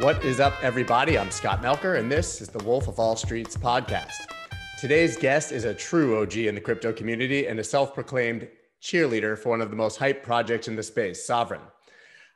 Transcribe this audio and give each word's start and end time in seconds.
What 0.00 0.22
is 0.26 0.40
up, 0.40 0.52
everybody? 0.62 1.18
I'm 1.18 1.30
Scott 1.30 1.62
Melker, 1.62 1.98
and 1.98 2.12
this 2.12 2.42
is 2.42 2.50
the 2.50 2.62
Wolf 2.64 2.86
of 2.86 2.98
All 2.98 3.16
Streets 3.16 3.56
podcast. 3.56 4.26
Today's 4.78 5.16
guest 5.16 5.52
is 5.52 5.64
a 5.64 5.72
true 5.72 6.20
OG 6.20 6.36
in 6.36 6.54
the 6.54 6.60
crypto 6.60 6.92
community 6.92 7.46
and 7.46 7.58
a 7.58 7.64
self 7.64 7.94
proclaimed 7.94 8.46
cheerleader 8.82 9.38
for 9.38 9.48
one 9.48 9.62
of 9.62 9.70
the 9.70 9.76
most 9.76 9.98
hyped 9.98 10.22
projects 10.22 10.68
in 10.68 10.76
the 10.76 10.82
space, 10.82 11.26
Sovryn. 11.26 11.62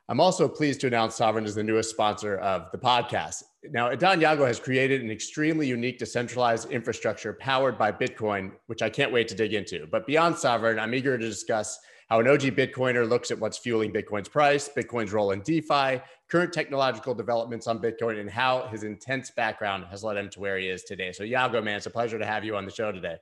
I'm 0.09 0.19
also 0.19 0.47
pleased 0.47 0.81
to 0.81 0.87
announce 0.87 1.19
Sovryn 1.19 1.45
is 1.45 1.53
the 1.53 1.63
newest 1.63 1.91
sponsor 1.91 2.37
of 2.37 2.71
the 2.71 2.79
podcast. 2.79 3.43
Now, 3.65 3.89
Edan 3.91 4.19
Yago 4.19 4.47
has 4.47 4.59
created 4.59 5.03
an 5.03 5.11
extremely 5.11 5.67
unique 5.67 5.99
decentralized 5.99 6.71
infrastructure 6.71 7.33
powered 7.33 7.77
by 7.77 7.91
Bitcoin, 7.91 8.53
which 8.65 8.81
I 8.81 8.89
can't 8.89 9.13
wait 9.13 9.27
to 9.27 9.35
dig 9.35 9.53
into. 9.53 9.85
But 9.85 10.07
beyond 10.07 10.33
Sovryn, 10.33 10.79
I'm 10.79 10.95
eager 10.95 11.15
to 11.15 11.23
discuss 11.23 11.79
how 12.09 12.19
an 12.19 12.27
OG 12.27 12.41
Bitcoiner 12.57 13.07
looks 13.07 13.31
at 13.31 13.39
what's 13.39 13.57
fueling 13.57 13.93
Bitcoin's 13.93 14.27
price, 14.27 14.67
Bitcoin's 14.67 15.13
role 15.13 15.31
in 15.31 15.39
DeFi, 15.43 16.01
current 16.31 16.53
technological 16.53 17.13
developments 17.13 17.67
on 17.67 17.79
Bitcoin, 17.79 18.19
and 18.19 18.29
how 18.29 18.67
his 18.67 18.83
intense 18.83 19.29
background 19.31 19.85
has 19.91 20.03
led 20.03 20.15
him 20.15 20.29
to 20.29 20.39
where 20.39 20.57
he 20.57 20.67
is 20.67 20.83
today. 20.83 21.11
So, 21.11 21.23
Yago, 21.23 21.61
man, 21.61 21.75
it's 21.75 21.87
a 21.87 21.91
pleasure 21.91 22.17
to 22.17 22.25
have 22.25 22.45
you 22.45 22.55
on 22.55 22.63
the 22.63 22.71
show 22.71 22.91
today. 22.91 23.17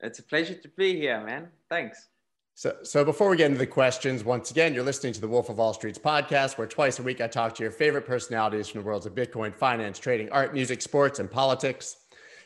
It's 0.00 0.18
a 0.18 0.24
pleasure 0.24 0.54
to 0.54 0.68
be 0.76 0.96
here, 0.96 1.24
man. 1.24 1.48
Thanks. 1.68 2.08
So, 2.54 2.76
so 2.82 3.04
before 3.04 3.30
we 3.30 3.36
get 3.36 3.46
into 3.46 3.58
the 3.58 3.68
questions, 3.68 4.24
once 4.24 4.50
again, 4.50 4.74
you're 4.74 4.82
listening 4.82 5.12
to 5.12 5.20
the 5.20 5.28
Wolf 5.28 5.48
of 5.48 5.60
All 5.60 5.72
Streets 5.72 5.98
podcast, 5.98 6.58
where 6.58 6.66
twice 6.66 6.98
a 6.98 7.04
week 7.04 7.20
I 7.20 7.28
talk 7.28 7.54
to 7.54 7.62
your 7.62 7.70
favorite 7.70 8.04
personalities 8.04 8.66
from 8.66 8.80
the 8.80 8.86
worlds 8.86 9.06
of 9.06 9.14
Bitcoin, 9.14 9.54
finance, 9.54 10.00
trading, 10.00 10.28
art, 10.30 10.52
music, 10.52 10.82
sports, 10.82 11.20
and 11.20 11.30
politics. 11.30 11.96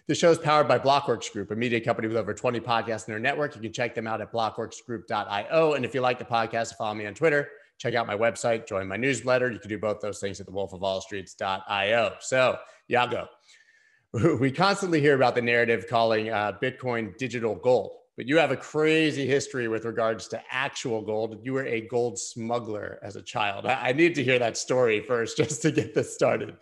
The 0.08 0.14
show 0.14 0.30
is 0.30 0.36
powered 0.36 0.68
by 0.68 0.78
Blockworks 0.78 1.32
Group, 1.32 1.50
a 1.50 1.56
media 1.56 1.80
company 1.80 2.08
with 2.08 2.18
over 2.18 2.34
20 2.34 2.60
podcasts 2.60 3.08
in 3.08 3.12
their 3.12 3.20
network. 3.20 3.54
You 3.54 3.62
can 3.62 3.72
check 3.72 3.94
them 3.94 4.06
out 4.06 4.20
at 4.20 4.30
blockworksgroup.io. 4.30 5.72
And 5.72 5.84
if 5.84 5.94
you 5.94 6.02
like 6.02 6.18
the 6.18 6.26
podcast, 6.26 6.74
follow 6.74 6.92
me 6.92 7.06
on 7.06 7.14
Twitter, 7.14 7.48
check 7.82 7.94
out 7.94 8.06
my 8.06 8.16
website, 8.16 8.68
join 8.68 8.86
my 8.86 8.96
newsletter. 8.96 9.50
You 9.50 9.58
can 9.58 9.68
do 9.68 9.78
both 9.78 10.00
those 10.00 10.20
things 10.20 10.38
at 10.38 10.46
the 10.46 10.52
wolfofallstreets.io. 10.52 12.14
So, 12.20 12.56
Yago, 12.88 13.26
we 14.40 14.52
constantly 14.52 15.00
hear 15.00 15.16
about 15.16 15.34
the 15.34 15.42
narrative 15.42 15.86
calling 15.90 16.30
uh, 16.30 16.52
Bitcoin 16.62 17.16
digital 17.16 17.56
gold, 17.56 17.90
but 18.16 18.28
you 18.28 18.38
have 18.38 18.52
a 18.52 18.56
crazy 18.56 19.26
history 19.26 19.66
with 19.66 19.84
regards 19.84 20.28
to 20.28 20.40
actual 20.48 21.02
gold. 21.02 21.40
You 21.42 21.54
were 21.54 21.66
a 21.66 21.80
gold 21.80 22.20
smuggler 22.20 23.00
as 23.02 23.16
a 23.16 23.22
child. 23.22 23.66
I, 23.66 23.88
I 23.88 23.92
need 23.92 24.14
to 24.14 24.22
hear 24.22 24.38
that 24.38 24.56
story 24.56 25.00
first 25.00 25.36
just 25.42 25.60
to 25.62 25.72
get 25.72 25.92
this 25.92 26.14
started. 26.14 26.54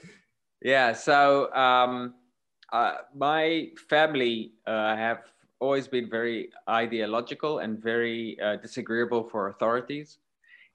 Yeah. 0.62 0.94
So, 0.94 1.52
um, 1.52 2.14
uh, 2.72 2.98
my 3.14 3.68
family 3.90 4.52
uh, 4.66 4.96
have 4.96 5.18
always 5.58 5.86
been 5.86 6.08
very 6.08 6.50
ideological 6.66 7.58
and 7.58 7.78
very 7.78 8.38
uh, 8.40 8.56
disagreeable 8.56 9.28
for 9.28 9.48
authorities. 9.48 10.18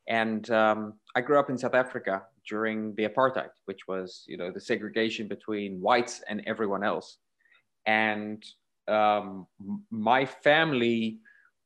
And 0.07 0.49
um, 0.51 0.93
I 1.15 1.21
grew 1.21 1.39
up 1.39 1.49
in 1.49 1.57
South 1.57 1.73
Africa 1.73 2.23
during 2.47 2.93
the 2.95 3.07
apartheid, 3.07 3.49
which 3.65 3.87
was, 3.87 4.23
you 4.27 4.37
know, 4.37 4.51
the 4.51 4.59
segregation 4.59 5.27
between 5.27 5.81
whites 5.81 6.21
and 6.27 6.43
everyone 6.45 6.83
else. 6.83 7.17
And 7.85 8.43
um, 8.87 9.47
my 9.89 10.25
family 10.25 11.19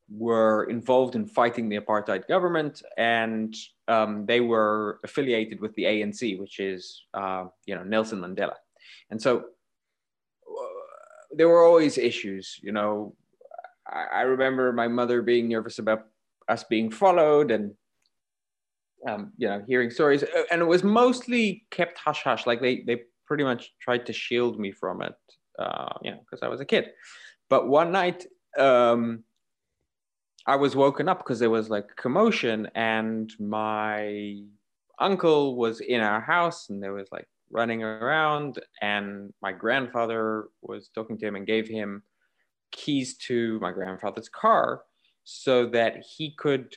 were 0.09 0.63
involved 0.65 1.15
in 1.15 1.27
fighting 1.27 1.69
the 1.69 1.77
apartheid 1.77 2.27
government, 2.27 2.81
and 2.97 3.53
um, 3.87 4.25
they 4.25 4.39
were 4.39 4.99
affiliated 5.03 5.59
with 5.59 5.73
the 5.75 5.83
ANC, 5.83 6.39
which 6.39 6.59
is, 6.59 7.03
uh, 7.13 7.45
you 7.65 7.75
know, 7.75 7.83
Nelson 7.83 8.19
Mandela. 8.19 8.55
And 9.11 9.21
so 9.21 9.45
there 11.31 11.47
were 11.47 11.63
always 11.63 11.97
issues. 11.97 12.59
You 12.61 12.71
know, 12.71 13.15
I, 13.87 14.05
I, 14.13 14.21
remember 14.21 14.73
my 14.73 14.87
mother 14.87 15.21
being 15.21 15.49
nervous 15.49 15.77
about 15.77 16.05
us 16.47 16.63
being 16.63 16.89
followed 16.89 17.51
and, 17.51 17.73
um, 19.07 19.31
you 19.37 19.47
know, 19.47 19.63
hearing 19.67 19.89
stories. 19.89 20.23
Uh, 20.23 20.43
and 20.51 20.61
it 20.61 20.65
was 20.65 20.83
mostly 20.83 21.65
kept 21.71 21.97
hush 21.97 22.23
hush. 22.23 22.45
Like 22.45 22.61
they, 22.61 22.81
they 22.81 23.01
pretty 23.25 23.43
much 23.43 23.73
tried 23.79 24.05
to 24.07 24.13
shield 24.13 24.59
me 24.59 24.71
from 24.71 25.01
it, 25.01 25.13
uh, 25.57 25.93
you 26.01 26.11
know, 26.11 26.19
because 26.19 26.43
I 26.43 26.47
was 26.47 26.61
a 26.61 26.65
kid. 26.65 26.89
But 27.49 27.67
one 27.67 27.91
night, 27.91 28.25
um, 28.57 29.23
I 30.45 30.55
was 30.55 30.75
woken 30.75 31.07
up 31.07 31.19
because 31.19 31.39
there 31.39 31.49
was 31.49 31.69
like 31.69 31.95
commotion 31.95 32.69
and 32.73 33.31
my 33.39 34.41
uncle 34.99 35.55
was 35.55 35.79
in 35.79 36.01
our 36.01 36.21
house 36.21 36.69
and 36.69 36.81
there 36.81 36.93
was 36.93 37.07
like 37.11 37.27
running 37.51 37.83
around 37.83 38.59
and 38.81 39.33
my 39.41 39.51
grandfather 39.51 40.47
was 40.61 40.89
talking 40.93 41.17
to 41.17 41.27
him 41.27 41.35
and 41.35 41.47
gave 41.47 41.67
him 41.67 42.03
keys 42.71 43.17
to 43.17 43.59
my 43.59 43.71
grandfather's 43.71 44.29
car 44.29 44.83
so 45.23 45.67
that 45.67 45.97
he 45.97 46.33
could 46.37 46.75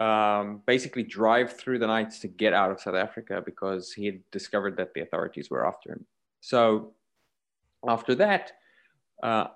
um, 0.00 0.62
basically 0.66 1.02
drive 1.02 1.52
through 1.52 1.78
the 1.78 1.86
nights 1.86 2.18
to 2.20 2.28
get 2.28 2.54
out 2.54 2.70
of 2.70 2.80
South 2.80 2.94
Africa 2.94 3.42
because 3.44 3.92
he 3.92 4.06
had 4.06 4.20
discovered 4.32 4.76
that 4.78 4.94
the 4.94 5.02
authorities 5.02 5.50
were 5.50 5.66
after 5.66 5.92
him. 5.92 6.06
So 6.40 6.94
after 7.86 8.14
that, 8.16 8.52
uh, 9.22 9.48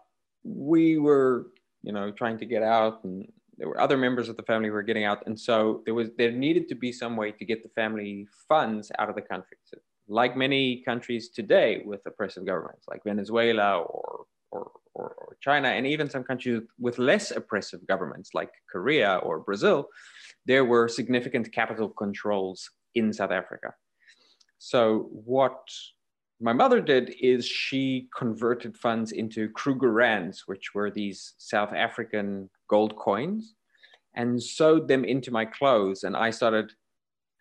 we 0.45 0.99
were, 0.99 1.47
you 1.83 1.93
know, 1.93 2.11
trying 2.11 2.39
to 2.39 2.47
get 2.47 2.63
out, 2.63 3.03
and 3.05 3.27
there 3.57 3.69
were 3.69 3.81
other 3.81 3.97
members 3.97 4.29
of 4.29 4.37
the 4.37 4.43
family 4.43 4.69
who 4.69 4.75
were 4.75 4.83
getting 4.83 5.05
out, 5.05 5.27
and 5.27 5.39
so 5.39 5.83
there 5.87 5.95
was 5.95 6.11
there 6.19 6.31
needed 6.31 6.69
to 6.69 6.75
be 6.75 6.93
some 6.93 7.17
way 7.17 7.33
to 7.33 7.45
get 7.47 7.63
the 7.63 7.71
family 7.71 8.29
funds 8.47 8.93
out 8.99 9.09
of 9.09 9.15
the 9.15 9.23
country. 9.23 9.57
So 9.65 9.79
like 10.09 10.37
many 10.37 10.83
countries 10.83 11.31
today 11.31 11.83
with 11.85 12.01
oppressive 12.07 12.45
governments, 12.45 12.85
like 12.89 13.03
Venezuela 13.05 13.79
or, 13.79 14.27
or, 14.51 14.71
or, 14.95 15.15
or, 15.17 15.37
China, 15.41 15.69
and 15.69 15.87
even 15.87 16.11
some 16.11 16.25
countries 16.25 16.61
with 16.79 16.99
less 16.99 17.31
oppressive 17.31 17.87
governments, 17.87 18.31
like 18.35 18.51
Korea 18.71 19.17
or 19.17 19.41
Brazil, 19.41 19.89
there 20.47 20.65
were 20.65 20.89
significant 20.89 21.53
capital 21.53 21.89
controls 21.89 22.71
in 22.95 23.13
South 23.13 23.31
Africa. 23.31 23.75
So, 24.59 25.09
what 25.13 25.59
my 26.41 26.53
mother 26.53 26.81
did 26.81 27.15
is 27.21 27.47
she 27.47 28.09
converted 28.17 28.77
funds 28.77 29.13
into 29.13 29.49
Krugerrands, 29.51 30.41
which 30.47 30.75
were 30.75 30.91
these 30.91 31.35
South 31.39 31.73
African 31.73 32.51
gold 32.69 32.97
coins, 32.97 33.55
and 34.15 34.43
sewed 34.43 34.89
them 34.89 35.05
into 35.05 35.31
my 35.31 35.45
clothes. 35.45 36.05
And 36.05 36.17
I 36.17 36.31
started 36.31 36.73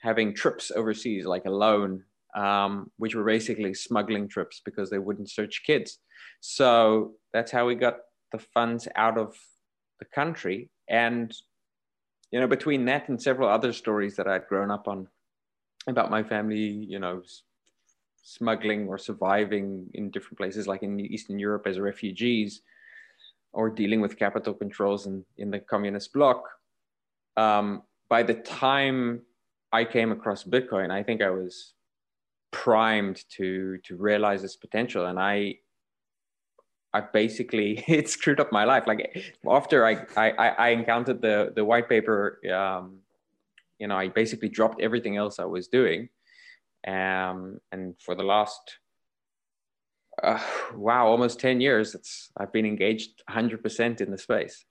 having 0.02 0.36
trips 0.36 0.72
overseas, 0.72 1.26
like 1.26 1.46
alone, 1.46 2.04
um, 2.36 2.92
which 2.98 3.16
were 3.16 3.24
basically 3.24 3.74
smuggling 3.74 4.28
trips 4.28 4.62
because 4.64 4.90
they 4.90 5.00
wouldn't 5.00 5.30
search 5.30 5.64
kids. 5.66 6.00
So 6.42 7.14
that's 7.32 7.52
how 7.52 7.66
we 7.66 7.76
got 7.76 7.98
the 8.32 8.40
funds 8.40 8.88
out 8.96 9.18
of 9.18 9.36
the 10.00 10.06
country. 10.06 10.70
And, 10.90 11.34
you 12.34 12.40
know, 12.40 12.48
between 12.48 12.84
that 12.86 13.10
and 13.10 13.22
several 13.22 13.48
other 13.48 13.72
stories 13.72 14.16
that 14.16 14.28
I'd 14.28 14.48
grown 14.48 14.72
up 14.72 14.88
on 14.88 15.08
about 15.86 16.10
my 16.10 16.24
family, 16.24 16.58
you 16.58 16.98
know, 16.98 17.22
smuggling 18.24 18.88
or 18.88 18.98
surviving 18.98 19.86
in 19.94 20.10
different 20.10 20.40
places, 20.40 20.66
like 20.66 20.82
in 20.82 21.00
Eastern 21.00 21.38
Europe 21.38 21.68
as 21.68 21.80
refugees, 21.80 22.64
or 23.52 23.70
dealing 23.70 24.02
with 24.02 24.18
capital 24.18 24.56
controls 24.56 25.06
in, 25.06 25.24
in 25.38 25.52
the 25.52 25.60
communist 25.60 26.12
bloc. 26.12 26.44
Um, 27.38 27.84
by 28.10 28.24
the 28.24 28.34
time 28.34 29.22
I 29.72 29.86
came 29.86 30.12
across 30.12 30.44
Bitcoin, 30.44 30.90
I 30.90 31.04
think 31.04 31.22
I 31.22 31.30
was 31.30 31.74
primed 32.50 33.26
to 33.38 33.78
to 33.84 33.96
realize 33.96 34.44
its 34.44 34.56
potential 34.56 35.08
and 35.08 35.20
i 35.20 35.56
i 36.94 37.02
basically 37.02 37.84
it 37.88 38.10
screwed 38.10 38.40
up 38.40 38.52
my 38.52 38.64
life 38.64 38.84
like 38.88 39.36
after 39.50 39.86
i 39.86 40.06
i 40.18 40.30
i 40.50 40.70
encountered 40.70 41.22
the 41.22 41.52
the 41.56 41.64
white 41.64 41.90
paper 41.90 42.40
um 42.54 43.00
you 43.80 43.88
know 43.88 43.96
i 43.96 44.08
basically 44.08 44.50
dropped 44.50 44.82
everything 44.82 45.18
else 45.18 45.40
i 45.40 45.46
was 45.46 45.68
doing 45.68 46.10
um 46.88 47.60
and 47.72 47.96
for 48.00 48.16
the 48.16 48.24
last 48.24 48.80
uh, 50.22 50.40
wow 50.76 51.08
almost 51.08 51.40
10 51.40 51.60
years 51.60 51.96
it's 51.96 52.30
i've 52.38 52.54
been 52.54 52.66
engaged 52.66 53.24
100% 53.30 54.02
in 54.02 54.12
the 54.12 54.18
space 54.18 54.66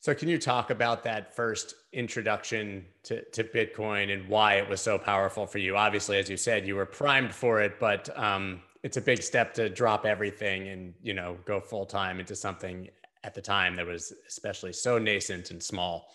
so, 0.00 0.14
can 0.14 0.28
you 0.28 0.38
talk 0.38 0.70
about 0.70 1.02
that 1.04 1.34
first 1.34 1.74
introduction 1.92 2.86
to, 3.02 3.24
to 3.30 3.42
Bitcoin 3.42 4.12
and 4.12 4.28
why 4.28 4.54
it 4.54 4.68
was 4.68 4.80
so 4.80 4.96
powerful 4.96 5.44
for 5.44 5.58
you? 5.58 5.76
Obviously, 5.76 6.18
as 6.18 6.30
you 6.30 6.36
said, 6.36 6.66
you 6.66 6.76
were 6.76 6.86
primed 6.86 7.34
for 7.34 7.60
it, 7.60 7.80
but 7.80 8.16
um, 8.16 8.62
it's 8.82 8.96
a 8.96 9.00
big 9.00 9.22
step 9.22 9.54
to 9.54 9.68
drop 9.68 10.06
everything 10.06 10.68
and 10.68 10.94
you 11.02 11.14
know 11.14 11.36
go 11.44 11.60
full 11.60 11.86
time 11.86 12.20
into 12.20 12.36
something 12.36 12.88
at 13.24 13.34
the 13.34 13.40
time 13.40 13.76
that 13.76 13.86
was 13.86 14.12
especially 14.26 14.72
so 14.72 14.98
nascent 14.98 15.50
and 15.50 15.62
small. 15.62 16.06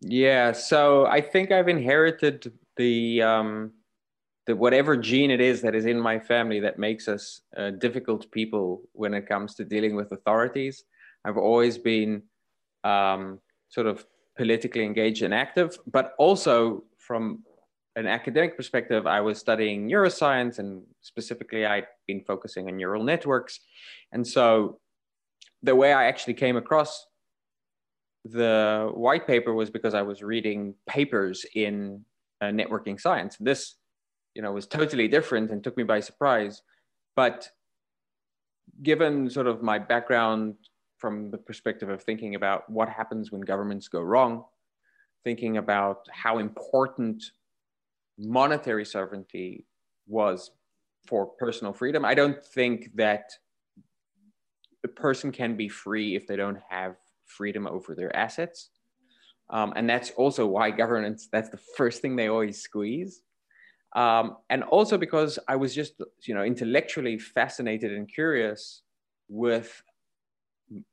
Yeah, 0.00 0.52
so 0.52 1.06
I 1.06 1.20
think 1.20 1.52
I've 1.52 1.68
inherited 1.68 2.52
the 2.76 3.22
um, 3.22 3.72
the 4.46 4.56
whatever 4.56 4.96
gene 4.96 5.30
it 5.30 5.40
is 5.40 5.62
that 5.62 5.74
is 5.74 5.86
in 5.86 6.00
my 6.00 6.18
family 6.18 6.58
that 6.60 6.78
makes 6.78 7.06
us 7.06 7.42
uh, 7.56 7.70
difficult 7.70 8.30
people 8.32 8.82
when 8.92 9.14
it 9.14 9.28
comes 9.28 9.54
to 9.54 9.64
dealing 9.64 9.94
with 9.94 10.10
authorities. 10.10 10.82
I've 11.24 11.36
always 11.36 11.78
been 11.78 12.22
um, 12.82 13.38
sort 13.68 13.86
of 13.86 14.04
politically 14.36 14.84
engaged 14.84 15.22
and 15.22 15.32
active, 15.32 15.78
but 15.86 16.14
also 16.18 16.82
from 16.98 17.44
an 17.96 18.06
academic 18.06 18.56
perspective, 18.56 19.06
I 19.06 19.20
was 19.20 19.38
studying 19.38 19.88
neuroscience 19.88 20.58
and 20.58 20.82
specifically 21.02 21.66
I'd 21.66 21.86
been 22.06 22.22
focusing 22.24 22.68
on 22.68 22.76
neural 22.76 23.04
networks. 23.04 23.60
And 24.12 24.26
so 24.26 24.78
the 25.62 25.76
way 25.76 25.92
I 25.92 26.06
actually 26.06 26.34
came 26.34 26.56
across 26.56 27.06
the 28.24 28.90
white 28.94 29.26
paper 29.26 29.52
was 29.52 29.70
because 29.70 29.94
I 29.94 30.02
was 30.02 30.22
reading 30.22 30.74
papers 30.88 31.44
in 31.54 32.04
uh, 32.40 32.46
networking 32.46 33.00
science. 33.00 33.36
This 33.40 33.76
you 34.34 34.42
know 34.42 34.52
was 34.52 34.66
totally 34.66 35.08
different 35.08 35.50
and 35.50 35.62
took 35.62 35.76
me 35.76 35.82
by 35.82 36.00
surprise. 36.00 36.62
But 37.16 37.48
given 38.82 39.28
sort 39.28 39.46
of 39.46 39.62
my 39.62 39.78
background 39.78 40.54
from 40.98 41.30
the 41.30 41.38
perspective 41.38 41.88
of 41.88 42.02
thinking 42.02 42.36
about 42.36 42.70
what 42.70 42.88
happens 42.88 43.32
when 43.32 43.40
governments 43.40 43.88
go 43.88 44.00
wrong, 44.00 44.44
thinking 45.24 45.56
about 45.56 46.06
how 46.10 46.38
important 46.38 47.22
monetary 48.18 48.84
sovereignty 48.84 49.66
was 50.06 50.50
for 51.06 51.26
personal 51.26 51.72
freedom. 51.72 52.04
I 52.04 52.14
don't 52.14 52.44
think 52.44 52.90
that 52.94 53.30
the 54.82 54.88
person 54.88 55.32
can 55.32 55.56
be 55.56 55.68
free 55.68 56.16
if 56.16 56.26
they 56.26 56.36
don't 56.36 56.58
have 56.68 56.96
freedom 57.26 57.66
over 57.66 57.94
their 57.94 58.14
assets. 58.14 58.70
Um, 59.50 59.72
and 59.76 59.88
that's 59.88 60.10
also 60.12 60.46
why 60.46 60.70
governance, 60.70 61.28
that's 61.30 61.50
the 61.50 61.60
first 61.76 62.00
thing 62.00 62.16
they 62.16 62.28
always 62.28 62.60
squeeze. 62.60 63.22
Um, 63.94 64.38
and 64.48 64.62
also 64.64 64.96
because 64.96 65.38
I 65.48 65.56
was 65.56 65.74
just, 65.74 66.00
you 66.22 66.34
know, 66.34 66.42
intellectually 66.42 67.18
fascinated 67.18 67.92
and 67.92 68.08
curious 68.12 68.82
with 69.28 69.82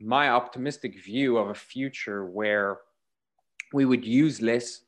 my 0.02 0.30
optimistic 0.30 1.02
view 1.02 1.38
of 1.38 1.50
a 1.50 1.54
future 1.54 2.26
where 2.26 2.80
we 3.74 3.86
would 3.86 4.04
use 4.04 4.42
less 4.42 4.82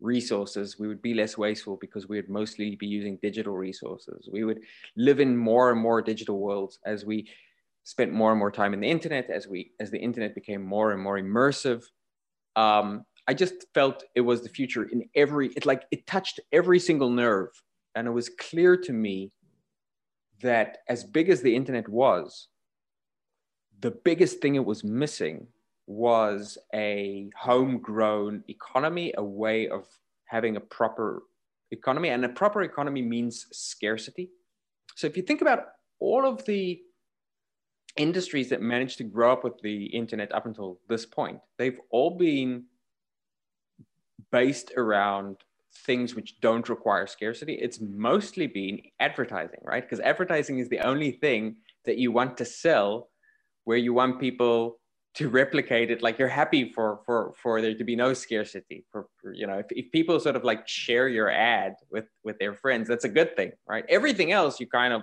resources, 0.00 0.78
we 0.78 0.88
would 0.88 1.02
be 1.02 1.14
less 1.14 1.38
wasteful 1.38 1.76
because 1.80 2.08
we 2.08 2.16
would 2.16 2.28
mostly 2.28 2.76
be 2.76 2.86
using 2.86 3.18
digital 3.22 3.54
resources. 3.54 4.28
We 4.30 4.44
would 4.44 4.60
live 4.96 5.20
in 5.20 5.36
more 5.36 5.70
and 5.70 5.80
more 5.80 6.02
digital 6.02 6.38
worlds 6.38 6.78
as 6.84 7.04
we 7.04 7.28
spent 7.84 8.12
more 8.12 8.30
and 8.30 8.38
more 8.38 8.50
time 8.50 8.74
in 8.74 8.80
the 8.80 8.90
internet, 8.90 9.30
as 9.30 9.46
we 9.46 9.72
as 9.80 9.90
the 9.90 9.98
internet 9.98 10.34
became 10.34 10.62
more 10.62 10.92
and 10.92 11.00
more 11.00 11.18
immersive. 11.18 11.84
Um, 12.56 13.04
I 13.26 13.34
just 13.34 13.66
felt 13.74 14.04
it 14.14 14.20
was 14.20 14.42
the 14.42 14.48
future 14.48 14.84
in 14.84 15.08
every. 15.14 15.48
It 15.56 15.66
like 15.66 15.84
it 15.90 16.06
touched 16.06 16.40
every 16.52 16.78
single 16.78 17.10
nerve, 17.10 17.50
and 17.94 18.06
it 18.06 18.10
was 18.10 18.28
clear 18.28 18.76
to 18.76 18.92
me 18.92 19.32
that 20.42 20.78
as 20.88 21.04
big 21.04 21.28
as 21.30 21.40
the 21.40 21.54
internet 21.54 21.88
was, 21.88 22.48
the 23.80 23.90
biggest 23.90 24.40
thing 24.40 24.56
it 24.56 24.64
was 24.64 24.84
missing 24.84 25.46
was 25.86 26.58
a 26.74 27.30
homegrown 27.36 28.44
economy, 28.48 29.12
a 29.16 29.24
way 29.24 29.68
of 29.68 29.86
having 30.26 30.56
a 30.56 30.60
proper 30.60 31.22
economy. 31.70 32.08
And 32.08 32.24
a 32.24 32.28
proper 32.28 32.62
economy 32.62 33.02
means 33.02 33.46
scarcity. 33.52 34.30
So 34.96 35.06
if 35.06 35.16
you 35.16 35.22
think 35.22 35.42
about 35.42 35.66
all 36.00 36.26
of 36.26 36.44
the 36.46 36.80
industries 37.96 38.48
that 38.50 38.60
managed 38.60 38.98
to 38.98 39.04
grow 39.04 39.32
up 39.32 39.44
with 39.44 39.60
the 39.62 39.86
internet 39.86 40.34
up 40.34 40.46
until 40.46 40.78
this 40.88 41.06
point, 41.06 41.40
they've 41.58 41.78
all 41.90 42.16
been 42.16 42.64
based 44.32 44.72
around 44.76 45.36
things 45.86 46.14
which 46.14 46.40
don't 46.40 46.68
require 46.68 47.06
scarcity. 47.06 47.54
It's 47.54 47.80
mostly 47.80 48.46
been 48.46 48.80
advertising, 49.00 49.60
right? 49.62 49.82
Because 49.82 50.00
advertising 50.00 50.58
is 50.58 50.68
the 50.68 50.80
only 50.80 51.12
thing 51.12 51.56
that 51.84 51.98
you 51.98 52.12
want 52.12 52.36
to 52.38 52.44
sell 52.44 53.10
where 53.64 53.76
you 53.76 53.92
want 53.92 54.20
people 54.20 54.78
to 55.14 55.28
replicate 55.28 55.90
it 55.90 56.02
like 56.02 56.18
you're 56.18 56.28
happy 56.28 56.72
for 56.72 57.00
for 57.06 57.32
for 57.40 57.60
there 57.60 57.74
to 57.74 57.84
be 57.84 57.96
no 57.96 58.12
scarcity 58.12 58.84
for, 58.90 59.06
for, 59.20 59.32
you 59.32 59.46
know 59.46 59.58
if, 59.58 59.66
if 59.70 59.90
people 59.92 60.18
sort 60.18 60.36
of 60.36 60.44
like 60.44 60.66
share 60.66 61.08
your 61.08 61.30
ad 61.30 61.74
with 61.90 62.06
with 62.24 62.38
their 62.38 62.54
friends 62.54 62.88
that's 62.88 63.04
a 63.04 63.08
good 63.08 63.34
thing 63.36 63.52
right? 63.66 63.84
Everything 63.88 64.32
else 64.32 64.60
you 64.60 64.66
kind 64.66 64.92
of 64.92 65.02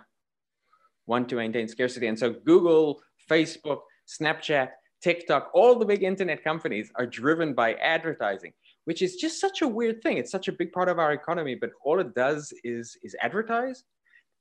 want 1.08 1.28
to 1.30 1.36
maintain 1.36 1.68
scarcity. 1.68 2.08
And 2.08 2.18
so 2.18 2.31
google 2.31 3.02
facebook 3.30 3.80
snapchat 4.08 4.69
tiktok 5.02 5.50
all 5.54 5.78
the 5.78 5.86
big 5.86 6.04
internet 6.04 6.44
companies 6.44 6.92
are 6.96 7.06
driven 7.06 7.54
by 7.54 7.74
advertising 7.75 8.52
which 8.86 9.02
is 9.02 9.16
just 9.16 9.40
such 9.40 9.62
a 9.62 9.68
weird 9.68 10.02
thing. 10.02 10.18
It's 10.18 10.31
such 10.31 10.48
a 10.48 10.52
big 10.52 10.72
part 10.72 10.90
of 10.90 11.00
our 11.00 11.13
economy 11.13 11.56
but 11.56 11.72
all 11.84 12.00
it 12.00 12.13
does 12.16 12.54
is 12.63 12.98
is 13.04 13.16
advertise. 13.22 13.84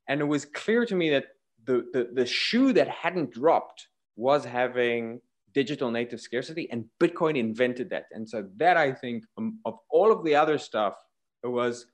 And 0.08 0.20
it 0.20 0.24
was 0.24 0.44
clear 0.44 0.84
to 0.86 0.94
me 0.94 1.10
that 1.10 1.26
the 1.64 1.86
the, 1.92 2.10
the 2.12 2.26
shoe 2.26 2.72
that 2.72 2.88
hadn't 2.88 3.30
dropped 3.30 3.86
was 4.16 4.44
having 4.44 5.20
digital 5.52 5.90
native 5.90 6.20
scarcity 6.20 6.68
and 6.70 6.84
bitcoin 7.00 7.36
invented 7.36 7.90
that. 7.90 8.06
And 8.12 8.28
so 8.28 8.46
that 8.56 8.76
i 8.76 8.92
think 8.92 9.24
um, 9.38 9.58
of 9.64 9.74
all 9.90 10.12
of 10.12 10.24
the 10.24 10.34
other 10.34 10.58
stuff 10.58 10.94
it 11.42 11.48
was 11.48 11.86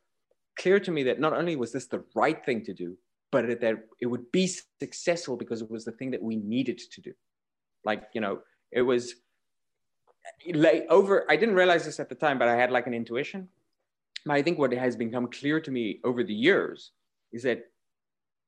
clear 0.59 0.81
to 0.81 0.91
me 0.91 1.03
that 1.05 1.21
not 1.21 1.33
only 1.33 1.57
was 1.57 1.73
this 1.73 1.87
the 1.87 2.05
right 2.15 2.45
thing 2.45 2.65
to 2.65 2.75
do 2.75 2.97
but 3.33 3.45
it, 3.45 3.61
that 3.61 3.75
it 4.01 4.07
would 4.07 4.31
be 4.33 4.47
successful 4.81 5.37
because 5.37 5.61
it 5.63 5.71
was 5.71 5.85
the 5.85 5.93
thing 5.93 6.11
that 6.13 6.23
we 6.23 6.37
needed 6.37 6.79
to 6.79 7.01
do. 7.01 7.13
Like 7.85 8.05
you 8.15 8.21
know 8.21 8.41
it 8.73 8.83
was 8.83 9.15
lay 10.53 10.87
over 10.89 11.25
i 11.31 11.37
didn't 11.37 11.55
realize 11.55 11.85
this 11.85 12.01
at 12.01 12.09
the 12.09 12.15
time 12.15 12.37
but 12.37 12.49
i 12.49 12.57
had 12.57 12.71
like 12.71 12.87
an 12.87 12.95
intuition. 12.95 13.49
But 14.25 14.37
i 14.37 14.43
think 14.43 14.59
what 14.59 14.73
has 14.73 14.97
become 14.97 15.29
clear 15.29 15.61
to 15.61 15.71
me 15.71 16.01
over 16.05 16.25
the 16.25 16.35
years 16.35 16.93
is 17.33 17.43
that 17.45 17.65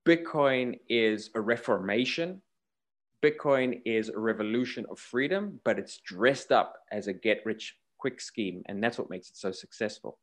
bitcoin 0.07 0.79
is 0.89 1.31
a 1.35 1.41
reformation 1.41 2.41
Bitcoin 3.23 3.81
is 3.85 4.09
a 4.09 4.19
revolution 4.19 4.87
of 4.91 4.99
freedom, 4.99 5.61
but 5.65 5.79
it's 5.79 5.99
dressed 5.99 6.53
up 6.53 6.75
as 6.93 7.09
a 7.09 7.13
get 7.13 7.41
rich 7.45 7.77
quick 7.99 8.21
scheme. 8.21 8.63
And 8.67 8.83
that's 8.83 8.99
what 8.99 9.11
makes 9.11 9.29
it 9.29 9.37
so 9.37 9.51
successful. 9.51 10.19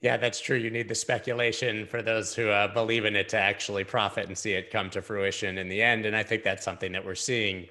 Yeah, 0.00 0.16
that's 0.16 0.40
true. 0.40 0.56
You 0.56 0.70
need 0.70 0.88
the 0.88 0.94
speculation 0.94 1.86
for 1.86 2.02
those 2.02 2.34
who 2.34 2.48
uh, 2.48 2.72
believe 2.72 3.04
in 3.04 3.16
it 3.16 3.28
to 3.30 3.38
actually 3.38 3.84
profit 3.84 4.26
and 4.26 4.36
see 4.36 4.52
it 4.52 4.70
come 4.70 4.90
to 4.90 5.00
fruition 5.00 5.56
in 5.56 5.68
the 5.68 5.80
end. 5.80 6.04
And 6.04 6.14
I 6.14 6.22
think 6.22 6.42
that's 6.42 6.64
something 6.64 6.92
that 6.92 7.04
we're 7.04 7.14
seeing 7.14 7.66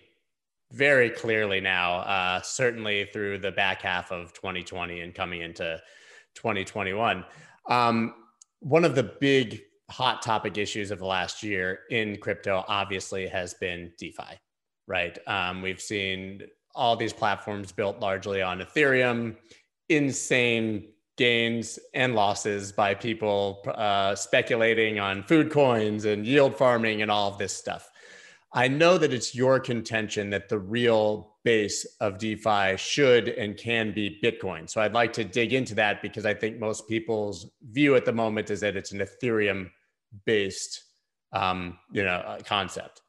very 0.72 1.10
clearly 1.10 1.62
now, 1.62 1.98
uh, 2.00 2.42
certainly 2.42 3.08
through 3.14 3.38
the 3.40 3.52
back 3.52 3.82
half 3.82 4.12
of 4.12 4.34
2020 4.34 5.02
and 5.02 5.14
coming 5.14 5.42
into 5.42 5.80
2021. 6.34 7.24
Um, 7.70 8.16
one 8.60 8.84
of 8.84 8.96
the 8.96 9.04
big 9.04 9.62
hot 9.90 10.22
topic 10.22 10.58
issues 10.58 10.92
of 10.92 11.00
the 11.00 11.06
last 11.06 11.44
year 11.44 11.80
in 11.92 12.18
crypto 12.18 12.64
obviously 12.68 13.28
has 13.28 13.54
been 13.54 13.92
DeFi, 13.98 14.40
right? 14.88 15.18
Um, 15.28 15.62
we've 15.62 15.82
seen 15.82 16.42
all 16.74 16.96
these 16.96 17.14
platforms 17.14 17.72
built 17.72 18.00
largely 18.00 18.42
on 18.42 18.60
Ethereum, 18.60 19.36
insane 19.90 20.88
gains 21.18 21.80
and 21.94 22.16
losses 22.16 22.72
by 22.72 22.94
people 22.94 23.64
uh, 23.76 24.16
speculating 24.16 25.00
on 25.00 25.24
food 25.24 25.50
coins 25.50 26.06
and 26.06 26.26
yield 26.26 26.56
farming 26.58 27.02
and 27.02 27.10
all 27.10 27.32
of 27.32 27.38
this 27.38 27.56
stuff. 27.56 27.90
I 28.56 28.70
know 28.70 28.98
that 28.98 29.14
it's 29.14 29.36
your 29.36 29.60
contention 29.60 30.30
that 30.30 30.48
the 30.48 30.58
real 30.58 31.34
base 31.44 31.86
of 32.00 32.18
DeFi 32.18 32.78
should 32.78 33.28
and 33.28 33.58
can 33.58 33.92
be 33.94 34.18
Bitcoin. 34.24 34.70
So 34.70 34.80
I'd 34.80 34.94
like 34.94 35.12
to 35.14 35.26
dig 35.26 35.52
into 35.52 35.76
that 35.76 36.02
because 36.02 36.26
I 36.26 36.34
think 36.34 36.58
most 36.58 36.88
people's 36.88 37.52
view 37.72 37.96
at 37.96 38.06
the 38.06 38.14
moment 38.14 38.50
is 38.50 38.62
that 38.62 38.78
it's 38.78 38.94
an 38.94 39.00
Ethereum 39.00 39.70
based, 40.26 40.86
um, 41.34 41.78
you 41.92 42.06
know, 42.06 42.16
uh, 42.16 42.40
concept. 42.46 43.02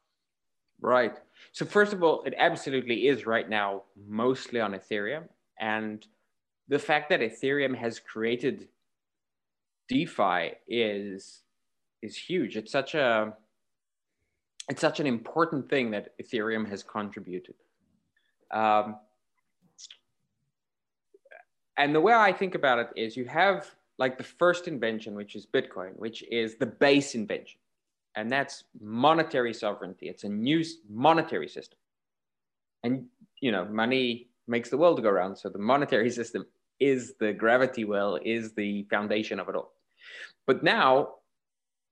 Right. 0.81 1.15
So 1.53 1.65
first 1.65 1.93
of 1.93 2.03
all, 2.03 2.23
it 2.23 2.33
absolutely 2.37 3.07
is 3.07 3.25
right 3.25 3.49
now 3.49 3.83
mostly 4.05 4.59
on 4.59 4.73
Ethereum, 4.73 5.29
and 5.59 6.05
the 6.67 6.77
fact 6.77 7.09
that 7.09 7.21
Ethereum 7.21 7.75
has 7.75 7.99
created 7.99 8.67
DeFi 9.87 10.51
is 10.67 11.41
is 12.03 12.17
huge. 12.17 12.57
It's 12.57 12.71
such 12.71 12.93
a 12.93 13.33
it's 14.69 14.81
such 14.81 14.99
an 14.99 15.07
important 15.07 15.69
thing 15.69 15.91
that 15.91 16.17
Ethereum 16.19 16.67
has 16.69 16.83
contributed. 16.83 17.55
Um, 18.51 18.97
and 21.77 21.93
the 21.93 22.01
way 22.01 22.13
I 22.13 22.33
think 22.33 22.55
about 22.55 22.79
it 22.79 22.89
is 22.95 23.15
you 23.15 23.25
have 23.25 23.69
like 23.97 24.17
the 24.17 24.23
first 24.23 24.67
invention, 24.67 25.15
which 25.15 25.35
is 25.35 25.45
Bitcoin, 25.45 25.97
which 25.97 26.23
is 26.29 26.55
the 26.55 26.65
base 26.65 27.15
invention. 27.15 27.59
And 28.15 28.31
that's 28.31 28.63
monetary 28.81 29.53
sovereignty. 29.53 30.09
It's 30.09 30.23
a 30.23 30.29
new 30.29 30.63
monetary 30.89 31.47
system. 31.47 31.77
And, 32.83 33.05
you 33.41 33.51
know, 33.51 33.65
money 33.65 34.27
makes 34.47 34.69
the 34.69 34.77
world 34.77 35.01
go 35.01 35.09
round. 35.09 35.37
So 35.37 35.49
the 35.49 35.59
monetary 35.59 36.09
system 36.19 36.45
is 36.79 37.13
the 37.19 37.33
gravity 37.33 37.85
well, 37.85 38.19
is 38.23 38.53
the 38.53 38.83
foundation 38.89 39.39
of 39.39 39.49
it 39.49 39.55
all. 39.55 39.71
But 40.45 40.63
now 40.63 41.09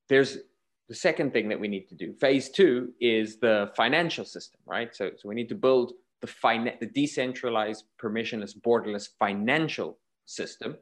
there's 0.09 0.37
the 0.87 0.95
second 0.95 1.33
thing 1.33 1.49
that 1.49 1.59
we 1.59 1.67
need 1.67 1.87
to 1.89 1.95
do. 1.95 2.13
Phase 2.13 2.49
two 2.49 2.93
is 3.01 3.37
the 3.37 3.71
financial 3.75 4.25
system, 4.25 4.59
right? 4.65 4.95
So, 4.95 5.11
so 5.17 5.27
we 5.27 5.35
need 5.35 5.49
to 5.49 5.55
build 5.55 5.93
the, 6.21 6.27
fin- 6.27 6.77
the 6.79 6.85
decentralized, 6.85 7.85
permissionless, 8.01 8.55
borderless 8.57 9.09
financial 9.19 9.97
system 10.25 10.77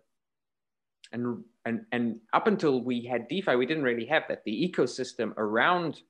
and, 1.13 1.43
and, 1.65 1.85
and 1.91 2.19
up 2.33 2.47
until 2.47 2.81
we 2.81 3.05
had 3.05 3.27
DeFi, 3.27 3.55
we 3.55 3.67
didn't 3.67 3.83
really 3.83 4.05
have 4.07 4.23
that. 4.27 4.43
The 4.43 4.73
ecosystem 4.75 5.31
around 5.37 6.01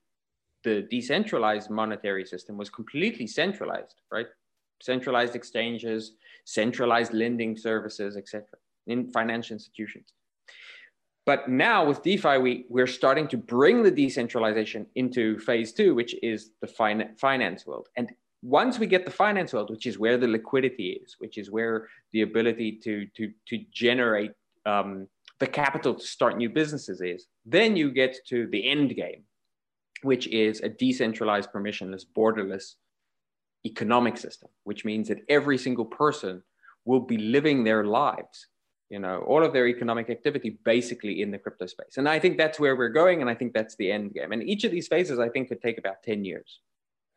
the 0.64 0.86
decentralized 0.90 1.70
monetary 1.70 2.24
system 2.24 2.56
was 2.56 2.70
completely 2.70 3.26
centralized, 3.26 4.00
right? 4.10 4.26
Centralized 4.82 5.36
exchanges, 5.36 6.12
centralized 6.46 7.12
lending 7.12 7.56
services, 7.56 8.16
etc., 8.16 8.46
in 8.86 9.12
financial 9.12 9.54
institutions. 9.54 10.14
But 11.26 11.48
now 11.48 11.86
with 11.86 12.02
DeFi, 12.02 12.38
we, 12.38 12.66
we're 12.68 12.86
starting 12.86 13.28
to 13.28 13.36
bring 13.36 13.82
the 13.82 13.90
decentralization 13.90 14.86
into 14.94 15.38
phase 15.38 15.72
two, 15.72 15.94
which 15.94 16.14
is 16.22 16.50
the 16.60 16.66
fin- 16.66 17.14
finance 17.16 17.66
world. 17.66 17.88
And 17.96 18.10
once 18.42 18.78
we 18.78 18.86
get 18.86 19.06
the 19.06 19.10
finance 19.10 19.54
world, 19.54 19.70
which 19.70 19.86
is 19.86 19.98
where 19.98 20.18
the 20.18 20.28
liquidity 20.28 21.00
is, 21.02 21.16
which 21.18 21.38
is 21.38 21.50
where 21.50 21.88
the 22.12 22.22
ability 22.22 22.78
to, 22.84 23.06
to, 23.16 23.32
to 23.48 23.64
generate 23.72 24.32
um, 24.66 25.08
the 25.38 25.46
capital 25.46 25.94
to 25.94 26.06
start 26.06 26.36
new 26.36 26.50
businesses 26.50 27.00
is. 27.00 27.26
Then 27.44 27.74
you 27.74 27.90
get 27.90 28.16
to 28.28 28.46
the 28.48 28.68
end 28.68 28.94
game, 28.94 29.24
which 30.02 30.26
is 30.28 30.60
a 30.60 30.68
decentralized, 30.68 31.50
permissionless, 31.50 32.04
borderless 32.16 32.74
economic 33.66 34.16
system, 34.18 34.50
which 34.64 34.84
means 34.84 35.08
that 35.08 35.18
every 35.28 35.58
single 35.58 35.86
person 35.86 36.42
will 36.84 37.00
be 37.00 37.16
living 37.16 37.64
their 37.64 37.84
lives, 37.84 38.48
you 38.94 39.00
know, 39.00 39.24
all 39.26 39.42
of 39.44 39.52
their 39.52 39.66
economic 39.66 40.08
activity 40.08 40.50
basically 40.64 41.20
in 41.20 41.32
the 41.32 41.38
crypto 41.44 41.66
space. 41.66 41.96
And 41.96 42.08
I 42.08 42.20
think 42.20 42.38
that's 42.38 42.60
where 42.60 42.76
we're 42.76 42.96
going. 43.02 43.22
And 43.22 43.28
I 43.28 43.34
think 43.34 43.52
that's 43.52 43.74
the 43.74 43.90
end 43.90 44.14
game. 44.14 44.30
And 44.30 44.40
each 44.52 44.62
of 44.62 44.70
these 44.70 44.86
phases, 44.86 45.18
I 45.18 45.28
think, 45.28 45.48
could 45.48 45.60
take 45.60 45.78
about 45.78 46.04
10 46.04 46.24
years. 46.24 46.60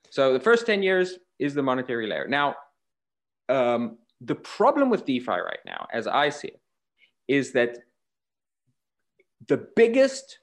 So 0.10 0.34
the 0.34 0.40
first 0.40 0.66
10 0.66 0.82
years 0.82 1.20
is 1.38 1.54
the 1.54 1.62
monetary 1.62 2.08
layer. 2.08 2.28
Now, 2.28 2.56
um, 3.48 4.00
the 4.22 4.34
problem 4.34 4.90
with 4.90 5.06
DeFi 5.06 5.40
right 5.52 5.64
now, 5.68 5.86
as 5.94 6.08
I 6.08 6.30
see 6.30 6.48
it, 6.48 6.62
is 7.28 7.52
that 7.52 7.78
the 9.48 9.60
biggest, 9.76 10.40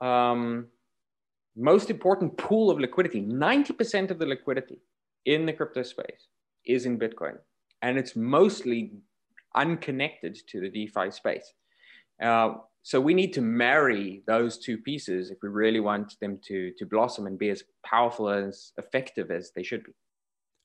um, 0.00 0.68
most 1.54 1.90
important 1.90 2.38
pool 2.38 2.70
of 2.70 2.80
liquidity, 2.80 3.20
90% 3.20 4.10
of 4.10 4.18
the 4.18 4.24
liquidity 4.24 4.80
in 5.26 5.44
the 5.44 5.52
crypto 5.52 5.82
space 5.82 6.28
is 6.64 6.86
in 6.86 6.98
Bitcoin. 6.98 7.36
And 7.82 7.98
it's 7.98 8.16
mostly 8.16 8.92
unconnected 9.54 10.38
to 10.48 10.60
the 10.60 10.68
DeFi 10.68 11.10
space. 11.10 11.52
Uh, 12.22 12.54
so 12.82 13.00
we 13.00 13.14
need 13.14 13.32
to 13.32 13.40
marry 13.40 14.22
those 14.26 14.58
two 14.58 14.76
pieces 14.76 15.30
if 15.30 15.38
we 15.42 15.48
really 15.48 15.80
want 15.80 16.20
them 16.20 16.38
to, 16.46 16.72
to 16.78 16.84
blossom 16.84 17.26
and 17.26 17.38
be 17.38 17.48
as 17.48 17.62
powerful 17.84 18.28
as 18.28 18.72
effective 18.76 19.30
as 19.30 19.52
they 19.56 19.62
should 19.62 19.84
be. 19.84 19.92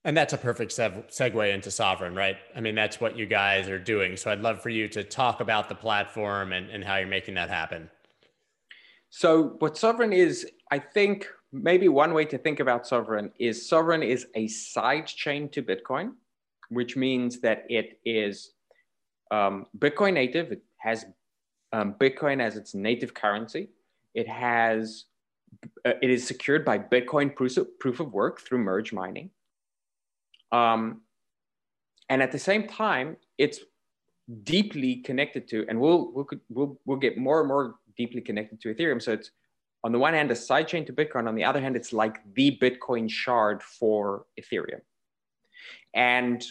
And 0.05 0.15
that's 0.15 0.33
a 0.33 0.37
perfect 0.37 0.71
segue 0.71 1.53
into 1.53 1.69
Sovryn, 1.69 2.15
right? 2.15 2.37
I 2.55 2.61
mean, 2.61 2.75
that's 2.75 3.01
what 3.01 3.17
you 3.17 3.25
guys 3.25 3.67
are 3.67 3.79
doing. 3.79 4.15
So 4.15 4.31
I'd 4.31 4.41
love 4.41 4.61
for 4.61 4.69
you 4.69 4.87
to 4.89 5.03
talk 5.03 5.39
about 5.39 5.69
the 5.69 5.75
platform 5.75 6.53
and, 6.53 6.69
and 6.69 6.83
how 6.83 6.97
you're 6.97 7.07
making 7.07 7.35
that 7.35 7.49
happen. 7.49 7.89
So, 9.09 9.55
what 9.59 9.73
Sovryn 9.73 10.13
is, 10.13 10.47
I 10.71 10.77
think 10.79 11.27
maybe 11.51 11.87
one 11.87 12.13
way 12.13 12.25
to 12.25 12.37
think 12.37 12.59
about 12.59 12.85
Sovryn 12.85 13.31
is 13.39 13.67
Sovryn 13.67 14.05
is 14.05 14.27
a 14.35 14.47
side 14.47 15.07
chain 15.07 15.49
to 15.49 15.63
Bitcoin, 15.63 16.11
which 16.69 16.95
means 16.95 17.41
that 17.41 17.65
it 17.69 17.99
is 18.05 18.51
um, 19.31 19.65
Bitcoin 19.77 20.13
native. 20.13 20.51
It 20.51 20.63
has 20.77 21.05
um, 21.73 21.95
Bitcoin 21.99 22.41
as 22.41 22.55
its 22.57 22.73
native 22.73 23.13
currency. 23.13 23.69
It 24.13 24.27
has 24.27 25.05
uh, 25.85 25.93
it 26.01 26.09
is 26.09 26.25
secured 26.25 26.63
by 26.65 26.77
Bitcoin 26.77 27.35
proof 27.35 27.57
of, 27.57 27.79
proof 27.79 27.99
of 27.99 28.13
work 28.13 28.41
through 28.41 28.59
merge 28.59 28.93
mining. 28.93 29.29
Um, 30.51 31.01
and 32.09 32.21
at 32.21 32.31
the 32.31 32.39
same 32.39 32.67
time, 32.67 33.17
it's 33.37 33.59
deeply 34.43 34.97
connected 34.97 35.47
to, 35.49 35.65
and 35.69 35.79
we'll, 35.79 36.11
we'll, 36.11 36.27
we'll, 36.49 36.79
we'll 36.85 36.97
get 36.97 37.17
more 37.17 37.39
and 37.39 37.47
more 37.47 37.75
deeply 37.97 38.21
connected 38.21 38.59
to 38.61 38.73
Ethereum. 38.73 39.01
So 39.01 39.13
it's 39.13 39.31
on 39.83 39.91
the 39.91 39.99
one 39.99 40.13
hand, 40.13 40.29
a 40.31 40.35
sidechain 40.35 40.85
to 40.87 40.93
Bitcoin. 40.93 41.27
On 41.27 41.35
the 41.35 41.43
other 41.43 41.61
hand, 41.61 41.75
it's 41.75 41.93
like 41.93 42.19
the 42.33 42.57
Bitcoin 42.61 43.09
shard 43.09 43.63
for 43.63 44.25
Ethereum. 44.39 44.81
And 45.93 46.43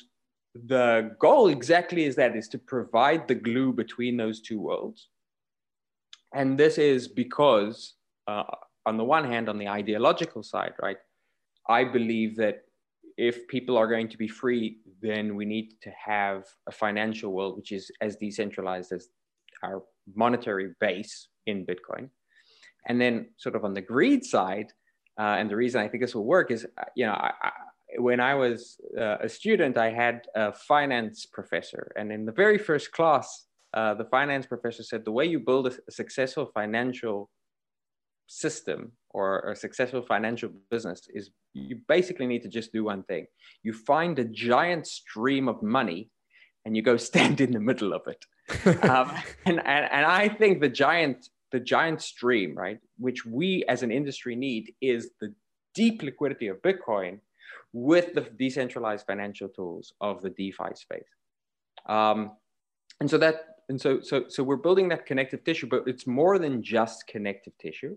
the 0.67 1.15
goal 1.19 1.49
exactly 1.49 2.05
is 2.05 2.17
that 2.17 2.37
is 2.37 2.49
to 2.49 2.59
provide 2.59 3.29
the 3.29 3.35
glue 3.35 3.73
between 3.73 4.17
those 4.17 4.41
two 4.41 4.61
worlds. 4.61 5.09
And 6.35 6.59
this 6.59 6.79
is 6.79 7.09
because, 7.09 7.95
uh, 8.27 8.45
on 8.87 8.97
the 8.97 9.05
one 9.05 9.25
hand, 9.25 9.49
on 9.49 9.59
the 9.59 9.69
ideological 9.69 10.43
side, 10.43 10.73
right, 10.81 10.99
I 11.69 11.85
believe 11.85 12.37
that 12.37 12.62
if 13.17 13.49
people 13.49 13.77
are 13.77 13.88
going 13.88 14.09
to 14.09 14.17
be 14.17 14.29
free, 14.29 14.79
then 15.03 15.35
we 15.35 15.45
need 15.45 15.75
to 15.83 15.91
have 15.91 16.45
a 16.67 16.73
financial 16.73 17.33
world 17.33 17.57
which 17.57 17.73
is 17.73 17.91
as 18.00 18.17
decentralized 18.17 18.93
as 18.93 19.09
our 19.62 19.83
monetary 20.15 20.75
base 20.81 21.29
in 21.47 21.67
Bitcoin. 21.67 22.11
And 22.87 23.00
then, 23.00 23.31
sort 23.37 23.57
of 23.57 23.65
on 23.65 23.75
the 23.75 23.81
greed 23.81 24.25
side, 24.25 24.73
uh, 25.19 25.37
and 25.38 25.50
the 25.50 25.57
reason 25.57 25.81
I 25.81 25.88
think 25.88 26.03
this 26.03 26.15
will 26.15 26.25
work 26.25 26.50
is, 26.50 26.65
uh, 26.65 26.85
you 26.95 27.07
know, 27.07 27.12
I, 27.12 27.33
I, 27.43 27.50
when 27.99 28.21
I 28.21 28.35
was 28.35 28.78
uh, 28.99 29.19
a 29.21 29.28
student, 29.28 29.76
I 29.76 29.90
had 29.90 30.26
a 30.35 30.52
finance 30.52 31.26
professor, 31.26 31.93
and 31.97 32.12
in 32.12 32.25
the 32.25 32.33
very 32.33 32.59
first 32.59 32.93
class, 32.93 33.47
uh, 33.75 33.95
the 33.95 34.05
finance 34.05 34.47
professor 34.47 34.83
said 34.83 35.05
the 35.05 35.12
way 35.12 35.26
you 35.26 35.40
build 35.40 35.67
a, 35.67 35.73
a 35.88 35.93
successful 35.93 36.50
financial 36.55 37.31
system 38.26 38.93
or 39.11 39.50
a 39.50 39.57
successful 39.57 40.02
financial 40.02 40.50
business 40.71 41.02
is 41.12 41.31
you 41.55 41.81
basically 41.88 42.26
need 42.26 42.43
to 42.43 42.49
just 42.49 42.73
do 42.73 42.85
one 42.85 43.02
thing. 43.05 43.26
You 43.62 43.73
find 43.73 44.19
a 44.19 44.25
giant 44.25 44.87
stream 44.87 45.49
of 45.49 45.62
money 45.62 46.11
and 46.64 46.76
you 46.76 46.83
go 46.83 46.97
stand 47.11 47.40
in 47.40 47.52
the 47.52 47.61
middle 47.61 47.93
of 47.93 48.02
it. 48.07 48.25
um, 48.85 49.12
and, 49.45 49.59
and, 49.59 49.88
and 49.90 50.07
I 50.07 50.28
think 50.28 50.61
the 50.61 50.69
giant, 50.69 51.28
the 51.52 51.61
giant 51.61 52.00
stream, 52.02 52.55
right, 52.55 52.78
which 52.99 53.26
we 53.26 53.64
as 53.69 53.83
an 53.83 53.90
industry 53.90 54.35
need 54.37 54.73
is 54.81 55.11
the 55.21 55.35
deep 55.75 56.02
liquidity 56.02 56.49
of 56.49 56.62
Bitcoin 56.62 57.21
with 57.73 58.15
the 58.15 58.23
decentralized 58.39 59.07
financial 59.07 59.49
tools 59.49 59.93
of 60.01 60.23
the 60.23 60.31
DeFi 60.31 60.75
space. 60.75 61.03
Um, 61.87 62.33
and 63.01 63.09
so 63.09 63.19
that, 63.19 63.37
and 63.69 63.81
so, 63.81 64.01
so, 64.01 64.25
so 64.29 64.43
we're 64.43 64.57
building 64.57 64.89
that 64.89 65.07
connective 65.07 65.45
tissue, 65.45 65.69
but 65.69 65.85
it's 65.87 66.07
more 66.07 66.39
than 66.39 66.63
just 66.63 67.07
connective 67.07 67.53
tissue. 67.61 67.97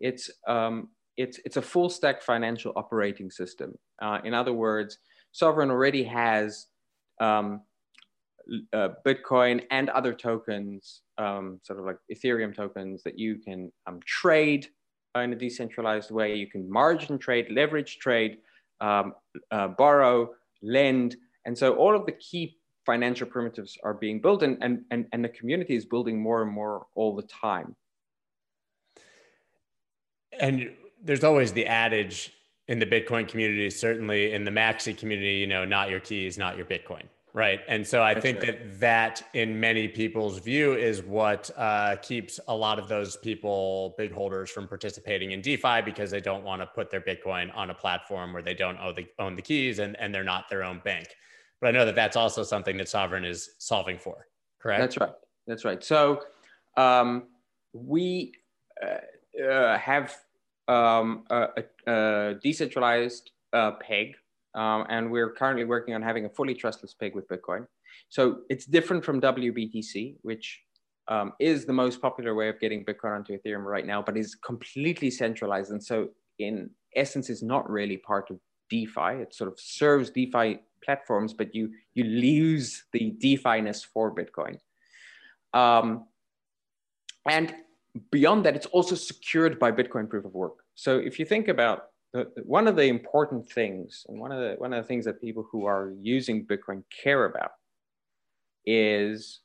It's, 0.00 0.30
um, 0.46 0.88
it's, 1.16 1.40
it's 1.44 1.56
a 1.56 1.62
full 1.62 1.90
stack 1.90 2.22
financial 2.22 2.72
operating 2.76 3.30
system. 3.30 3.74
Uh, 4.00 4.18
in 4.24 4.34
other 4.34 4.52
words, 4.52 4.98
Sovryn 5.34 5.70
already 5.70 6.04
has 6.04 6.66
um, 7.20 7.62
uh, 8.72 8.90
Bitcoin 9.06 9.64
and 9.70 9.88
other 9.90 10.12
tokens, 10.12 11.02
um, 11.18 11.60
sort 11.62 11.78
of 11.78 11.84
like 11.84 11.98
Ethereum 12.12 12.54
tokens 12.54 13.02
that 13.02 13.18
you 13.18 13.36
can 13.36 13.70
um, 13.86 14.00
trade 14.06 14.68
in 15.16 15.32
a 15.32 15.36
decentralized 15.36 16.10
way. 16.10 16.34
You 16.34 16.46
can 16.46 16.70
margin 16.70 17.18
trade, 17.18 17.50
leverage 17.50 17.98
trade, 17.98 18.38
um, 18.80 19.14
uh, 19.50 19.68
borrow, 19.68 20.30
lend. 20.62 21.16
And 21.44 21.56
so 21.56 21.74
all 21.74 21.94
of 21.94 22.06
the 22.06 22.12
key 22.12 22.58
financial 22.86 23.26
primitives 23.26 23.76
are 23.82 23.94
being 23.94 24.20
built 24.20 24.42
and, 24.42 24.58
and, 24.62 24.82
and, 24.90 25.06
and 25.12 25.24
the 25.24 25.28
community 25.28 25.76
is 25.76 25.84
building 25.84 26.20
more 26.20 26.42
and 26.42 26.50
more 26.50 26.86
all 26.94 27.14
the 27.14 27.22
time 27.22 27.76
and 30.38 30.70
there's 31.02 31.24
always 31.24 31.52
the 31.52 31.66
adage 31.66 32.32
in 32.68 32.78
the 32.78 32.86
Bitcoin 32.86 33.26
community, 33.26 33.68
certainly 33.70 34.32
in 34.32 34.44
the 34.44 34.50
Maxi 34.50 34.96
community, 34.96 35.34
you 35.34 35.46
know, 35.46 35.64
not 35.64 35.90
your 35.90 36.00
keys, 36.00 36.38
not 36.38 36.56
your 36.56 36.66
Bitcoin. 36.66 37.02
Right. 37.32 37.60
And 37.68 37.86
so 37.86 38.02
I 38.02 38.14
That's 38.14 38.24
think 38.24 38.42
right. 38.42 38.58
that 38.58 38.80
that, 38.80 39.22
in 39.34 39.58
many 39.58 39.86
people's 39.86 40.40
view, 40.40 40.74
is 40.74 41.02
what 41.02 41.48
uh, 41.56 41.96
keeps 42.02 42.40
a 42.48 42.54
lot 42.54 42.78
of 42.80 42.88
those 42.88 43.16
people, 43.16 43.94
big 43.96 44.12
holders, 44.12 44.50
from 44.50 44.66
participating 44.66 45.30
in 45.30 45.40
DeFi 45.40 45.82
because 45.82 46.10
they 46.10 46.20
don't 46.20 46.42
want 46.42 46.60
to 46.60 46.66
put 46.66 46.90
their 46.90 47.00
Bitcoin 47.00 47.54
on 47.56 47.70
a 47.70 47.74
platform 47.74 48.32
where 48.32 48.42
they 48.42 48.54
don't 48.54 48.78
own 48.78 48.96
the, 48.96 49.06
own 49.20 49.36
the 49.36 49.42
keys 49.42 49.78
and, 49.78 49.96
and 50.00 50.12
they're 50.12 50.24
not 50.24 50.48
their 50.50 50.64
own 50.64 50.80
bank. 50.84 51.06
But 51.60 51.68
I 51.68 51.70
know 51.70 51.84
that 51.84 51.94
that's 51.94 52.16
also 52.16 52.42
something 52.42 52.76
that 52.78 52.86
Sovryn 52.86 53.24
is 53.24 53.50
solving 53.58 53.98
for. 53.98 54.26
Correct. 54.60 54.80
That's 54.80 54.98
right. 54.98 55.12
That's 55.46 55.64
right. 55.64 55.84
So 55.84 56.22
um, 56.76 57.24
we 57.72 58.32
uh, 58.82 59.42
uh, 59.42 59.78
have 59.78 60.16
um, 60.68 61.24
a, 61.30 61.48
a, 61.86 62.34
decentralized 62.42 63.30
uh, 63.52 63.72
peg, 63.72 64.14
um, 64.54 64.86
and 64.88 65.10
we're 65.10 65.30
currently 65.30 65.64
working 65.64 65.94
on 65.94 66.02
having 66.02 66.24
a 66.24 66.28
fully 66.28 66.54
trustless 66.54 66.94
peg 66.94 67.14
with 67.14 67.28
Bitcoin. 67.28 67.66
So 68.08 68.40
it's 68.48 68.66
different 68.66 69.04
from 69.04 69.20
WBTC, 69.20 70.16
which 70.22 70.60
um, 71.08 71.32
is 71.40 71.66
the 71.66 71.72
most 71.72 72.00
popular 72.00 72.34
way 72.34 72.48
of 72.48 72.60
getting 72.60 72.84
Bitcoin 72.84 73.16
onto 73.16 73.38
Ethereum 73.38 73.64
right 73.64 73.86
now, 73.86 74.02
but 74.02 74.16
is 74.16 74.34
completely 74.34 75.10
centralized. 75.10 75.70
And 75.70 75.82
so, 75.82 76.08
in 76.38 76.70
essence, 76.96 77.28
is 77.30 77.42
not 77.42 77.68
really 77.68 77.96
part 77.96 78.30
of 78.30 78.38
DeFi. 78.70 79.22
It 79.22 79.34
sort 79.34 79.52
of 79.52 79.58
serves 79.58 80.10
DeFi 80.10 80.60
platforms, 80.84 81.32
but 81.32 81.54
you 81.54 81.70
you 81.94 82.04
lose 82.04 82.84
the 82.92 83.10
DeFi-ness 83.18 83.84
for 83.84 84.14
Bitcoin. 84.14 84.56
Um, 85.52 86.06
and 87.28 87.54
beyond 88.10 88.44
that, 88.46 88.56
it's 88.56 88.66
also 88.66 88.94
secured 88.94 89.58
by 89.58 89.72
Bitcoin 89.72 90.08
proof 90.08 90.24
of 90.24 90.34
work. 90.34 90.58
So 90.74 90.98
if 90.98 91.18
you 91.18 91.26
think 91.26 91.48
about 91.48 91.89
one 92.44 92.66
of 92.66 92.76
the 92.76 92.84
important 92.84 93.48
things, 93.50 94.04
and 94.08 94.20
one 94.20 94.32
of 94.32 94.40
the 94.40 94.54
one 94.58 94.72
of 94.72 94.82
the 94.82 94.88
things 94.88 95.04
that 95.04 95.20
people 95.20 95.46
who 95.50 95.66
are 95.66 95.92
using 96.00 96.46
Bitcoin 96.46 96.82
care 97.02 97.26
about 97.26 97.52
is 98.66 99.40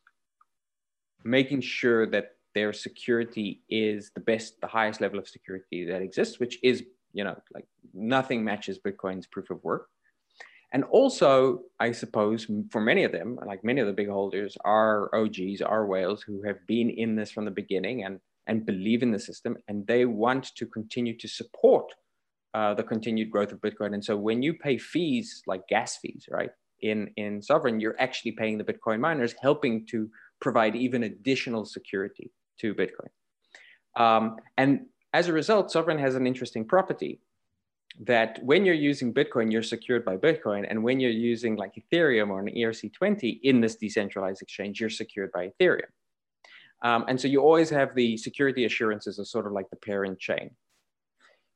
making 1.24 1.62
sure 1.62 2.06
that 2.08 2.32
their 2.54 2.74
security 2.74 3.62
is 3.70 4.12
the 4.16 4.22
best, 4.22 4.60
the 4.62 4.68
highest 4.68 5.02
level 5.02 5.20
of 5.20 5.28
security 5.28 5.86
that 5.86 6.02
exists, 6.02 6.40
which 6.40 6.58
is, 6.64 6.84
you 7.14 7.24
know, 7.24 7.36
like 7.54 7.68
nothing 7.94 8.44
matches 8.44 8.80
Bitcoin's 8.80 9.28
proof 9.28 9.50
of 9.50 9.64
work. 9.64 9.88
And 10.72 10.84
also, 10.86 11.62
I 11.80 11.92
suppose 11.92 12.48
for 12.72 12.82
many 12.82 13.04
of 13.04 13.12
them, 13.12 13.38
like 13.46 13.64
many 13.64 13.82
of 13.82 13.88
the 13.88 13.94
big 13.94 14.10
holders, 14.10 14.58
are 14.66 15.14
OGs, 15.14 15.62
are 15.62 15.86
whales 15.86 16.22
who 16.22 16.42
have 16.44 16.66
been 16.68 16.90
in 16.90 17.16
this 17.16 17.32
from 17.32 17.46
the 17.46 17.52
beginning 17.52 18.04
and 18.04 18.20
and 18.48 18.66
believe 18.66 19.02
in 19.02 19.12
the 19.12 19.20
system, 19.20 19.58
and 19.68 19.88
they 19.88 20.06
want 20.06 20.54
to 20.56 20.68
continue 20.68 21.18
to 21.18 21.28
support 21.28 21.92
uh, 22.56 22.74
the 22.74 22.84
continued 22.84 23.30
growth 23.30 23.52
of 23.52 23.60
Bitcoin. 23.60 23.94
And 23.94 24.04
so 24.04 24.16
when 24.16 24.42
you 24.42 24.54
pay 24.54 24.78
fees 24.78 25.44
like 25.46 25.68
gas 25.68 25.98
fees, 25.98 26.26
right, 26.32 26.50
in, 26.82 27.12
in 27.18 27.42
Sovryn, 27.42 27.82
you're 27.82 28.00
actually 28.00 28.32
paying 28.32 28.58
the 28.58 28.64
Bitcoin 28.64 29.02
miners, 29.02 29.36
helping 29.42 29.86
to 29.88 30.10
provide 30.40 30.74
even 30.74 31.04
additional 31.04 31.66
security 31.66 32.32
to 32.62 32.74
Bitcoin. 32.74 33.10
Um, 34.02 34.38
and 34.58 34.86
as 35.14 35.28
a 35.28 35.34
result, 35.34 35.74
Sovryn 35.74 36.00
has 36.00 36.16
an 36.16 36.26
interesting 36.26 36.64
property 36.66 37.20
that 38.00 38.40
when 38.42 38.66
you're 38.66 38.74
using 38.74 39.14
Bitcoin, 39.14 39.52
you're 39.52 39.62
secured 39.62 40.06
by 40.06 40.16
Bitcoin. 40.16 40.66
And 40.70 40.82
when 40.82 41.02
you're 41.02 41.12
using 41.12 41.58
like 41.58 41.74
Ethereum 41.76 42.30
or 42.30 42.40
an 42.40 42.54
ERC20 42.56 43.42
in 43.44 43.60
this 43.60 43.76
decentralized 43.76 44.42
exchange, 44.42 44.80
you're 44.80 44.90
secured 44.90 45.32
by 45.34 45.50
Ethereum. 45.50 45.92
Um, 46.84 47.04
and 47.10 47.20
so 47.20 47.28
you 47.28 47.42
always 47.42 47.70
have 47.72 47.96
the 47.96 48.16
security 48.16 48.64
assurances 48.64 49.20
as 49.20 49.30
sort 49.30 49.46
of 49.46 49.52
like 49.52 49.70
the 49.72 49.78
parent 49.78 50.20
chain. 50.20 50.52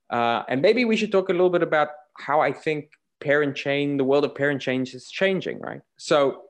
Uh, 0.09 0.43
and 0.49 0.61
maybe 0.61 0.85
we 0.85 0.95
should 0.95 1.11
talk 1.11 1.29
a 1.29 1.31
little 1.31 1.49
bit 1.49 1.63
about 1.63 1.89
how 2.17 2.39
I 2.39 2.51
think 2.51 2.89
parent 3.21 3.55
chain, 3.55 3.97
the 3.97 4.03
world 4.03 4.25
of 4.25 4.33
parent 4.35 4.61
chains 4.61 4.93
is 4.93 5.09
changing, 5.09 5.59
right? 5.59 5.81
So 5.97 6.43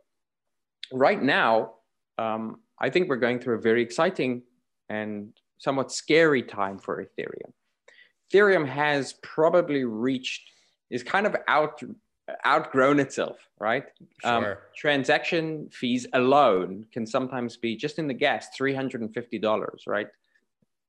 right 0.91 1.21
now, 1.21 1.73
um, 2.17 2.61
I 2.79 2.89
think 2.89 3.09
we're 3.09 3.17
going 3.17 3.39
through 3.39 3.55
a 3.55 3.61
very 3.61 3.81
exciting 3.81 4.43
and 4.89 5.33
somewhat 5.57 5.91
scary 5.91 6.43
time 6.43 6.77
for 6.77 7.03
Ethereum. 7.03 7.51
Ethereum 8.31 8.67
has 8.67 9.13
probably 9.23 9.83
reached, 9.83 10.41
is 10.89 11.03
kind 11.03 11.25
of 11.25 11.35
out 11.47 11.81
outgrown 12.45 12.99
itself, 12.99 13.37
right? 13.59 13.85
Um, 14.23 14.43
sure. 14.43 14.51
Um, 14.51 14.57
transaction 14.75 15.69
fees 15.71 16.05
alone 16.13 16.85
can 16.91 17.05
sometimes 17.05 17.57
be 17.57 17.75
just 17.75 17.99
in 17.99 18.07
the 18.07 18.13
gas 18.13 18.49
$350, 18.59 19.87
right? 19.87 20.07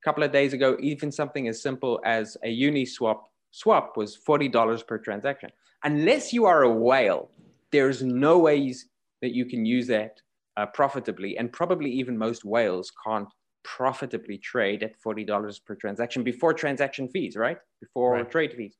A 0.02 0.04
couple 0.04 0.22
of 0.22 0.32
days 0.32 0.52
ago, 0.52 0.76
even 0.80 1.12
something 1.12 1.48
as 1.48 1.62
simple 1.62 2.00
as 2.04 2.36
a 2.42 2.48
Uniswap 2.48 3.20
swap 3.50 3.96
was 3.96 4.16
$40 4.16 4.86
per 4.86 4.98
transaction. 4.98 5.50
Unless 5.84 6.32
you 6.32 6.46
are 6.46 6.62
a 6.62 6.72
whale, 6.72 7.30
there's 7.72 8.02
no 8.02 8.38
ways 8.38 8.88
that 9.22 9.34
you 9.34 9.44
can 9.44 9.64
use 9.64 9.86
that 9.88 10.20
uh, 10.56 10.66
profitably. 10.66 11.36
And 11.36 11.52
probably 11.52 11.90
even 11.90 12.16
most 12.16 12.44
whales 12.44 12.92
can't 13.04 13.28
profitably 13.62 14.38
trade 14.38 14.82
at 14.82 15.00
$40 15.02 15.64
per 15.64 15.74
transaction 15.74 16.22
before 16.22 16.54
transaction 16.54 17.08
fees, 17.08 17.36
right? 17.36 17.58
Before 17.80 18.14
right. 18.14 18.30
trade 18.30 18.54
fees. 18.56 18.76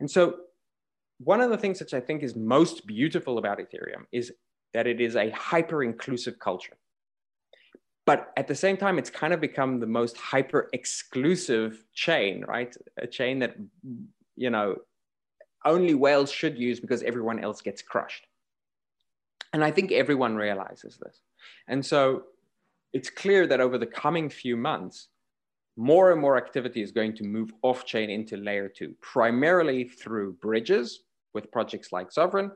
And 0.00 0.10
so 0.10 0.36
one 1.18 1.40
of 1.40 1.50
the 1.50 1.58
things 1.58 1.78
that 1.80 1.92
I 1.92 2.00
think 2.00 2.22
is 2.22 2.34
most 2.34 2.86
beautiful 2.86 3.38
about 3.38 3.58
Ethereum 3.58 4.04
is 4.10 4.32
that 4.72 4.86
it 4.86 5.00
is 5.00 5.16
a 5.16 5.30
hyper 5.30 5.82
inclusive 5.82 6.38
culture. 6.38 6.76
But 8.10 8.32
at 8.36 8.48
the 8.48 8.56
same 8.56 8.76
time, 8.76 8.98
it's 8.98 9.08
kind 9.08 9.32
of 9.32 9.40
become 9.40 9.78
the 9.78 9.86
most 9.86 10.16
hyper 10.16 10.68
exclusive 10.72 11.84
chain, 11.94 12.44
right? 12.44 12.76
A 12.98 13.06
chain 13.06 13.38
that, 13.38 13.54
you 14.34 14.50
know, 14.50 14.78
only 15.64 15.94
whales 15.94 16.32
should 16.32 16.58
use 16.58 16.80
because 16.80 17.04
everyone 17.04 17.38
else 17.38 17.60
gets 17.60 17.82
crushed. 17.82 18.26
And 19.52 19.62
I 19.62 19.70
think 19.70 19.92
everyone 19.92 20.34
realizes 20.34 20.98
this. 21.00 21.20
And 21.68 21.86
so 21.86 22.24
it's 22.92 23.10
clear 23.10 23.46
that 23.46 23.60
over 23.60 23.78
the 23.78 23.86
coming 23.86 24.28
few 24.28 24.56
months, 24.56 25.06
more 25.76 26.10
and 26.10 26.20
more 26.20 26.36
activity 26.36 26.82
is 26.82 26.90
going 26.90 27.14
to 27.14 27.22
move 27.22 27.52
off 27.62 27.86
chain 27.86 28.10
into 28.10 28.36
layer 28.36 28.68
two, 28.68 28.92
primarily 29.00 29.84
through 29.84 30.32
bridges 30.42 31.04
with 31.32 31.52
projects 31.52 31.92
like 31.92 32.10
Sovryn 32.10 32.50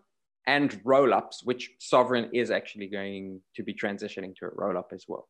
and 0.48 0.80
roll-ups, 0.82 1.44
which 1.44 1.70
Sovryn 1.80 2.28
is 2.32 2.50
actually 2.50 2.88
going 2.88 3.40
to 3.54 3.62
be 3.62 3.72
transitioning 3.72 4.34
to 4.34 4.46
a 4.46 4.50
roll-up 4.56 4.90
as 4.92 5.04
well. 5.06 5.28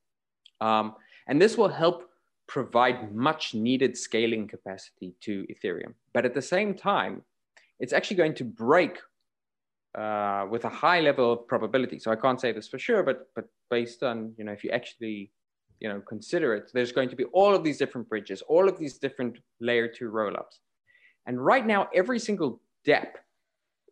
Um, 0.60 0.94
and 1.26 1.40
this 1.40 1.56
will 1.56 1.68
help 1.68 2.10
provide 2.46 3.14
much 3.14 3.54
needed 3.54 3.96
scaling 3.96 4.46
capacity 4.46 5.14
to 5.20 5.46
Ethereum. 5.50 5.94
But 6.12 6.24
at 6.24 6.34
the 6.34 6.42
same 6.42 6.74
time, 6.74 7.22
it's 7.80 7.92
actually 7.92 8.16
going 8.16 8.34
to 8.34 8.44
break 8.44 8.98
uh, 9.94 10.46
with 10.50 10.64
a 10.64 10.68
high 10.68 11.00
level 11.00 11.32
of 11.32 11.46
probability. 11.46 11.98
So 11.98 12.10
I 12.10 12.16
can't 12.16 12.40
say 12.40 12.52
this 12.52 12.68
for 12.68 12.78
sure, 12.78 13.02
but 13.02 13.28
but 13.34 13.46
based 13.70 14.02
on 14.02 14.32
you 14.36 14.44
know 14.44 14.52
if 14.52 14.64
you 14.64 14.70
actually 14.70 15.30
you 15.80 15.88
know 15.88 16.00
consider 16.00 16.54
it, 16.54 16.70
there's 16.74 16.92
going 16.92 17.08
to 17.10 17.16
be 17.16 17.24
all 17.26 17.54
of 17.54 17.62
these 17.62 17.78
different 17.78 18.08
bridges, 18.08 18.42
all 18.42 18.68
of 18.68 18.78
these 18.78 18.98
different 18.98 19.38
layer 19.60 19.88
two 19.88 20.10
rollups, 20.10 20.58
and 21.26 21.44
right 21.44 21.66
now 21.66 21.88
every 21.94 22.18
single 22.18 22.60
dApp 22.86 23.12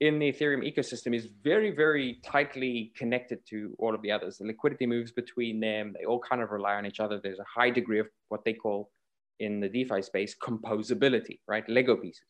in 0.03 0.19
the 0.19 0.33
Ethereum 0.33 0.63
ecosystem 0.69 1.15
is 1.15 1.29
very 1.45 1.71
very 1.71 2.19
tightly 2.25 2.93
connected 2.97 3.39
to 3.51 3.73
all 3.79 3.95
of 3.95 4.03
the 4.03 4.11
others. 4.11 4.37
The 4.37 4.47
liquidity 4.47 4.85
moves 4.85 5.13
between 5.13 5.61
them. 5.61 5.95
They 5.97 6.05
all 6.05 6.19
kind 6.19 6.43
of 6.43 6.51
rely 6.51 6.75
on 6.75 6.85
each 6.85 6.99
other. 6.99 7.21
There's 7.23 7.39
a 7.39 7.53
high 7.61 7.71
degree 7.71 8.01
of 8.01 8.09
what 8.29 8.45
they 8.45 8.53
call 8.53 8.91
in 9.39 9.61
the 9.61 9.69
DeFi 9.69 10.03
space 10.03 10.35
composability, 10.43 11.39
right? 11.47 11.67
Lego 11.69 11.95
pieces. 11.97 12.27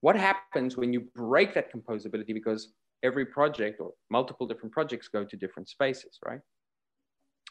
What 0.00 0.16
happens 0.16 0.78
when 0.78 0.94
you 0.94 1.02
break 1.14 1.52
that 1.54 1.70
composability 1.70 2.32
because 2.32 2.72
every 3.02 3.26
project 3.26 3.80
or 3.80 3.92
multiple 4.10 4.46
different 4.46 4.72
projects 4.72 5.08
go 5.08 5.24
to 5.24 5.36
different 5.36 5.68
spaces, 5.68 6.18
right? 6.24 6.40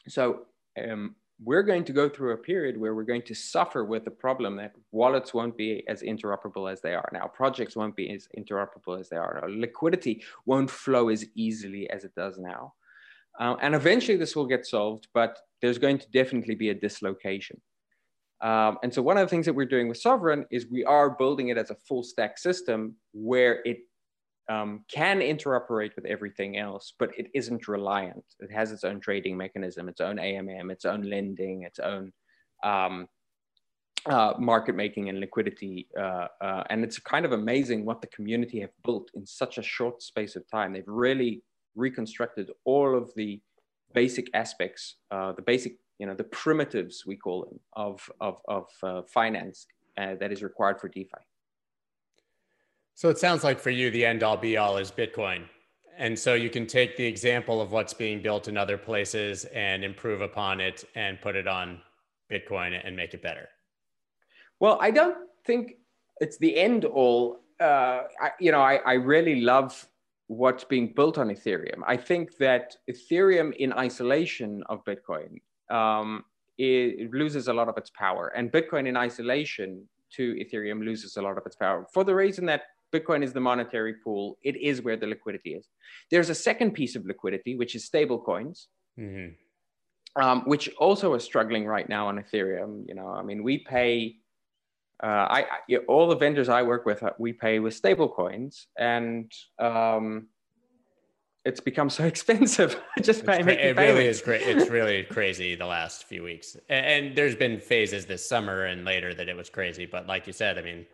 So 0.08 0.46
um, 0.84 1.16
we're 1.42 1.64
going 1.64 1.84
to 1.86 1.94
go 1.94 2.08
through 2.08 2.34
a 2.34 2.38
period 2.38 2.78
where 2.78 2.96
we're 2.96 3.04
going 3.04 3.22
to 3.24 3.34
suffer 3.36 3.84
with 3.84 4.06
the 4.06 4.12
problem 4.12 4.56
that 4.58 4.74
wallets 4.92 5.34
won't 5.34 5.58
be 5.58 5.84
as 5.88 6.02
interoperable 6.02 6.72
as 6.72 6.82
they 6.82 6.94
are 6.94 7.10
now. 7.12 7.28
Projects 7.28 7.76
won't 7.76 7.96
be 7.96 8.12
as 8.12 8.28
interoperable 8.38 9.00
as 9.00 9.10
they 9.10 9.18
are 9.18 9.42
now. 9.42 9.48
Liquidity 9.54 10.24
won't 10.46 10.70
flow 10.70 11.10
as 11.10 11.26
easily 11.36 11.90
as 11.90 12.04
it 12.04 12.14
does 12.16 12.38
now. 12.38 12.74
Uh, 13.40 13.56
and 13.62 13.74
eventually 13.74 14.18
this 14.18 14.36
will 14.36 14.46
get 14.46 14.66
solved, 14.66 15.08
but 15.14 15.40
there's 15.62 15.80
going 15.80 15.98
to 15.98 16.10
definitely 16.12 16.56
be 16.56 16.70
a 16.70 16.74
dislocation. 16.74 17.60
Um, 18.42 18.78
and 18.84 18.94
so 18.94 19.02
one 19.02 19.18
of 19.18 19.26
the 19.26 19.30
things 19.30 19.46
that 19.46 19.54
we're 19.54 19.66
doing 19.66 19.88
with 19.88 20.04
Sovryn 20.04 20.46
is 20.52 20.68
we 20.70 20.84
are 20.84 21.10
building 21.10 21.48
it 21.48 21.58
as 21.58 21.72
a 21.72 21.76
full 21.76 22.04
stack 22.04 22.38
system 22.38 22.96
where 23.14 23.62
it 23.66 23.78
um, 24.50 24.84
can 24.92 25.20
interoperate 25.20 25.96
with 25.96 26.06
everything 26.06 26.58
else, 26.58 26.94
but 27.00 27.18
it 27.18 27.28
isn't 27.34 27.68
reliant. 27.68 28.26
It 28.40 28.52
has 28.52 28.72
its 28.72 28.84
own 28.84 29.00
trading 29.00 29.38
mechanism, 29.38 29.88
its 29.88 30.02
own 30.02 30.18
AMM, 30.18 30.72
its 30.72 30.86
own 30.86 31.04
lending, 31.04 31.64
its 31.64 31.80
own 31.80 32.12
um, 32.64 33.08
uh, 34.06 34.34
market 34.38 34.76
making 34.76 35.10
and 35.10 35.20
liquidity. 35.20 35.88
Uh, 35.98 36.28
uh, 36.42 36.64
and 36.70 36.84
it's 36.84 37.00
kind 37.00 37.26
of 37.26 37.32
amazing 37.32 37.86
what 37.86 38.02
the 38.02 38.08
community 38.08 38.60
have 38.60 38.72
built 38.84 39.10
in 39.14 39.26
such 39.26 39.58
a 39.58 39.64
short 39.64 40.02
space 40.02 40.36
of 40.36 40.50
time. 40.50 40.74
They've 40.74 40.84
really 40.88 41.42
reconstructed 41.76 42.52
all 42.66 42.98
of 42.98 43.12
the 43.16 43.42
basic 43.94 44.30
aspects, 44.34 44.96
uh, 45.12 45.32
the 45.34 45.42
basic, 45.42 45.78
you 46.00 46.06
know, 46.06 46.16
the 46.16 46.24
primitives 46.26 47.06
we 47.06 47.16
call 47.16 47.46
them 47.46 47.60
of 47.74 48.10
of 48.20 48.38
of 48.48 48.66
uh, 48.82 49.02
finance 49.04 49.68
uh, 49.98 50.16
that 50.20 50.32
is 50.32 50.44
required 50.44 50.82
for 50.82 50.90
DeFi. 50.90 51.10
So 52.96 53.10
it 53.10 53.18
sounds 53.18 53.44
like 53.44 53.60
for 53.60 53.72
you, 53.72 53.90
the 53.90 54.06
end 54.06 54.24
all 54.24 54.38
be 54.38 54.58
all 54.58 54.78
is 54.78 54.92
Bitcoin. 54.92 55.46
And 55.98 56.18
so 56.18 56.34
you 56.34 56.50
can 56.50 56.66
take 56.66 56.98
the 56.98 57.06
example 57.06 57.62
of 57.62 57.72
what's 57.72 57.94
being 57.94 58.22
built 58.22 58.48
in 58.48 58.58
other 58.58 58.78
places 58.78 59.46
and 59.46 59.84
improve 59.84 60.22
upon 60.22 60.60
it 60.60 60.84
and 60.96 61.22
put 61.22 61.36
it 61.36 61.48
on 61.48 61.82
Bitcoin 62.32 62.80
and 62.84 62.96
make 62.96 63.14
it 63.14 63.22
better. 63.22 63.50
Well, 64.60 64.78
I 64.82 64.92
don't 64.92 65.18
think 65.46 65.76
it's 66.20 66.38
the 66.38 66.56
end 66.58 66.86
all. 66.86 67.42
Uh, 67.60 68.04
I, 68.22 68.32
you 68.40 68.52
know, 68.52 68.62
I, 68.62 68.76
I 68.78 68.94
really 68.94 69.42
love 69.42 69.88
what's 70.28 70.64
being 70.64 70.94
built 70.96 71.18
on 71.18 71.30
Ethereum. 71.30 71.82
I 71.86 71.98
think 71.98 72.38
that 72.38 72.76
Ethereum 72.90 73.56
in 73.58 73.74
isolation 73.74 74.64
of 74.68 74.84
Bitcoin, 74.86 75.40
um, 75.70 76.24
it, 76.58 77.00
it 77.00 77.12
loses 77.12 77.48
a 77.48 77.54
lot 77.54 77.68
of 77.70 77.78
its 77.78 77.92
power. 77.92 78.28
And 78.36 78.52
Bitcoin 78.52 78.88
in 78.88 78.98
isolation 78.98 79.88
to 80.14 80.34
Ethereum 80.36 80.84
loses 80.84 81.18
a 81.18 81.22
lot 81.22 81.38
of 81.38 81.46
its 81.46 81.56
power 81.56 81.86
for 81.92 82.04
the 82.04 82.16
reason 82.16 82.46
that 82.46 82.64
Bitcoin 82.94 83.24
is 83.24 83.34
the 83.34 83.40
monetary 83.40 83.96
pool. 83.96 84.38
It 84.44 84.56
is 84.56 84.82
where 84.82 84.96
the 84.96 85.08
liquidity 85.08 85.56
is. 85.56 85.68
There's 86.12 86.30
a 86.30 86.36
second 86.36 86.72
piece 86.72 86.96
of 86.96 87.06
liquidity, 87.06 87.56
which 87.56 87.76
is 87.76 87.86
stable 87.86 88.20
coins, 88.20 88.68
mm-hmm. 89.00 90.22
um, 90.22 90.42
which 90.46 90.70
also 90.78 91.14
are 91.14 91.20
struggling 91.20 91.66
right 91.66 91.90
now 91.90 92.08
on 92.08 92.24
Ethereum. 92.24 92.88
You 92.88 92.96
know, 92.96 93.08
I 93.08 93.24
mean, 93.24 93.44
we 93.44 93.60
pay, 93.60 94.18
uh, 95.02 95.08
I, 95.08 95.46
I, 95.70 95.76
all 95.88 96.08
the 96.08 96.16
vendors 96.16 96.50
I 96.50 96.62
work 96.62 96.86
with, 96.86 97.02
uh, 97.02 97.12
we 97.18 97.34
pay 97.34 97.60
with 97.60 97.74
stable 97.74 98.10
coins, 98.10 98.68
and 98.78 99.32
um, 99.60 100.28
it's 101.46 101.60
become 101.60 101.90
so 101.90 102.04
expensive 102.14 102.80
just 103.02 103.26
making 103.26 103.50
it 103.50 103.78
really 103.78 104.08
is 104.08 104.22
great 104.22 104.42
it's 104.42 104.70
really 104.80 105.04
crazy 105.04 105.56
the 105.56 105.66
last 105.66 106.06
few 106.06 106.24
weeks 106.24 106.56
and, 106.70 106.86
and, 106.86 107.16
there's 107.16 107.36
been 107.36 107.60
phases 107.60 108.06
this 108.06 108.28
summer 108.28 108.66
and 108.66 108.86
later 108.86 109.14
that 109.14 109.28
it 109.28 109.36
was 109.36 109.50
crazy 109.50 109.86
but 109.86 110.08
like 110.08 110.26
you 110.28 110.34
said 110.34 110.58
i 110.58 110.62
mean 110.62 110.86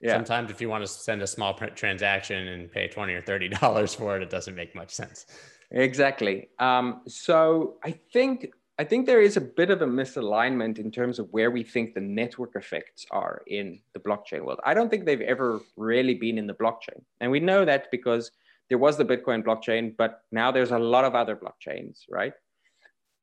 yeah. 0.00 0.14
Sometimes 0.14 0.50
if 0.50 0.60
you 0.60 0.68
want 0.68 0.84
to 0.84 0.88
send 0.88 1.22
a 1.22 1.26
small 1.26 1.54
transaction 1.54 2.48
and 2.48 2.70
pay 2.70 2.88
20 2.88 3.12
or 3.14 3.22
$30 3.22 3.96
for 3.96 4.16
it, 4.16 4.22
it 4.22 4.30
doesn't 4.30 4.54
make 4.54 4.74
much 4.74 4.90
sense. 4.90 5.26
Exactly. 5.70 6.48
Um, 6.58 7.02
so 7.06 7.78
I 7.84 7.98
think 8.12 8.50
I 8.80 8.84
think 8.84 9.06
there 9.06 9.20
is 9.20 9.36
a 9.36 9.40
bit 9.40 9.70
of 9.70 9.82
a 9.82 9.86
misalignment 9.86 10.78
in 10.78 10.92
terms 10.92 11.18
of 11.18 11.26
where 11.32 11.50
we 11.50 11.64
think 11.64 11.94
the 11.94 12.00
network 12.00 12.54
effects 12.54 13.04
are 13.10 13.42
in 13.48 13.80
the 13.92 13.98
blockchain 13.98 14.44
world. 14.44 14.60
I 14.64 14.72
don't 14.72 14.88
think 14.88 15.04
they've 15.04 15.20
ever 15.20 15.60
really 15.76 16.14
been 16.14 16.38
in 16.38 16.46
the 16.46 16.54
blockchain. 16.54 17.02
And 17.20 17.32
we 17.32 17.40
know 17.40 17.64
that 17.64 17.90
because 17.90 18.30
there 18.68 18.78
was 18.78 18.96
the 18.96 19.04
Bitcoin 19.04 19.42
blockchain, 19.42 19.96
but 19.96 20.22
now 20.30 20.52
there's 20.52 20.70
a 20.70 20.78
lot 20.78 21.04
of 21.04 21.16
other 21.16 21.34
blockchains, 21.34 22.02
right? 22.08 22.32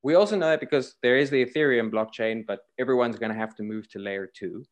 We 0.03 0.15
also 0.15 0.35
know 0.35 0.49
that 0.49 0.59
because 0.59 0.95
there 1.01 1.17
is 1.17 1.29
the 1.29 1.45
Ethereum 1.45 1.89
blockchain, 1.89 2.45
but 2.45 2.59
everyone's 2.77 3.17
going 3.17 3.31
to 3.31 3.37
have 3.37 3.55
to 3.55 3.63
move 3.63 3.87
to 3.91 3.99
layer 3.99 4.27
two 4.27 4.65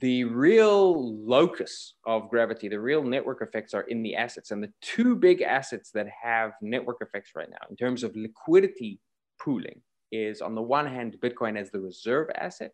the 0.00 0.24
real 0.24 1.16
locus 1.24 1.94
of 2.06 2.28
gravity, 2.28 2.68
the 2.68 2.80
real 2.80 3.04
network 3.04 3.42
effects 3.42 3.74
are 3.74 3.82
in 3.82 4.02
the 4.02 4.16
assets. 4.16 4.50
And 4.50 4.62
the 4.62 4.72
two 4.80 5.14
big 5.14 5.42
assets 5.42 5.90
that 5.92 6.06
have 6.22 6.52
network 6.60 6.98
effects 7.00 7.32
right 7.36 7.50
now, 7.50 7.66
in 7.70 7.76
terms 7.76 8.02
of 8.02 8.16
liquidity 8.16 9.00
pooling 9.40 9.80
is 10.10 10.40
on 10.40 10.54
the 10.54 10.62
one 10.62 10.86
hand, 10.86 11.16
Bitcoin 11.22 11.58
as 11.58 11.70
the 11.70 11.80
reserve 11.80 12.28
asset, 12.34 12.72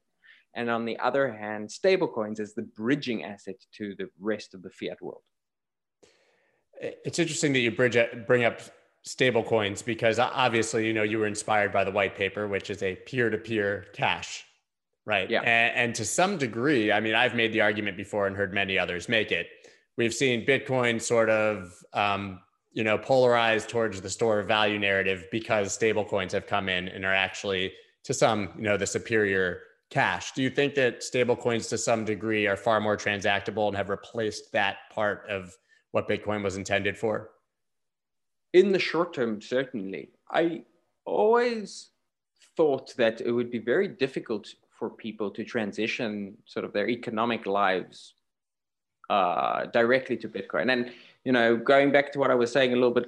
and 0.55 0.71
on 0.71 0.85
the 0.85 0.99
other 0.99 1.31
hand, 1.31 1.69
stablecoins 1.69 2.41
as 2.41 2.55
the 2.55 2.63
bridging 2.63 3.25
asset 3.25 3.57
to 3.75 3.95
the 3.99 4.09
rest 4.19 4.55
of 4.55 4.63
the 4.63 4.71
fiat 4.71 5.01
world. 5.01 5.23
It's 6.81 7.19
interesting 7.19 7.53
that 7.53 7.61
you 7.61 7.71
bridge, 7.71 7.99
bring 8.27 8.45
up 8.45 8.61
stablecoins 9.07 9.85
because 9.85 10.19
obviously, 10.19 10.87
you 10.87 10.93
know, 10.93 11.03
you 11.03 11.19
were 11.19 11.27
inspired 11.27 11.73
by 11.73 11.85
the 11.85 11.91
white 11.91 12.17
paper, 12.17 12.49
which 12.49 12.71
is 12.71 12.83
a 12.83 12.97
peer-to-peer 12.97 13.87
cash, 13.93 14.45
right? 15.09 15.29
Yeah. 15.31 15.41
And, 15.41 15.75
and 15.75 15.95
to 15.95 16.05
some 16.05 16.37
degree, 16.37 16.93
I 16.93 17.01
mean, 17.01 17.15
I've 17.15 17.35
made 17.35 17.55
the 17.55 17.63
argument 17.63 17.97
before 17.97 18.27
and 18.27 18.37
heard 18.37 18.53
many 18.53 18.79
others 18.79 19.09
make 19.09 19.33
it. 19.33 19.47
We've 19.97 20.13
seen 20.13 20.45
Bitcoin 20.45 21.01
sort 21.01 21.31
of 21.31 21.73
um, 21.95 22.41
you 22.73 22.85
know, 22.85 22.99
polarized 22.99 23.71
towards 23.71 24.01
the 24.01 24.11
store 24.11 24.39
of 24.39 24.47
value 24.47 24.79
narrative 24.79 25.25
because 25.33 25.77
stablecoins 25.77 26.31
have 26.33 26.47
come 26.47 26.69
in 26.69 26.89
and 26.89 27.05
are 27.05 27.15
actually 27.15 27.73
to 28.05 28.13
some, 28.13 28.51
you 28.57 28.63
know, 28.63 28.77
the 28.77 28.87
superior 28.87 29.63
cash. 29.91 30.33
Do 30.33 30.43
you 30.43 30.51
think 30.51 30.75
that 30.75 31.01
stablecoins 31.01 31.69
to 31.71 31.79
some 31.79 32.05
degree 32.05 32.47
are 32.47 32.57
far 32.57 32.79
more 32.79 32.97
transactable 32.97 33.69
and 33.69 33.77
have 33.77 33.89
replaced 33.89 34.53
that 34.53 34.77
part 34.93 35.25
of 35.29 35.57
what 35.93 36.07
Bitcoin 36.07 36.45
was 36.45 36.57
intended 36.57 36.99
for? 36.99 37.31
In 38.53 38.73
the 38.73 38.79
short 38.79 39.15
term, 39.15 39.41
certainly. 39.41 40.11
I 40.31 40.65
always 41.07 41.89
thought 42.57 42.95
that 42.97 43.21
it 43.23 43.33
would 43.33 43.51
be 43.51 43.59
very 43.59 43.89
difficult 43.89 44.47
for 44.79 44.91
people 44.91 45.31
to 45.31 45.45
transition 45.45 46.37
sort 46.47 46.65
of 46.65 46.73
their 46.73 46.89
economic 46.89 47.47
lives 47.47 48.15
uh, 49.11 49.67
directly 49.67 50.17
to 50.19 50.29
Bitcoin. 50.29 50.73
And 50.73 50.91
you 51.25 51.33
know, 51.33 51.57
going 51.57 51.93
back 51.93 52.13
to 52.13 52.19
what 52.19 52.31
I 52.31 52.35
was 52.35 52.53
saying 52.53 52.73
a 52.73 52.77
little 52.77 52.93
bit 52.93 53.07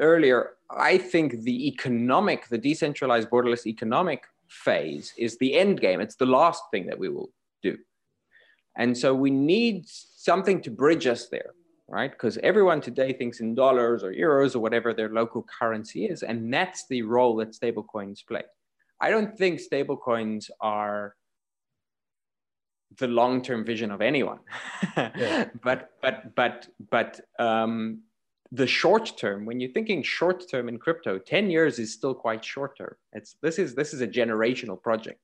earlier, 0.00 0.50
I 0.70 0.96
think 0.96 1.42
the 1.42 1.68
economic, 1.68 2.48
the 2.48 2.58
decentralized 2.58 3.28
borderless 3.28 3.66
economic 3.66 4.24
phase 4.48 5.12
is 5.18 5.36
the 5.38 5.54
end 5.54 5.80
game. 5.80 6.00
It's 6.00 6.16
the 6.16 6.26
last 6.26 6.62
thing 6.70 6.86
that 6.86 6.98
we 6.98 7.08
will 7.08 7.30
do. 7.62 7.76
And 8.76 8.96
so 8.96 9.14
we 9.14 9.30
need 9.30 9.86
something 9.86 10.62
to 10.62 10.70
bridge 10.70 11.06
us 11.06 11.28
there, 11.28 11.54
right? 11.88 12.10
Because 12.10 12.38
everyone 12.38 12.80
today 12.80 13.12
thinks 13.12 13.40
in 13.40 13.54
dollars 13.54 14.02
or 14.02 14.12
euros 14.12 14.54
or 14.54 14.60
whatever 14.60 14.94
their 14.94 15.10
local 15.10 15.42
currency 15.42 16.06
is. 16.06 16.22
And 16.22 16.52
that's 16.52 16.86
the 16.88 17.02
role 17.02 17.36
that 17.36 17.52
stablecoins 17.52 18.26
play. 18.26 18.42
I 19.00 19.10
don't 19.10 19.36
think 19.36 19.60
stablecoins 19.60 20.50
are 20.60 21.14
the 22.98 23.08
long-term 23.08 23.64
vision 23.64 23.90
of 23.90 24.00
anyone. 24.00 24.40
Yeah. 24.96 25.48
but 25.62 25.90
but 26.00 26.34
but 26.36 26.68
but 26.90 27.20
um, 27.38 28.02
the 28.52 28.66
short 28.66 29.12
term 29.16 29.44
when 29.44 29.58
you're 29.58 29.72
thinking 29.72 30.02
short 30.02 30.48
term 30.48 30.68
in 30.68 30.78
crypto 30.78 31.18
10 31.18 31.50
years 31.50 31.78
is 31.78 31.92
still 31.92 32.14
quite 32.14 32.44
short 32.44 32.78
term. 32.78 32.94
It's 33.12 33.36
this 33.42 33.58
is 33.58 33.74
this 33.74 33.92
is 33.92 34.00
a 34.00 34.06
generational 34.06 34.80
project. 34.80 35.20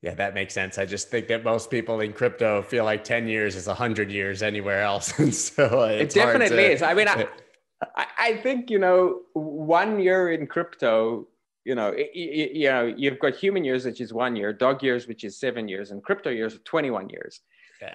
Yeah 0.00 0.14
that 0.14 0.32
makes 0.32 0.54
sense. 0.54 0.78
I 0.78 0.86
just 0.86 1.10
think 1.10 1.28
that 1.28 1.44
most 1.44 1.70
people 1.70 2.00
in 2.00 2.12
crypto 2.12 2.62
feel 2.62 2.84
like 2.84 3.04
10 3.04 3.28
years 3.28 3.54
is 3.56 3.66
100 3.66 4.10
years 4.10 4.42
anywhere 4.42 4.82
else. 4.82 5.12
And 5.18 5.34
so 5.34 5.82
it 5.82 6.10
definitely 6.10 6.56
to, 6.56 6.72
is. 6.72 6.82
I 6.82 6.94
mean 6.94 7.08
I, 7.96 8.06
I 8.18 8.36
think 8.38 8.70
you 8.70 8.78
know 8.78 9.20
one 9.34 10.00
year 10.00 10.32
in 10.32 10.46
crypto 10.46 11.26
you 11.64 11.74
know, 11.74 11.88
it, 11.88 12.10
it, 12.14 12.52
you 12.52 12.68
know, 12.68 12.92
you've 12.96 13.18
got 13.18 13.34
human 13.34 13.64
years, 13.64 13.84
which 13.84 14.00
is 14.00 14.12
one 14.12 14.34
year, 14.34 14.52
dog 14.52 14.82
years, 14.82 15.06
which 15.06 15.24
is 15.24 15.38
seven 15.38 15.68
years, 15.68 15.90
and 15.90 16.02
crypto 16.02 16.30
years, 16.30 16.58
21 16.64 17.08
years. 17.08 17.40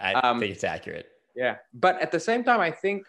I 0.02 0.14
um, 0.14 0.40
think 0.40 0.54
it's 0.54 0.64
accurate. 0.64 1.08
Yeah, 1.36 1.58
but 1.74 2.02
at 2.02 2.12
the 2.12 2.20
same 2.20 2.44
time, 2.44 2.60
I 2.60 2.72
think 2.72 3.06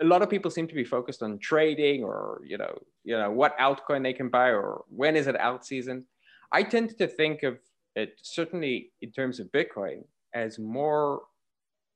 a 0.00 0.04
lot 0.04 0.22
of 0.22 0.30
people 0.30 0.50
seem 0.50 0.66
to 0.66 0.74
be 0.74 0.84
focused 0.84 1.22
on 1.22 1.38
trading 1.38 2.02
or 2.02 2.40
you 2.44 2.58
know, 2.58 2.76
you 3.04 3.16
know, 3.16 3.30
what 3.30 3.56
altcoin 3.58 4.02
they 4.02 4.12
can 4.12 4.28
buy 4.28 4.48
or 4.48 4.84
when 4.88 5.16
is 5.16 5.26
it 5.26 5.38
alt 5.40 5.64
season. 5.64 6.04
I 6.50 6.62
tend 6.62 6.96
to 6.98 7.06
think 7.06 7.42
of 7.42 7.58
it 7.94 8.18
certainly 8.22 8.92
in 9.02 9.12
terms 9.12 9.38
of 9.38 9.48
Bitcoin 9.52 10.04
as 10.34 10.58
more 10.58 11.22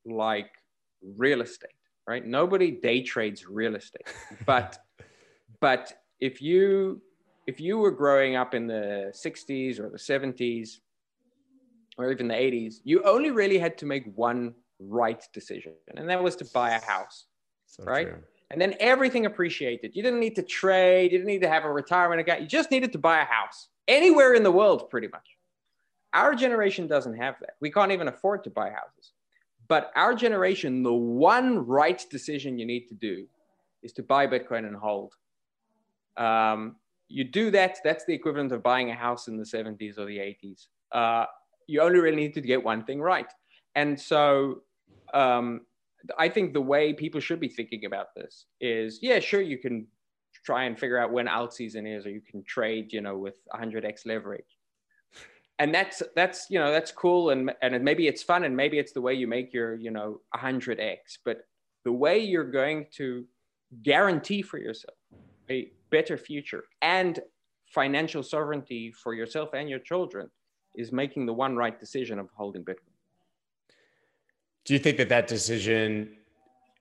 like 0.04 0.50
real 1.16 1.40
estate, 1.40 1.70
right? 2.06 2.24
Nobody 2.24 2.70
day 2.70 3.02
trades 3.02 3.46
real 3.48 3.74
estate, 3.76 4.06
but 4.46 4.78
but 5.60 5.92
if 6.20 6.42
you 6.42 7.00
if 7.48 7.58
you 7.58 7.78
were 7.78 7.90
growing 7.90 8.36
up 8.36 8.52
in 8.52 8.66
the 8.66 9.10
60s 9.14 9.80
or 9.80 9.88
the 9.88 9.96
70s 9.96 10.80
or 11.96 12.12
even 12.12 12.28
the 12.28 12.34
80s, 12.34 12.74
you 12.84 13.02
only 13.04 13.30
really 13.30 13.58
had 13.58 13.78
to 13.78 13.86
make 13.86 14.04
one 14.14 14.54
right 14.78 15.26
decision, 15.32 15.72
and 15.96 16.10
that 16.10 16.22
was 16.22 16.36
to 16.36 16.44
buy 16.52 16.72
a 16.72 16.80
house, 16.84 17.24
so 17.64 17.84
right? 17.84 18.08
True. 18.08 18.22
And 18.50 18.60
then 18.60 18.74
everything 18.80 19.24
appreciated. 19.24 19.96
You 19.96 20.02
didn't 20.02 20.20
need 20.20 20.36
to 20.36 20.42
trade, 20.42 21.10
you 21.10 21.18
didn't 21.18 21.26
need 21.26 21.40
to 21.40 21.48
have 21.48 21.64
a 21.64 21.72
retirement 21.72 22.20
account, 22.20 22.42
you 22.42 22.46
just 22.46 22.70
needed 22.70 22.92
to 22.92 22.98
buy 22.98 23.22
a 23.22 23.24
house 23.24 23.68
anywhere 23.88 24.34
in 24.34 24.42
the 24.42 24.52
world, 24.52 24.90
pretty 24.90 25.08
much. 25.08 25.38
Our 26.12 26.34
generation 26.34 26.86
doesn't 26.86 27.16
have 27.16 27.36
that. 27.40 27.54
We 27.62 27.70
can't 27.70 27.92
even 27.92 28.08
afford 28.08 28.44
to 28.44 28.50
buy 28.50 28.68
houses. 28.68 29.12
But 29.68 29.90
our 29.96 30.14
generation, 30.14 30.82
the 30.82 30.92
one 30.92 31.66
right 31.66 32.02
decision 32.10 32.58
you 32.58 32.66
need 32.66 32.88
to 32.88 32.94
do 32.94 33.26
is 33.82 33.94
to 33.94 34.02
buy 34.02 34.26
Bitcoin 34.26 34.66
and 34.66 34.76
hold. 34.76 35.14
Um, 36.18 36.76
you 37.08 37.24
do 37.24 37.50
that, 37.50 37.78
that's 37.82 38.04
the 38.04 38.14
equivalent 38.14 38.52
of 38.52 38.62
buying 38.62 38.90
a 38.90 38.94
house 38.94 39.28
in 39.28 39.36
the 39.36 39.44
70s 39.44 39.98
or 39.98 40.04
the 40.04 40.18
80s. 40.18 40.66
Uh, 40.92 41.26
you 41.66 41.80
only 41.80 41.98
really 41.98 42.16
need 42.16 42.34
to 42.34 42.40
get 42.40 42.62
one 42.62 42.84
thing 42.84 43.00
right. 43.00 43.30
And 43.74 43.98
so 43.98 44.62
um, 45.14 45.62
I 46.18 46.28
think 46.28 46.52
the 46.52 46.60
way 46.60 46.92
people 46.92 47.20
should 47.20 47.40
be 47.40 47.48
thinking 47.48 47.84
about 47.84 48.14
this 48.14 48.46
is, 48.60 48.98
yeah, 49.02 49.20
sure, 49.20 49.40
you 49.40 49.58
can 49.58 49.86
try 50.44 50.64
and 50.64 50.78
figure 50.78 50.98
out 50.98 51.12
when 51.12 51.28
alt 51.28 51.54
season 51.54 51.86
is, 51.86 52.06
or 52.06 52.10
you 52.10 52.20
can 52.20 52.42
trade, 52.44 52.92
you 52.92 53.00
know, 53.00 53.16
with 53.16 53.36
100x 53.54 54.06
leverage. 54.06 54.56
And 55.60 55.74
that's 55.74 56.04
that's 56.14 56.46
you 56.50 56.60
know 56.60 56.70
that's 56.70 56.92
cool 56.92 57.30
and 57.30 57.52
and 57.62 57.82
maybe 57.82 58.06
it's 58.06 58.22
fun 58.22 58.44
and 58.44 58.56
maybe 58.56 58.78
it's 58.78 58.92
the 58.92 59.00
way 59.00 59.14
you 59.14 59.26
make 59.26 59.52
your 59.52 59.74
you 59.74 59.90
know 59.90 60.20
100x. 60.36 61.18
But 61.24 61.48
the 61.84 61.90
way 61.90 62.20
you're 62.20 62.48
going 62.48 62.86
to 62.92 63.24
guarantee 63.82 64.40
for 64.40 64.58
yourself 64.58 64.96
a 65.50 65.72
better 65.90 66.16
future 66.16 66.64
and 66.82 67.20
financial 67.66 68.22
sovereignty 68.22 68.92
for 68.92 69.14
yourself 69.14 69.50
and 69.54 69.68
your 69.68 69.78
children 69.78 70.30
is 70.74 70.92
making 70.92 71.26
the 71.26 71.32
one 71.32 71.56
right 71.56 71.78
decision 71.78 72.18
of 72.18 72.28
holding 72.34 72.64
Bitcoin. 72.64 72.94
Do 74.64 74.74
you 74.74 74.78
think 74.78 74.96
that 74.98 75.08
that 75.08 75.26
decision 75.26 76.16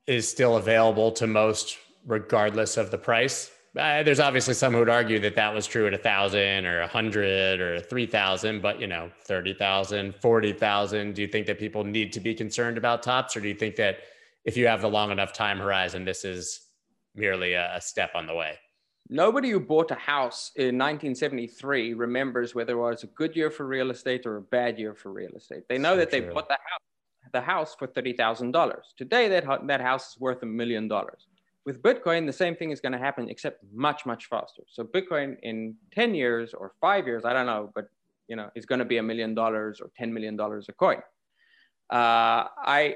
is 0.08 0.28
still 0.28 0.58
available 0.58 1.12
to 1.14 1.28
most, 1.28 1.78
regardless 2.06 2.78
of 2.78 2.92
the 2.92 2.98
price? 2.98 3.52
Uh, 3.78 4.02
there's 4.02 4.20
obviously 4.20 4.54
some 4.54 4.74
who 4.74 4.80
would 4.80 4.90
argue 4.90 5.20
that 5.20 5.36
that 5.36 5.54
was 5.54 5.68
true 5.68 5.86
at 5.88 5.94
a 5.94 5.98
thousand 5.98 6.66
or 6.66 6.82
a 6.82 6.88
hundred 6.88 7.62
or 7.62 7.80
three 7.80 8.06
thousand, 8.06 8.62
but 8.62 8.80
you 8.80 8.88
know, 8.88 9.12
30,000, 9.26 10.16
40,000. 10.16 11.14
Do 11.14 11.22
you 11.22 11.28
think 11.28 11.46
that 11.46 11.60
people 11.60 11.84
need 11.84 12.12
to 12.14 12.20
be 12.20 12.34
concerned 12.34 12.78
about 12.78 13.04
tops 13.04 13.36
or 13.36 13.42
do 13.42 13.48
you 13.48 13.54
think 13.54 13.76
that 13.76 14.00
if 14.46 14.58
you 14.58 14.68
have 14.68 14.82
the 14.82 14.90
long 14.90 15.12
enough 15.12 15.34
time 15.34 15.60
horizon, 15.60 16.06
this 16.06 16.26
is 16.26 16.62
merely 17.14 17.54
a, 17.54 17.76
a 17.76 17.82
step 17.82 18.12
on 18.16 18.26
the 18.26 18.34
way? 18.34 18.58
Nobody 19.10 19.52
who 19.52 19.60
bought 19.60 19.92
a 19.92 19.96
house 19.96 20.52
in 20.56 20.78
1973 20.78 21.94
remembers 21.94 22.54
whether 22.54 22.74
it 22.74 22.78
was 22.78 23.04
a 23.04 23.08
good 23.08 23.36
year 23.36 23.50
for 23.50 23.66
real 23.66 23.92
estate 23.92 24.26
or 24.26 24.38
a 24.38 24.42
bad 24.42 24.78
year 24.78 24.94
for 24.94 25.14
real 25.14 25.32
estate. 25.36 25.64
They 25.70 25.78
know 25.78 25.94
so 25.94 25.98
that 25.98 26.10
true. 26.10 26.22
they 26.22 26.28
bought 26.28 26.50
the 26.50 26.56
house, 26.56 27.32
the 27.32 27.42
house 27.42 27.76
for 27.76 27.88
$30,000. 27.88 28.76
Today, 28.98 29.30
that, 29.30 29.46
that 29.68 29.82
house 29.82 30.12
is 30.12 30.20
worth 30.20 30.44
a 30.44 30.46
million 30.46 30.90
dollars. 30.90 31.28
With 31.66 31.82
Bitcoin, 31.82 32.26
the 32.26 32.34
same 32.34 32.56
thing 32.56 32.72
is 32.72 32.82
going 32.82 32.92
to 32.92 32.98
happen, 32.98 33.30
except 33.30 33.64
much, 33.74 34.06
much 34.06 34.26
faster. 34.26 34.64
So 34.68 34.84
Bitcoin 34.84 35.38
in 35.42 35.76
10 35.94 36.14
years 36.14 36.54
or 36.54 36.74
five 36.82 37.08
years, 37.08 37.24
I 37.24 37.34
don't 37.34 37.46
know, 37.46 37.72
but 37.74 37.90
you 38.28 38.36
know, 38.36 38.50
is 38.56 38.66
going 38.66 38.80
to 38.80 38.86
be 38.86 38.98
a 38.98 39.04
million 39.04 39.34
dollars 39.34 39.80
or 39.80 39.90
$10 40.00 40.12
million 40.12 40.40
a 40.40 40.74
coin. 40.74 40.98
Uh, 41.90 42.52
I, 42.58 42.96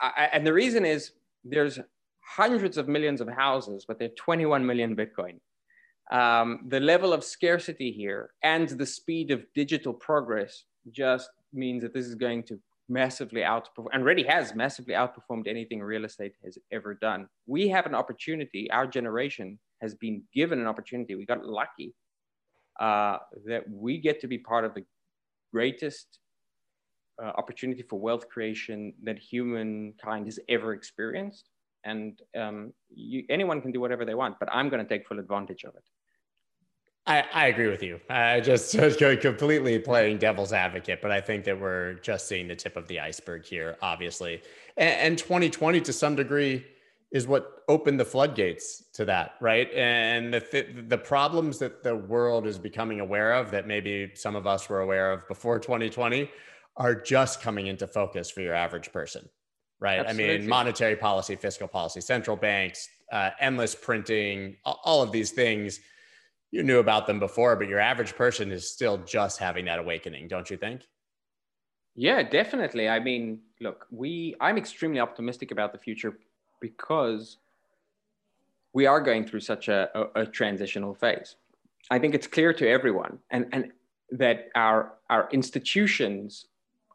I, 0.00 0.30
and 0.32 0.46
the 0.46 0.52
reason 0.52 0.86
is 0.86 1.12
there's 1.44 1.78
hundreds 2.36 2.78
of 2.78 2.88
millions 2.88 3.20
of 3.20 3.28
houses, 3.28 3.84
but 3.86 3.98
they're 3.98 4.16
21 4.16 4.64
million 4.64 4.96
Bitcoin. 4.96 5.38
Um, 6.10 6.60
the 6.68 6.80
level 6.80 7.12
of 7.12 7.24
scarcity 7.24 7.92
here 7.92 8.30
and 8.42 8.68
the 8.68 8.86
speed 8.86 9.30
of 9.30 9.44
digital 9.54 9.92
progress 9.92 10.64
just 10.90 11.30
means 11.52 11.82
that 11.82 11.94
this 11.94 12.06
is 12.06 12.14
going 12.14 12.42
to 12.44 12.58
massively 12.88 13.42
outperform 13.42 13.86
and 13.92 14.02
already 14.02 14.24
has 14.24 14.54
massively 14.54 14.94
outperformed 14.94 15.46
anything 15.46 15.80
real 15.80 16.04
estate 16.04 16.34
has 16.44 16.58
ever 16.70 16.94
done. 16.94 17.28
We 17.46 17.68
have 17.68 17.86
an 17.86 17.94
opportunity, 17.94 18.70
our 18.70 18.86
generation 18.86 19.58
has 19.80 19.94
been 19.94 20.22
given 20.34 20.60
an 20.60 20.66
opportunity. 20.66 21.14
We 21.14 21.26
got 21.26 21.44
lucky 21.44 21.94
uh, 22.80 23.18
that 23.46 23.64
we 23.70 23.98
get 23.98 24.20
to 24.20 24.26
be 24.26 24.38
part 24.38 24.64
of 24.64 24.74
the 24.74 24.84
greatest 25.52 26.18
uh, 27.22 27.32
opportunity 27.36 27.82
for 27.82 27.98
wealth 27.98 28.28
creation 28.28 28.94
that 29.02 29.18
humankind 29.18 30.26
has 30.26 30.38
ever 30.48 30.72
experienced 30.72 31.48
and 31.84 32.20
um, 32.38 32.72
you, 32.90 33.24
anyone 33.28 33.60
can 33.60 33.72
do 33.72 33.80
whatever 33.80 34.04
they 34.04 34.14
want 34.14 34.38
but 34.38 34.48
i'm 34.52 34.68
going 34.68 34.82
to 34.82 34.88
take 34.88 35.06
full 35.06 35.18
advantage 35.18 35.64
of 35.64 35.74
it 35.74 35.84
I, 37.04 37.24
I 37.34 37.46
agree 37.48 37.66
with 37.66 37.82
you. 37.82 38.00
I 38.08 38.38
just, 38.38 38.72
just 39.00 39.00
completely 39.20 39.76
playing 39.80 40.18
devil's 40.18 40.52
advocate, 40.52 41.00
but 41.02 41.10
I 41.10 41.20
think 41.20 41.42
that 41.46 41.60
we're 41.60 41.94
just 41.94 42.28
seeing 42.28 42.46
the 42.46 42.54
tip 42.54 42.76
of 42.76 42.86
the 42.86 43.00
iceberg 43.00 43.44
here, 43.44 43.76
obviously. 43.82 44.40
And, 44.76 45.00
and 45.00 45.18
2020, 45.18 45.80
to 45.80 45.92
some 45.92 46.14
degree, 46.14 46.64
is 47.12 47.26
what 47.26 47.62
opened 47.68 48.00
the 48.00 48.04
floodgates 48.04 48.84
to 48.94 49.04
that, 49.04 49.32
right? 49.40 49.70
And 49.74 50.32
the 50.32 50.40
th- 50.40 50.68
the 50.88 50.96
problems 50.96 51.58
that 51.58 51.82
the 51.82 51.94
world 51.94 52.46
is 52.46 52.58
becoming 52.58 53.00
aware 53.00 53.34
of 53.34 53.50
that 53.50 53.66
maybe 53.66 54.12
some 54.14 54.34
of 54.34 54.46
us 54.46 54.68
were 54.68 54.80
aware 54.80 55.12
of 55.12 55.28
before 55.28 55.58
2020 55.58 56.30
are 56.78 56.94
just 56.94 57.42
coming 57.42 57.66
into 57.66 57.86
focus 57.86 58.30
for 58.30 58.40
your 58.40 58.54
average 58.54 58.92
person, 58.92 59.28
right? 59.82 59.98
Absolutely. 59.98 60.34
I 60.34 60.38
mean, 60.38 60.48
monetary 60.48 60.96
policy, 60.96 61.36
fiscal 61.36 61.68
policy, 61.68 62.00
central 62.00 62.36
banks, 62.36 62.88
uh, 63.10 63.30
endless 63.40 63.74
printing, 63.74 64.56
all 64.64 65.02
of 65.02 65.10
these 65.12 65.32
things. 65.32 65.80
You 66.52 66.62
knew 66.62 66.78
about 66.78 67.06
them 67.06 67.18
before, 67.18 67.56
but 67.56 67.68
your 67.68 67.80
average 67.80 68.14
person 68.14 68.52
is 68.52 68.70
still 68.70 68.98
just 68.98 69.38
having 69.38 69.64
that 69.64 69.78
awakening, 69.78 70.28
don't 70.28 70.48
you 70.48 70.56
think? 70.56 70.82
Yeah, 71.94 72.22
definitely. 72.22 72.88
I 72.88 73.00
mean, 73.00 73.40
look, 73.60 73.86
we 73.90 74.34
I'm 74.40 74.56
extremely 74.56 75.00
optimistic 75.00 75.50
about 75.50 75.72
the 75.72 75.78
future 75.78 76.18
because 76.60 77.38
we 78.72 78.86
are 78.86 79.00
going 79.00 79.26
through 79.26 79.40
such 79.40 79.68
a, 79.68 79.90
a, 79.94 80.22
a 80.22 80.26
transitional 80.26 80.94
phase. 80.94 81.36
I 81.90 81.98
think 81.98 82.14
it's 82.14 82.26
clear 82.26 82.54
to 82.54 82.68
everyone 82.68 83.18
and, 83.30 83.46
and 83.52 83.72
that 84.12 84.48
our, 84.54 84.94
our 85.10 85.28
institutions 85.32 86.46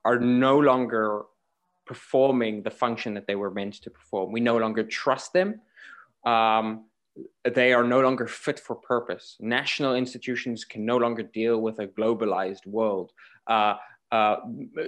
are 0.06 0.19
no 0.19 0.58
longer 0.58 1.23
performing 1.88 2.63
the 2.63 2.71
function 2.71 3.13
that 3.13 3.28
they 3.28 3.36
were 3.36 3.52
meant 3.52 3.76
to 3.76 3.89
perform. 3.89 4.32
We 4.32 4.39
no 4.39 4.58
longer 4.58 4.84
trust 4.84 5.34
them. 5.34 5.62
Um, 6.26 6.86
they 7.43 7.73
are 7.73 7.84
no 7.84 8.02
longer 8.02 8.28
fit 8.28 8.60
for 8.60 8.76
purpose. 8.76 9.38
National 9.39 9.95
institutions 9.95 10.65
can 10.65 10.86
no 10.86 10.97
longer 10.97 11.23
deal 11.23 11.60
with 11.62 11.80
a 11.80 11.88
globalized 11.88 12.65
world. 12.65 13.12
Uh, 13.47 13.76
uh, 14.12 14.38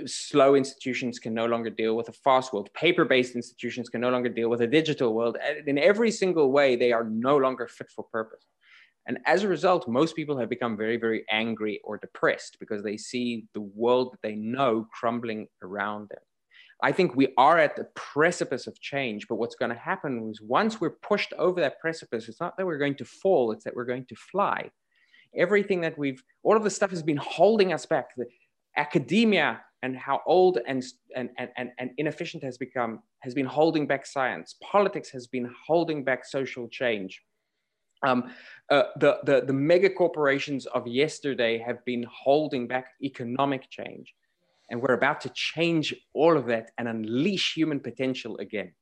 slow 0.05 0.55
institutions 0.55 1.19
can 1.19 1.33
no 1.33 1.45
longer 1.45 1.69
deal 1.69 1.95
with 1.95 2.07
a 2.09 2.13
fast 2.13 2.53
world. 2.53 2.69
Paper 2.73 3.03
based 3.03 3.35
institutions 3.35 3.89
can 3.89 3.99
no 3.99 4.09
longer 4.09 4.29
deal 4.29 4.49
with 4.49 4.61
a 4.61 4.67
digital 4.67 5.13
world. 5.13 5.37
In 5.67 5.77
every 5.77 6.11
single 6.11 6.51
way, 6.51 6.75
they 6.75 6.93
are 6.93 7.03
no 7.03 7.37
longer 7.37 7.67
fit 7.67 7.89
for 7.89 8.03
purpose. 8.03 8.45
And 9.07 9.17
as 9.25 9.43
a 9.43 9.47
result, 9.47 9.87
most 9.87 10.15
people 10.15 10.37
have 10.37 10.49
become 10.49 10.77
very, 10.77 10.97
very 10.97 11.25
angry 11.29 11.81
or 11.83 11.97
depressed 11.97 12.57
because 12.59 12.83
they 12.83 12.95
see 12.95 13.45
the 13.53 13.61
world 13.61 14.13
that 14.13 14.21
they 14.21 14.35
know 14.35 14.87
crumbling 14.93 15.47
around 15.63 16.09
them. 16.09 16.19
I 16.81 16.91
think 16.91 17.15
we 17.15 17.33
are 17.37 17.57
at 17.57 17.75
the 17.75 17.87
precipice 17.95 18.65
of 18.65 18.79
change, 18.79 19.27
but 19.27 19.35
what's 19.35 19.55
going 19.55 19.71
to 19.71 19.77
happen 19.77 20.29
is 20.29 20.41
once 20.41 20.79
we're 20.79 20.91
pushed 20.91 21.33
over 21.37 21.59
that 21.59 21.79
precipice, 21.79 22.29
it's 22.29 22.39
not 22.39 22.55
that 22.57 22.65
we're 22.65 22.77
going 22.77 22.95
to 22.95 23.05
fall, 23.05 23.51
it's 23.51 23.65
that 23.65 23.75
we're 23.75 23.85
going 23.85 24.05
to 24.05 24.15
fly. 24.15 24.69
Everything 25.35 25.81
that 25.81 25.97
we've, 25.97 26.23
all 26.43 26.55
of 26.55 26.63
the 26.63 26.69
stuff 26.69 26.89
has 26.89 27.03
been 27.03 27.17
holding 27.17 27.73
us 27.73 27.85
back. 27.85 28.15
The, 28.15 28.25
academia 28.79 29.61
and 29.83 29.95
how 29.95 30.21
old 30.25 30.59
and, 30.67 30.83
and, 31.15 31.29
and, 31.37 31.71
and 31.77 31.91
inefficient 31.97 32.43
has 32.43 32.57
become 32.57 33.01
has 33.19 33.33
been 33.33 33.45
holding 33.45 33.85
back 33.85 34.05
science. 34.05 34.55
Politics 34.61 35.09
has 35.09 35.27
been 35.27 35.49
holding 35.67 36.03
back 36.03 36.25
social 36.25 36.67
change. 36.69 37.21
Um, 38.03 38.31
uh, 38.69 38.83
the, 38.97 39.19
the, 39.25 39.41
the 39.45 39.53
mega 39.53 39.89
corporations 39.89 40.65
of 40.67 40.87
yesterday 40.87 41.57
have 41.57 41.83
been 41.83 42.05
holding 42.09 42.65
back 42.65 42.91
economic 43.03 43.69
change. 43.69 44.13
And 44.69 44.81
we're 44.81 44.93
about 44.93 45.21
to 45.21 45.29
change 45.29 45.93
all 46.13 46.37
of 46.37 46.45
that 46.47 46.71
and 46.77 46.87
unleash 46.87 47.53
human 47.55 47.79
potential 47.79 48.37
again. 48.37 48.73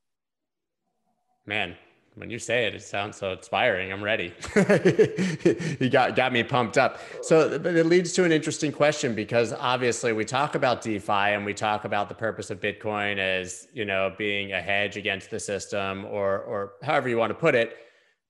Man, 1.46 1.76
when 2.18 2.32
you 2.32 2.40
say 2.40 2.66
it, 2.66 2.74
it 2.74 2.82
sounds 2.82 3.18
so 3.18 3.32
inspiring. 3.32 3.92
I'm 3.92 4.04
ready. 4.04 4.34
you 5.80 5.90
got 5.90 6.16
got 6.16 6.34
me 6.34 6.44
pumped 6.44 6.78
up. 6.78 7.00
So 7.22 7.52
it 7.52 7.86
leads 7.86 8.12
to 8.14 8.24
an 8.24 8.32
interesting 8.32 8.72
question 8.72 9.14
because 9.14 9.54
obviously 9.54 10.14
we 10.14 10.26
talk 10.26 10.56
about 10.56 10.82
DeFi 10.82 11.12
and 11.12 11.46
we 11.46 11.54
talk 11.54 11.86
about 11.86 12.10
the 12.10 12.16
purpose 12.16 12.50
of 12.50 12.60
Bitcoin 12.60 13.20
as 13.20 13.68
you 13.72 13.86
know 13.86 14.14
being 14.18 14.54
a 14.54 14.62
hedge 14.62 14.98
against 14.98 15.30
the 15.30 15.40
system 15.40 16.06
or 16.06 16.40
or 16.40 16.74
however 16.82 17.08
you 17.08 17.18
want 17.18 17.30
to 17.30 17.36
put 17.36 17.54
it. 17.54 17.78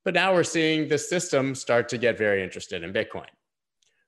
But 0.03 0.13
now 0.13 0.33
we're 0.33 0.43
seeing 0.43 0.89
the 0.89 0.97
system 0.97 1.55
start 1.55 1.87
to 1.89 1.97
get 1.97 2.17
very 2.17 2.43
interested 2.43 2.83
in 2.83 2.91
Bitcoin. 2.91 3.27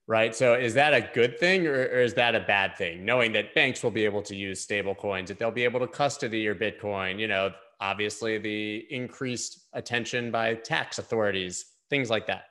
Right. 0.09 0.35
So 0.35 0.55
is 0.55 0.73
that 0.73 0.95
a 0.95 1.07
good 1.13 1.37
thing 1.37 1.67
or, 1.67 1.83
or 1.83 1.99
is 1.99 2.15
that 2.15 2.33
a 2.33 2.39
bad 2.39 2.75
thing? 2.75 3.05
Knowing 3.05 3.31
that 3.33 3.53
banks 3.53 3.83
will 3.83 3.91
be 3.91 4.05
able 4.05 4.23
to 4.23 4.35
use 4.35 4.59
stable 4.59 4.95
coins, 4.95 5.29
that 5.29 5.37
they'll 5.37 5.51
be 5.51 5.63
able 5.63 5.79
to 5.81 5.87
custody 5.87 6.39
your 6.39 6.55
Bitcoin, 6.55 7.19
you 7.19 7.27
know, 7.27 7.51
obviously 7.79 8.39
the 8.39 8.87
increased 8.89 9.67
attention 9.73 10.31
by 10.31 10.55
tax 10.55 10.97
authorities, 10.97 11.65
things 11.91 12.09
like 12.09 12.25
that. 12.25 12.45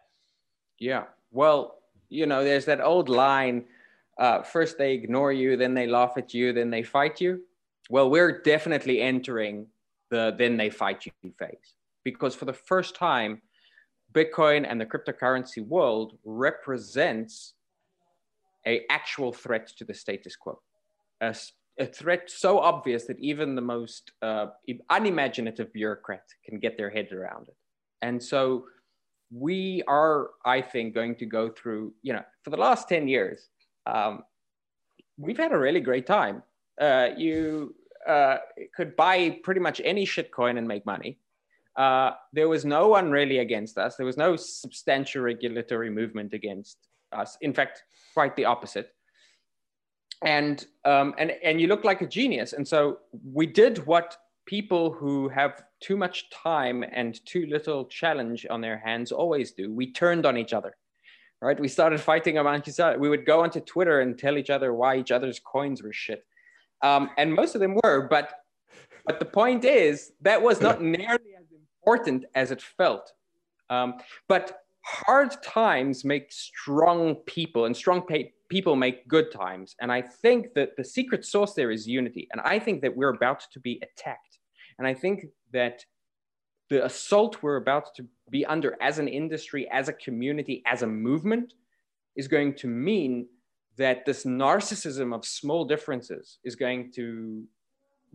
Yeah. 0.78 1.06
Well, 1.32 1.80
you 2.08 2.26
know, 2.26 2.44
there's 2.44 2.64
that 2.66 2.80
old 2.80 3.08
line 3.08 3.64
uh, 4.20 4.42
first 4.42 4.78
they 4.78 4.92
ignore 4.92 5.32
you, 5.32 5.56
then 5.56 5.74
they 5.74 5.88
laugh 5.88 6.12
at 6.16 6.32
you, 6.32 6.52
then 6.52 6.70
they 6.70 6.84
fight 6.84 7.20
you. 7.20 7.42
Well, 7.90 8.08
we're 8.08 8.40
definitely 8.40 9.00
entering 9.00 9.66
the 10.10 10.32
then 10.38 10.56
they 10.56 10.70
fight 10.70 11.06
you 11.06 11.12
phase 11.36 11.74
because 12.04 12.36
for 12.36 12.44
the 12.44 12.52
first 12.52 12.94
time, 12.94 13.42
Bitcoin 14.12 14.66
and 14.68 14.80
the 14.80 14.86
cryptocurrency 14.86 15.64
world 15.66 16.18
represents 16.24 17.54
a 18.66 18.82
actual 18.90 19.32
threat 19.32 19.68
to 19.78 19.84
the 19.84 19.94
status 19.94 20.36
quo, 20.36 20.60
a, 21.20 21.34
a 21.78 21.86
threat 21.86 22.30
so 22.30 22.58
obvious 22.58 23.04
that 23.06 23.18
even 23.20 23.54
the 23.54 23.62
most 23.62 24.12
uh, 24.22 24.46
unimaginative 24.90 25.72
bureaucrat 25.72 26.24
can 26.44 26.58
get 26.58 26.76
their 26.76 26.90
head 26.90 27.12
around 27.12 27.48
it. 27.48 27.56
And 28.02 28.22
so 28.22 28.64
we 29.30 29.82
are, 29.86 30.30
I 30.44 30.62
think, 30.62 30.94
going 30.94 31.14
to 31.16 31.26
go 31.26 31.50
through, 31.50 31.92
you 32.02 32.12
know, 32.12 32.24
for 32.42 32.50
the 32.50 32.56
last 32.56 32.88
10 32.88 33.08
years, 33.08 33.48
um, 33.86 34.22
we've 35.16 35.36
had 35.36 35.52
a 35.52 35.58
really 35.58 35.80
great 35.80 36.06
time. 36.06 36.42
Uh, 36.80 37.08
you 37.16 37.74
uh, 38.06 38.38
could 38.74 38.96
buy 38.96 39.38
pretty 39.42 39.60
much 39.60 39.80
any 39.84 40.06
shitcoin 40.06 40.56
and 40.56 40.66
make 40.66 40.86
money. 40.86 41.18
Uh, 41.78 42.10
there 42.32 42.48
was 42.48 42.64
no 42.64 42.88
one 42.88 43.10
really 43.10 43.38
against 43.38 43.78
us. 43.78 43.96
There 43.96 44.04
was 44.04 44.16
no 44.16 44.36
substantial 44.36 45.22
regulatory 45.22 45.90
movement 45.90 46.34
against 46.34 46.76
us. 47.12 47.38
In 47.40 47.54
fact, 47.54 47.84
quite 48.14 48.36
the 48.36 48.44
opposite 48.44 48.92
and 50.22 50.66
um, 50.84 51.14
and 51.18 51.32
and 51.42 51.60
you 51.60 51.68
look 51.68 51.84
like 51.84 52.02
a 52.02 52.06
genius. 52.06 52.52
And 52.52 52.66
so 52.66 52.98
we 53.32 53.46
did 53.46 53.86
what 53.86 54.16
people 54.46 54.90
who 54.90 55.28
have 55.28 55.62
too 55.80 55.96
much 55.96 56.30
time 56.30 56.84
and 56.92 57.24
too 57.26 57.46
little 57.46 57.84
challenge 57.84 58.46
on 58.50 58.60
their 58.60 58.78
hands 58.78 59.12
always 59.12 59.52
do. 59.52 59.72
We 59.72 59.92
turned 59.92 60.26
on 60.26 60.36
each 60.36 60.52
other, 60.52 60.74
right? 61.40 61.58
We 61.58 61.68
started 61.68 62.00
fighting 62.00 62.38
among 62.38 62.62
each 62.66 62.80
other. 62.80 62.98
We 62.98 63.08
would 63.08 63.26
go 63.26 63.42
onto 63.42 63.60
Twitter 63.60 64.00
and 64.00 64.18
tell 64.18 64.38
each 64.38 64.50
other 64.50 64.72
why 64.74 64.96
each 64.96 65.12
other's 65.12 65.38
coins 65.38 65.82
were 65.82 65.92
shit, 65.92 66.24
um, 66.82 67.10
and 67.16 67.32
most 67.32 67.54
of 67.54 67.60
them 67.60 67.78
were. 67.82 68.08
But 68.08 68.32
but 69.06 69.20
the 69.20 69.26
point 69.26 69.64
is 69.64 70.12
that 70.22 70.42
was 70.42 70.60
not 70.60 70.82
nearly 70.98 71.34
important 71.88 72.24
as 72.34 72.50
it 72.50 72.60
felt. 72.60 73.12
Um, 73.70 73.94
but 74.28 74.60
hard 74.84 75.30
times 75.42 76.04
make 76.04 76.30
strong 76.30 77.16
people, 77.26 77.64
and 77.64 77.76
strong 77.76 78.06
people 78.48 78.76
make 78.76 79.08
good 79.08 79.30
times. 79.30 79.74
And 79.80 79.90
I 79.92 80.02
think 80.02 80.54
that 80.54 80.76
the 80.76 80.84
secret 80.84 81.24
sauce 81.24 81.54
there 81.54 81.70
is 81.70 81.86
unity. 81.86 82.28
And 82.32 82.40
I 82.42 82.58
think 82.58 82.82
that 82.82 82.96
we're 82.96 83.14
about 83.14 83.40
to 83.52 83.60
be 83.60 83.80
attacked. 83.82 84.38
And 84.78 84.86
I 84.86 84.94
think 84.94 85.26
that 85.52 85.84
the 86.70 86.84
assault 86.84 87.42
we're 87.42 87.56
about 87.56 87.94
to 87.96 88.06
be 88.30 88.44
under 88.44 88.76
as 88.80 88.98
an 88.98 89.08
industry, 89.08 89.68
as 89.72 89.88
a 89.88 89.92
community, 89.94 90.62
as 90.66 90.82
a 90.82 90.86
movement 90.86 91.54
is 92.16 92.28
going 92.28 92.54
to 92.56 92.66
mean 92.66 93.26
that 93.76 94.04
this 94.04 94.24
narcissism 94.24 95.14
of 95.14 95.24
small 95.24 95.64
differences 95.64 96.38
is 96.44 96.56
going 96.56 96.92
to 96.92 97.44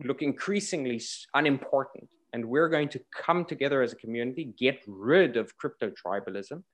look 0.04 0.22
increasingly 0.22 1.00
unimportant. 1.34 2.08
And 2.34 2.44
we're 2.44 2.68
going 2.68 2.88
to 2.90 3.00
come 3.16 3.44
together 3.44 3.80
as 3.80 3.92
a 3.92 3.96
community, 3.96 4.52
get 4.58 4.80
rid 4.88 5.36
of 5.36 5.56
crypto 5.56 5.90
tribalism, 5.90 6.64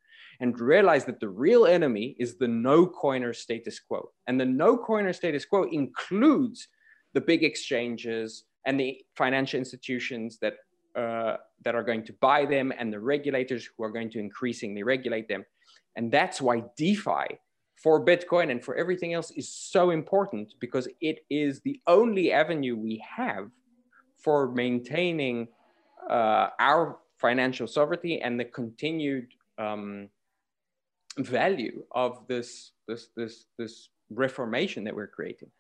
and 0.41 0.59
realize 0.59 1.05
that 1.05 1.21
the 1.21 1.29
real 1.29 1.67
enemy 1.67 2.17
is 2.19 2.39
the 2.39 2.49
no 2.49 2.87
coiner 2.87 3.35
status 3.35 3.79
quo. 3.79 4.11
And 4.27 4.41
the 4.41 4.47
no 4.47 4.79
coiner 4.79 5.13
status 5.13 5.45
quo 5.45 5.65
includes 5.65 6.67
the 7.13 7.21
big 7.21 7.45
exchanges 7.45 8.45
and 8.67 8.81
the 8.81 9.05
financial 9.17 9.59
institutions 9.59 10.39
that, 10.41 10.55
uh, 10.97 11.37
that 11.63 11.75
are 11.75 11.85
going 11.85 12.05
to 12.05 12.15
buy 12.23 12.47
them 12.47 12.73
and 12.79 12.91
the 12.91 13.01
regulators 13.01 13.69
who 13.77 13.85
are 13.85 13.91
going 13.91 14.11
to 14.13 14.19
increasingly 14.19 14.83
regulate 14.83 15.29
them. 15.29 15.45
And 15.95 16.11
that's 16.11 16.41
why 16.41 16.65
DeFi 16.79 17.39
for 17.77 18.03
Bitcoin 18.05 18.51
and 18.51 18.65
for 18.65 18.77
everything 18.77 19.13
else 19.13 19.31
is 19.33 19.53
so 19.53 19.91
important 19.91 20.55
because 20.59 20.89
it 21.03 21.21
is 21.29 21.61
the 21.61 21.81
only 21.87 22.33
avenue 22.33 22.77
we 22.77 23.05
have 23.17 23.51
for 24.23 24.51
maintaining 24.53 25.49
uh, 26.09 26.49
our 26.59 26.99
financial 27.19 27.67
sovereignty 27.67 28.21
and 28.21 28.39
the 28.41 28.45
continued 28.45 29.29
um, 29.59 30.09
value 31.19 31.83
of 31.93 32.27
this 32.27 32.73
this 32.89 33.09
this 33.17 33.47
this 33.59 33.91
reformation 34.11 34.85
that 34.85 34.95
we're 34.95 35.07
creating. 35.07 35.51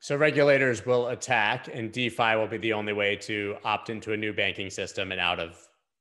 So 0.00 0.16
regulators 0.16 0.84
will 0.84 1.08
attack, 1.08 1.68
and 1.72 1.92
DeFi 1.92 2.34
will 2.34 2.48
be 2.48 2.58
the 2.58 2.72
only 2.72 2.92
way 2.92 3.14
to 3.16 3.56
opt 3.64 3.88
into 3.88 4.12
a 4.12 4.16
new 4.16 4.32
banking 4.32 4.68
system 4.68 5.12
and 5.12 5.20
out 5.20 5.38
of 5.38 5.56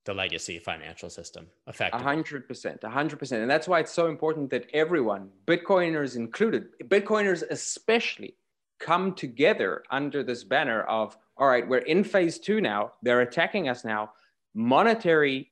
the 0.06 0.14
legacy 0.14 0.58
financial 0.58 1.10
system. 1.10 1.46
Effectively, 1.68 2.04
hundred 2.04 2.48
percent, 2.48 2.84
hundred 2.84 3.20
percent, 3.20 3.44
and 3.44 3.52
that's 3.52 3.68
why 3.68 3.80
it's 3.80 3.92
so 3.92 4.08
important 4.08 4.50
that 4.50 4.66
everyone, 4.74 5.30
Bitcoiners 5.46 6.16
included, 6.16 6.70
Bitcoiners 6.86 7.44
especially, 7.52 8.36
come 8.82 9.14
together 9.14 9.84
under 9.92 10.24
this 10.24 10.44
banner 10.44 10.82
of 10.84 11.18
all 11.38 11.48
right, 11.48 11.68
we're 11.68 11.80
in 11.80 12.04
phase 12.04 12.38
two 12.38 12.62
now. 12.62 12.92
They're 13.02 13.22
attacking 13.22 13.68
us 13.68 13.84
now. 13.84 14.12
Monetary 14.54 15.52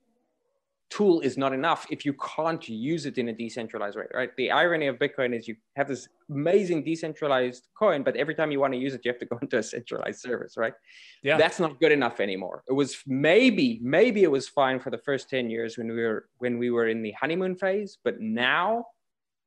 tool 0.90 1.20
is 1.20 1.38
not 1.38 1.52
enough 1.52 1.86
if 1.90 2.04
you 2.04 2.12
can't 2.14 2.68
use 2.68 3.06
it 3.06 3.16
in 3.16 3.28
a 3.28 3.32
decentralized 3.32 3.96
way, 3.96 4.04
right? 4.12 4.30
The 4.36 4.50
irony 4.50 4.88
of 4.88 4.96
Bitcoin 4.96 5.34
is 5.36 5.48
you 5.48 5.56
have 5.76 5.88
this 5.88 6.08
amazing 6.28 6.84
decentralized 6.84 7.68
coin, 7.78 8.02
but 8.02 8.16
every 8.16 8.34
time 8.34 8.50
you 8.50 8.60
want 8.60 8.72
to 8.74 8.78
use 8.78 8.94
it, 8.94 9.00
you 9.04 9.10
have 9.10 9.20
to 9.20 9.26
go 9.26 9.38
into 9.42 9.58
a 9.58 9.62
centralized 9.62 10.20
service, 10.20 10.56
right? 10.56 10.74
Yeah. 11.22 11.38
That's 11.38 11.60
not 11.60 11.80
good 11.80 11.92
enough 11.92 12.20
anymore. 12.20 12.62
It 12.68 12.72
was 12.72 12.98
maybe, 13.06 13.80
maybe 13.82 14.22
it 14.24 14.30
was 14.30 14.48
fine 14.48 14.80
for 14.80 14.90
the 14.90 14.98
first 14.98 15.30
10 15.30 15.48
years 15.48 15.78
when 15.78 15.88
we 15.88 16.02
were 16.02 16.28
when 16.38 16.58
we 16.58 16.70
were 16.70 16.88
in 16.88 17.02
the 17.02 17.12
honeymoon 17.12 17.56
phase, 17.56 17.98
but 18.04 18.20
now, 18.20 18.84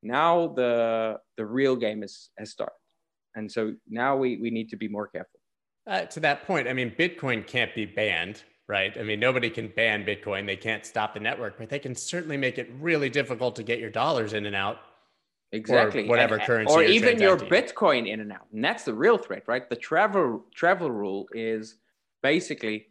now 0.02 0.48
the 0.48 1.20
the 1.38 1.46
real 1.46 1.76
game 1.76 2.04
is 2.04 2.32
has 2.38 2.52
started. 2.52 2.83
And 3.36 3.52
so 3.52 3.74
now 3.90 4.16
we, 4.16 4.38
we 4.38 4.50
need 4.50 4.70
to 4.70 4.76
be 4.76 4.88
more 4.88 5.08
careful. 5.08 5.40
Uh, 5.86 6.06
to 6.06 6.20
that 6.22 6.48
point, 6.48 6.68
I 6.68 6.74
mean, 6.74 6.92
Bitcoin 6.98 7.46
can't 7.46 7.74
be 7.76 7.86
banned 7.86 8.44
right? 8.68 8.98
I 8.98 9.04
mean, 9.04 9.20
nobody 9.20 9.50
can 9.50 9.68
ban 9.68 10.06
Bitcoin. 10.06 10.46
They 10.46 10.56
can't 10.56 10.86
stop 10.86 11.14
the 11.14 11.20
network, 11.20 11.58
but 11.58 11.70
they 11.70 11.80
can 11.80 11.96
certainly 11.96 12.38
make 12.38 12.58
it 12.58 12.72
really 12.80 13.10
difficult 13.10 13.56
to 13.58 13.64
get 13.64 13.80
your 13.80 13.90
dollars 13.90 14.34
in 14.34 14.46
and 14.46 14.56
out. 14.56 14.78
Exactly. 15.52 16.06
Or 16.06 16.08
whatever 16.08 16.36
and, 16.36 16.44
currency. 16.44 16.74
Or 16.74 16.84
even 16.84 17.20
your 17.20 17.38
Bitcoin 17.38 18.08
in 18.12 18.20
and 18.22 18.32
out. 18.32 18.48
And 18.54 18.64
that's 18.64 18.84
the 18.84 18.94
real 18.94 19.18
threat, 19.18 19.44
right? 19.48 19.70
The 19.70 19.76
travel 19.76 20.46
travel 20.56 20.90
rule 20.90 21.28
is 21.34 21.76
basically 22.24 22.88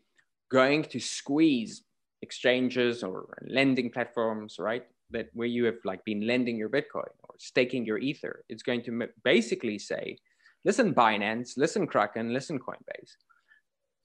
going 0.50 0.84
to 0.84 1.00
squeeze 1.00 1.82
exchanges 2.20 3.02
or 3.02 3.36
lending 3.48 3.90
platforms, 3.90 4.56
right? 4.60 4.84
That 5.10 5.28
where 5.32 5.48
you 5.48 5.64
have 5.64 5.78
like 5.84 6.04
been 6.04 6.24
lending 6.24 6.56
your 6.56 6.68
Bitcoin 6.68 7.12
or 7.24 7.34
staking 7.38 7.84
your 7.84 7.98
Ether. 7.98 8.44
It's 8.48 8.62
going 8.62 8.84
to 8.84 9.08
basically 9.24 9.78
say, 9.80 10.18
listen, 10.64 10.94
Binance, 10.94 11.56
listen, 11.56 11.86
Kraken, 11.86 12.32
listen, 12.32 12.58
Coinbase. 12.58 13.16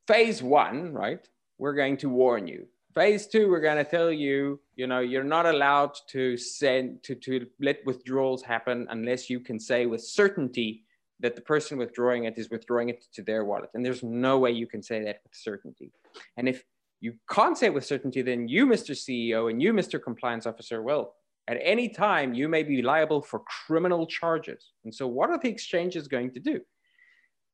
Phase 0.08 0.41
one, 0.41 0.93
right? 0.93 1.28
we're 1.58 1.74
going 1.74 1.98
to 1.98 2.10
warn 2.10 2.48
you. 2.48 2.67
Phase 2.96 3.28
two, 3.28 3.50
we're 3.50 3.62
going 3.62 3.84
to 3.84 3.89
tell 3.89 4.12
you, 4.12 4.60
you 4.76 4.88
know, 4.88 5.00
you're 5.00 5.24
not 5.24 5.46
allowed 5.46 5.91
to 6.10 6.36
send 6.36 7.04
to, 7.04 7.15
to 7.15 7.46
let 7.60 7.86
withdrawals 7.86 8.41
happen 8.41 8.88
unless 8.89 9.30
you 9.30 9.39
can 9.39 9.60
say 9.60 9.86
with 9.86 10.02
certainty 10.02 10.84
that 11.20 11.36
the 11.36 11.41
person 11.41 11.78
withdrawing 11.78 12.26
it 12.26 12.38
is 12.38 12.50
withdrawing 12.50 12.89
it 12.89 13.06
to 13.13 13.22
their 13.22 13.46
wallet. 13.46 13.70
And 13.74 13.86
there's 13.86 14.04
no 14.04 14.39
way 14.39 14.52
you 14.52 14.67
can 14.67 14.82
say 14.82 15.04
that 15.04 15.20
with 15.24 15.36
certainty. 15.36 15.91
And 16.38 16.50
if 16.50 16.63
you 17.00 17.13
can't 17.30 17.58
say 17.58 17.70
with 17.70 17.86
certainty, 17.86 18.24
then 18.24 18.48
you, 18.48 18.65
Mr. 18.65 18.91
CEO, 18.91 19.50
and 19.50 19.62
you, 19.62 19.74
Mr. 19.74 20.02
Compliance 20.02 20.48
Officer, 20.48 20.82
well, 20.82 21.15
at 21.48 21.58
any 21.62 21.90
time 21.90 22.34
you 22.34 22.50
may 22.50 22.64
be 22.64 22.82
liable 22.82 23.22
for 23.22 23.40
criminal 23.40 24.06
charges. 24.06 24.72
And 24.84 24.94
so, 24.94 25.08
what 25.08 25.30
are 25.30 25.40
the 25.40 25.50
exchanges 25.50 26.08
going 26.08 26.32
to 26.34 26.40
do? 26.40 26.62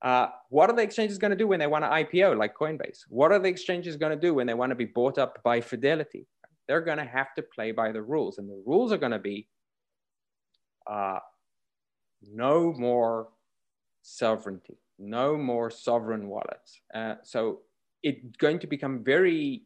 Uh, 0.02 0.28
what 0.50 0.70
are 0.70 0.76
the 0.76 0.82
exchanges 0.82 1.18
going 1.18 1.32
to 1.32 1.38
do 1.38 1.48
when 1.48 1.60
they 1.60 1.68
want 1.68 1.86
to 1.86 1.90
IPO 1.90 2.38
like 2.38 2.56
Coinbase? 2.56 3.00
What 3.08 3.32
are 3.32 3.40
the 3.40 3.48
exchanges 3.48 3.96
going 3.96 4.12
to 4.12 4.20
do 4.20 4.34
when 4.34 4.48
they 4.48 4.54
want 4.54 4.72
to 4.72 4.76
be 4.76 4.86
bought 4.86 5.18
up 5.18 5.42
by 5.44 5.62
Fidelity? 5.62 6.28
They're 6.68 6.82
going 6.82 6.98
to 6.98 7.06
have 7.06 7.34
to 7.36 7.42
play 7.42 7.72
by 7.72 7.92
the 7.92 8.02
rules, 8.02 8.38
and 8.38 8.50
the 8.50 8.62
rules 8.66 8.92
are 8.92 8.98
going 8.98 9.12
to 9.14 9.20
be 9.20 9.48
uh, 10.90 11.20
no 12.22 12.74
more 12.74 13.30
sovereignty, 14.02 14.78
no 15.00 15.38
more 15.38 15.70
sovereign 15.70 16.28
wallets. 16.28 16.82
Uh, 16.94 17.16
so 17.24 17.60
it's 18.02 18.36
going 18.38 18.60
to 18.60 18.68
become 18.68 19.04
very 19.04 19.64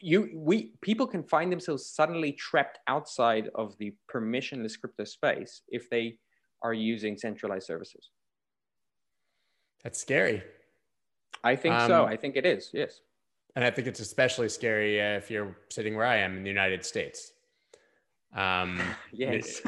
you 0.00 0.30
we 0.34 0.72
people 0.80 1.06
can 1.06 1.22
find 1.22 1.50
themselves 1.50 1.86
suddenly 1.86 2.32
trapped 2.32 2.78
outside 2.86 3.50
of 3.54 3.76
the 3.78 3.94
permissionless 4.12 4.78
crypto 4.78 5.04
space 5.04 5.62
if 5.68 5.88
they 5.90 6.18
are 6.62 6.74
using 6.74 7.16
centralized 7.16 7.66
services. 7.66 8.10
That's 9.82 10.00
scary. 10.00 10.42
I 11.42 11.56
think 11.56 11.74
um, 11.74 11.88
so. 11.88 12.04
I 12.04 12.16
think 12.16 12.36
it 12.36 12.46
is. 12.46 12.70
Yes. 12.72 13.00
And 13.56 13.64
I 13.64 13.70
think 13.70 13.88
it's 13.88 14.00
especially 14.00 14.48
scary 14.48 15.00
uh, 15.00 15.16
if 15.16 15.30
you're 15.30 15.56
sitting 15.68 15.96
where 15.96 16.06
I 16.06 16.18
am 16.18 16.36
in 16.36 16.42
the 16.42 16.48
United 16.48 16.84
States. 16.84 17.32
Um, 18.34 18.80
yes. 19.12 19.60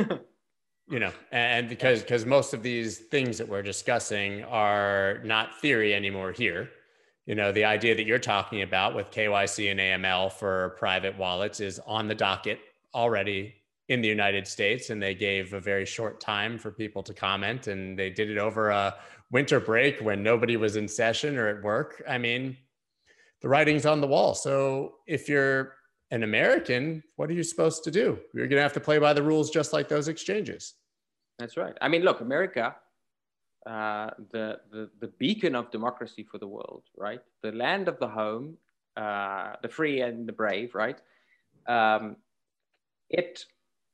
you 0.88 1.00
know, 1.00 1.12
and 1.32 1.68
because 1.68 2.02
because 2.02 2.24
most 2.24 2.54
of 2.54 2.62
these 2.62 2.98
things 2.98 3.38
that 3.38 3.48
we're 3.48 3.62
discussing 3.62 4.44
are 4.44 5.20
not 5.24 5.60
theory 5.60 5.94
anymore 5.94 6.32
here. 6.32 6.70
You 7.26 7.34
know, 7.34 7.52
the 7.52 7.64
idea 7.64 7.94
that 7.94 8.04
you're 8.04 8.18
talking 8.18 8.62
about 8.62 8.94
with 8.94 9.10
KYC 9.10 9.70
and 9.70 9.80
AML 9.80 10.32
for 10.32 10.76
private 10.78 11.16
wallets 11.16 11.60
is 11.60 11.80
on 11.86 12.06
the 12.06 12.14
docket 12.14 12.58
already 12.94 13.54
in 13.88 14.00
the 14.00 14.08
United 14.08 14.46
States, 14.46 14.90
and 14.90 15.02
they 15.02 15.14
gave 15.14 15.52
a 15.52 15.60
very 15.60 15.86
short 15.86 16.20
time 16.20 16.58
for 16.58 16.70
people 16.70 17.02
to 17.02 17.14
comment, 17.14 17.66
and 17.66 17.98
they 17.98 18.10
did 18.10 18.30
it 18.30 18.38
over 18.38 18.70
a 18.70 18.94
winter 19.30 19.58
break 19.58 20.00
when 20.00 20.22
nobody 20.22 20.56
was 20.56 20.76
in 20.76 20.86
session 20.86 21.36
or 21.36 21.48
at 21.48 21.62
work. 21.62 22.02
I 22.08 22.18
mean, 22.18 22.56
the 23.40 23.48
writing's 23.48 23.86
on 23.86 24.00
the 24.00 24.06
wall. 24.06 24.34
So 24.34 24.96
if 25.06 25.28
you're 25.28 25.74
an 26.10 26.22
American, 26.22 27.02
what 27.16 27.28
are 27.30 27.34
you 27.34 27.42
supposed 27.42 27.84
to 27.84 27.90
do? 27.90 28.18
You're 28.32 28.46
going 28.46 28.58
to 28.58 28.62
have 28.62 28.72
to 28.74 28.80
play 28.80 28.98
by 28.98 29.12
the 29.12 29.22
rules 29.22 29.50
just 29.50 29.72
like 29.72 29.88
those 29.88 30.08
exchanges. 30.08 30.74
That's 31.38 31.56
right. 31.56 31.76
I 31.80 31.88
mean, 31.88 32.02
look, 32.02 32.20
America, 32.20 32.76
uh, 33.66 34.10
the, 34.30 34.60
the, 34.70 34.90
the 35.00 35.08
beacon 35.18 35.54
of 35.54 35.70
democracy 35.70 36.22
for 36.22 36.38
the 36.38 36.46
world, 36.46 36.82
right? 36.96 37.20
The 37.42 37.52
land 37.52 37.88
of 37.88 37.98
the 37.98 38.08
home, 38.08 38.58
uh, 38.96 39.54
the 39.62 39.68
free 39.68 40.02
and 40.02 40.28
the 40.28 40.32
brave, 40.32 40.74
right? 40.74 41.00
Um, 41.66 42.16
it 43.08 43.44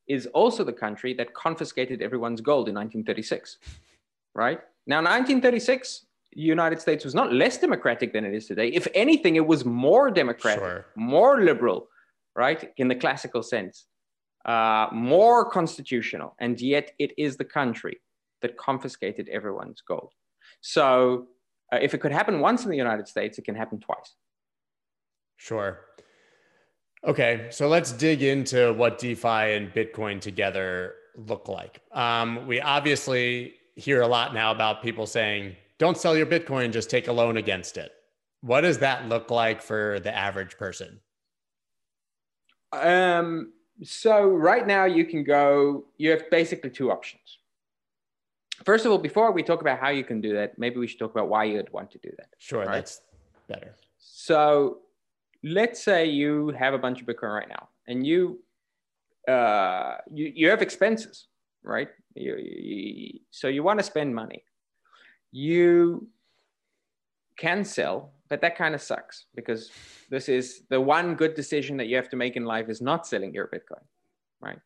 is 0.08 0.26
also 0.26 0.64
the 0.64 0.72
country 0.72 1.14
that 1.14 1.34
confiscated 1.34 2.02
everyone's 2.02 2.40
gold 2.40 2.68
in 2.68 2.74
1936, 2.74 3.58
right? 4.34 4.60
Now, 4.86 4.96
1936, 4.96 6.06
the 6.32 6.40
United 6.40 6.80
States 6.80 7.04
was 7.04 7.14
not 7.14 7.32
less 7.32 7.58
democratic 7.58 8.12
than 8.12 8.24
it 8.24 8.34
is 8.34 8.46
today. 8.46 8.68
If 8.68 8.88
anything, 8.94 9.36
it 9.36 9.46
was 9.46 9.64
more 9.64 10.10
democratic, 10.10 10.64
sure. 10.64 10.86
more 10.96 11.42
liberal, 11.44 11.88
right, 12.34 12.72
in 12.76 12.88
the 12.88 12.96
classical 12.96 13.42
sense, 13.42 13.86
uh, 14.46 14.88
more 14.92 15.48
constitutional. 15.48 16.34
And 16.40 16.60
yet, 16.60 16.92
it 16.98 17.12
is 17.16 17.36
the 17.36 17.44
country 17.44 18.00
that 18.42 18.56
confiscated 18.56 19.28
everyone's 19.28 19.82
gold. 19.82 20.12
So, 20.60 21.28
uh, 21.72 21.78
if 21.80 21.94
it 21.94 21.98
could 21.98 22.12
happen 22.12 22.40
once 22.40 22.64
in 22.64 22.70
the 22.70 22.76
United 22.76 23.06
States, 23.06 23.38
it 23.38 23.44
can 23.44 23.54
happen 23.54 23.78
twice. 23.80 24.14
Sure. 25.36 25.80
Okay, 27.02 27.46
so 27.50 27.68
let's 27.68 27.92
dig 27.92 28.22
into 28.22 28.74
what 28.74 28.98
DeFi 28.98 29.54
and 29.54 29.72
Bitcoin 29.72 30.20
together 30.20 30.94
look 31.16 31.48
like. 31.48 31.80
Um, 31.92 32.46
we 32.46 32.60
obviously 32.60 33.54
hear 33.74 34.02
a 34.02 34.06
lot 34.06 34.34
now 34.34 34.50
about 34.50 34.82
people 34.82 35.06
saying, 35.06 35.56
don't 35.78 35.96
sell 35.96 36.14
your 36.14 36.26
Bitcoin, 36.26 36.72
just 36.72 36.90
take 36.90 37.08
a 37.08 37.12
loan 37.12 37.38
against 37.38 37.78
it. 37.78 37.92
What 38.42 38.62
does 38.62 38.78
that 38.78 39.08
look 39.08 39.30
like 39.30 39.62
for 39.62 39.98
the 40.00 40.14
average 40.14 40.58
person? 40.58 41.00
Um, 42.72 43.52
so 43.82 44.26
right 44.26 44.66
now 44.66 44.84
you 44.84 45.06
can 45.06 45.24
go, 45.24 45.86
you 45.96 46.10
have 46.10 46.28
basically 46.30 46.70
two 46.70 46.90
options. 46.90 47.38
First 48.64 48.84
of 48.84 48.92
all, 48.92 48.98
before 48.98 49.32
we 49.32 49.42
talk 49.42 49.60
about 49.60 49.78
how 49.78 49.88
you 49.88 50.04
can 50.04 50.20
do 50.20 50.34
that, 50.34 50.58
maybe 50.58 50.76
we 50.76 50.86
should 50.86 50.98
talk 50.98 51.12
about 51.12 51.28
why 51.28 51.44
you'd 51.44 51.72
want 51.72 51.90
to 51.92 51.98
do 51.98 52.10
that. 52.18 52.28
Sure, 52.38 52.60
right? 52.60 52.72
that's 52.72 53.00
better. 53.48 53.74
So 53.98 54.80
let's 55.42 55.82
say 55.82 56.06
you 56.06 56.50
have 56.58 56.74
a 56.74 56.78
bunch 56.78 57.00
of 57.00 57.06
Bitcoin 57.06 57.34
right 57.34 57.48
now 57.48 57.68
and 57.88 58.06
you, 58.06 58.40
uh, 59.28 59.96
you, 60.12 60.32
you 60.34 60.50
have 60.50 60.62
expenses, 60.62 61.28
right? 61.62 61.88
You, 62.14 62.36
you, 62.36 63.20
so 63.30 63.48
you 63.48 63.62
want 63.62 63.78
to 63.78 63.84
spend 63.84 64.14
money. 64.14 64.44
You 65.32 66.08
can 67.38 67.64
sell, 67.64 68.12
but 68.28 68.40
that 68.42 68.56
kind 68.56 68.74
of 68.74 68.82
sucks 68.82 69.26
because 69.34 69.70
this 70.10 70.28
is 70.28 70.62
the 70.68 70.80
one 70.80 71.14
good 71.14 71.34
decision 71.34 71.76
that 71.78 71.86
you 71.86 71.96
have 71.96 72.10
to 72.10 72.16
make 72.16 72.36
in 72.36 72.44
life 72.44 72.68
is 72.68 72.80
not 72.82 73.06
selling 73.06 73.32
your 73.32 73.46
Bitcoin, 73.46 73.84
right? 74.40 74.58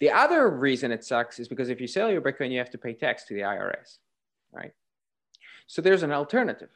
The 0.00 0.10
other 0.10 0.48
reason 0.48 0.92
it 0.92 1.04
sucks 1.04 1.38
is 1.38 1.48
because 1.48 1.68
if 1.68 1.80
you 1.80 1.86
sell 1.86 2.10
your 2.10 2.22
Bitcoin, 2.22 2.50
you 2.50 2.58
have 2.58 2.70
to 2.70 2.78
pay 2.78 2.94
tax 2.94 3.24
to 3.24 3.34
the 3.34 3.40
IRS, 3.40 3.98
right? 4.52 4.72
So 5.66 5.82
there's 5.82 6.02
an 6.02 6.12
alternative. 6.12 6.70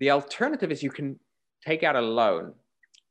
The 0.00 0.10
alternative 0.10 0.72
is 0.72 0.82
you 0.82 0.90
can 0.90 1.18
take 1.64 1.82
out 1.82 1.96
a 1.96 2.00
loan. 2.00 2.54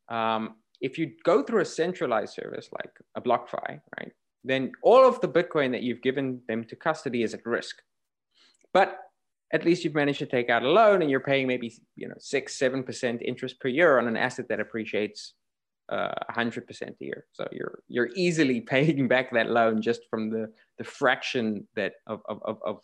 Um, 0.09 0.55
if 0.81 0.97
you 0.97 1.13
go 1.23 1.43
through 1.43 1.61
a 1.61 1.65
centralized 1.65 2.33
service 2.33 2.69
like 2.73 2.91
a 3.15 3.21
BlockFi, 3.21 3.79
right? 3.97 4.11
then 4.43 4.71
all 4.81 5.07
of 5.07 5.21
the 5.21 5.27
Bitcoin 5.27 5.71
that 5.71 5.83
you've 5.83 6.01
given 6.01 6.41
them 6.47 6.63
to 6.65 6.75
custody 6.75 7.23
is 7.23 7.33
at 7.33 7.45
risk. 7.45 7.81
But 8.73 8.97
at 9.53 9.65
least 9.65 9.83
you've 9.83 9.95
managed 9.95 10.19
to 10.19 10.25
take 10.25 10.49
out 10.49 10.63
a 10.63 10.69
loan 10.69 11.01
and 11.01 11.09
you're 11.09 11.19
paying 11.19 11.47
maybe 11.47 11.73
you 11.95 12.07
know 12.07 12.15
six, 12.17 12.57
seven 12.57 12.83
percent 12.83 13.21
interest 13.21 13.59
per 13.59 13.67
year 13.67 13.99
on 13.99 14.07
an 14.07 14.17
asset 14.17 14.47
that 14.49 14.59
appreciates 14.59 15.33
uh, 15.89 16.13
hundred 16.29 16.67
percent 16.67 16.95
a 17.01 17.05
year. 17.05 17.25
So 17.33 17.47
you're 17.51 17.79
you're 17.87 18.09
easily 18.15 18.61
paying 18.73 19.07
back 19.07 19.31
that 19.33 19.49
loan 19.49 19.81
just 19.81 20.01
from 20.09 20.29
the 20.29 20.51
the 20.77 20.83
fraction 20.83 21.67
that 21.75 21.93
of 22.07 22.21
of 22.27 22.41
of, 22.43 22.79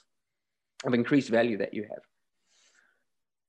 of 0.85 0.93
increased 0.93 1.29
value 1.29 1.57
that 1.57 1.73
you 1.73 1.83
have. 1.83 2.03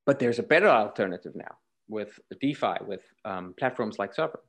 But 0.07 0.19
there's 0.19 0.39
a 0.39 0.43
better 0.43 0.69
alternative 0.69 1.33
now 1.35 1.57
with 1.89 2.19
DeFi, 2.41 2.77
with 2.87 3.03
um, 3.25 3.55
platforms 3.59 3.99
like 3.99 4.15
Sovryn 4.15 4.41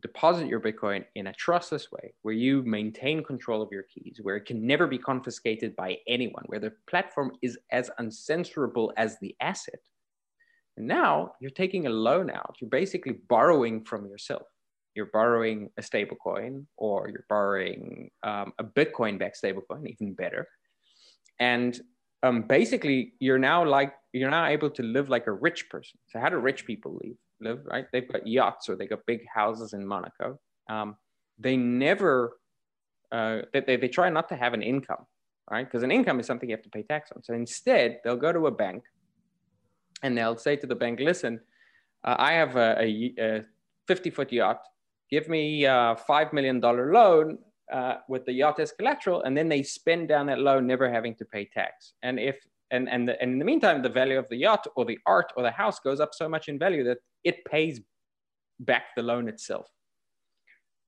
deposit 0.00 0.48
your 0.48 0.60
Bitcoin 0.60 1.04
in 1.14 1.28
a 1.28 1.32
trustless 1.34 1.90
way 1.92 2.14
where 2.22 2.34
you 2.34 2.62
maintain 2.62 3.22
control 3.22 3.62
of 3.62 3.70
your 3.70 3.84
keys, 3.84 4.18
where 4.22 4.36
it 4.36 4.46
can 4.46 4.66
never 4.66 4.86
be 4.86 4.98
confiscated 4.98 5.74
by 5.76 5.96
anyone, 6.06 6.44
where 6.46 6.60
the 6.60 6.72
platform 6.88 7.32
is 7.42 7.58
as 7.70 7.90
uncensorable 8.00 8.92
as 8.96 9.18
the 9.20 9.34
asset, 9.40 9.80
And 10.76 10.86
now 10.86 11.32
you're 11.40 11.50
taking 11.50 11.86
a 11.86 11.90
loan 11.90 12.30
out. 12.30 12.56
You're 12.60 12.70
basically 12.70 13.12
borrowing 13.28 13.84
from 13.84 14.06
yourself. 14.06 14.42
You're 14.94 15.10
borrowing 15.12 15.70
a 15.76 15.82
stable 15.82 16.16
coin 16.16 16.66
or 16.76 17.08
you're 17.08 17.26
borrowing 17.28 18.10
um, 18.22 18.52
a 18.58 18.64
Bitcoin 18.64 19.18
backed 19.18 19.36
stable 19.36 19.62
coin, 19.68 19.86
even 19.86 20.14
better. 20.14 20.48
And 21.40 21.78
um, 22.22 22.42
basically, 22.42 23.14
you're 23.18 23.38
now 23.38 23.64
like, 23.64 23.92
you're 24.12 24.30
now 24.30 24.46
able 24.46 24.70
to 24.70 24.82
live 24.82 25.08
like 25.08 25.26
a 25.26 25.32
rich 25.32 25.68
person. 25.68 25.98
So, 26.08 26.20
how 26.20 26.28
do 26.28 26.36
rich 26.36 26.64
people 26.64 26.98
live? 27.02 27.16
Live, 27.40 27.66
right? 27.66 27.86
They've 27.92 28.10
got 28.10 28.26
yachts 28.26 28.68
or 28.68 28.76
they 28.76 28.86
got 28.86 29.00
big 29.06 29.20
houses 29.32 29.72
in 29.72 29.84
Monaco. 29.84 30.38
Um, 30.70 30.96
they 31.38 31.56
never, 31.56 32.38
uh, 33.12 33.42
they, 33.52 33.76
they 33.76 33.88
try 33.88 34.08
not 34.08 34.28
to 34.28 34.36
have 34.36 34.54
an 34.54 34.62
income, 34.62 35.04
right? 35.50 35.64
Because 35.64 35.82
an 35.82 35.90
income 35.90 36.20
is 36.20 36.26
something 36.26 36.48
you 36.48 36.56
have 36.56 36.62
to 36.62 36.70
pay 36.70 36.84
tax 36.84 37.10
on. 37.14 37.22
So 37.24 37.34
instead, 37.34 37.98
they'll 38.04 38.16
go 38.16 38.32
to 38.32 38.46
a 38.46 38.52
bank 38.52 38.84
and 40.04 40.16
they'll 40.16 40.36
say 40.36 40.54
to 40.54 40.66
the 40.66 40.74
bank, 40.74 41.00
listen, 41.00 41.40
uh, 42.04 42.16
I 42.18 42.32
have 42.34 42.56
a, 42.56 42.76
a, 42.78 43.14
a 43.18 43.44
50 43.88 44.10
foot 44.10 44.30
yacht. 44.30 44.60
Give 45.10 45.28
me 45.28 45.64
a 45.64 45.96
$5 46.08 46.32
million 46.32 46.60
loan 46.60 47.38
uh, 47.72 47.96
with 48.08 48.26
the 48.26 48.32
yacht 48.32 48.60
as 48.60 48.72
collateral. 48.72 49.22
And 49.22 49.34
then 49.36 49.48
they 49.48 49.62
spend 49.62 50.08
down 50.08 50.26
that 50.26 50.40
loan, 50.40 50.66
never 50.66 50.92
having 50.92 51.14
to 51.16 51.24
pay 51.24 51.46
tax. 51.46 51.94
And 52.02 52.20
if 52.20 52.36
and, 52.70 52.88
and, 52.88 53.08
the, 53.08 53.20
and 53.20 53.32
in 53.32 53.38
the 53.38 53.44
meantime, 53.44 53.82
the 53.82 53.88
value 53.88 54.18
of 54.18 54.28
the 54.28 54.36
yacht 54.36 54.66
or 54.76 54.84
the 54.84 54.98
art 55.06 55.32
or 55.36 55.42
the 55.42 55.50
house 55.50 55.78
goes 55.78 56.00
up 56.00 56.10
so 56.12 56.28
much 56.28 56.48
in 56.48 56.58
value 56.58 56.84
that 56.84 56.98
it 57.22 57.44
pays 57.44 57.80
back 58.60 58.94
the 58.96 59.02
loan 59.02 59.28
itself. 59.28 59.68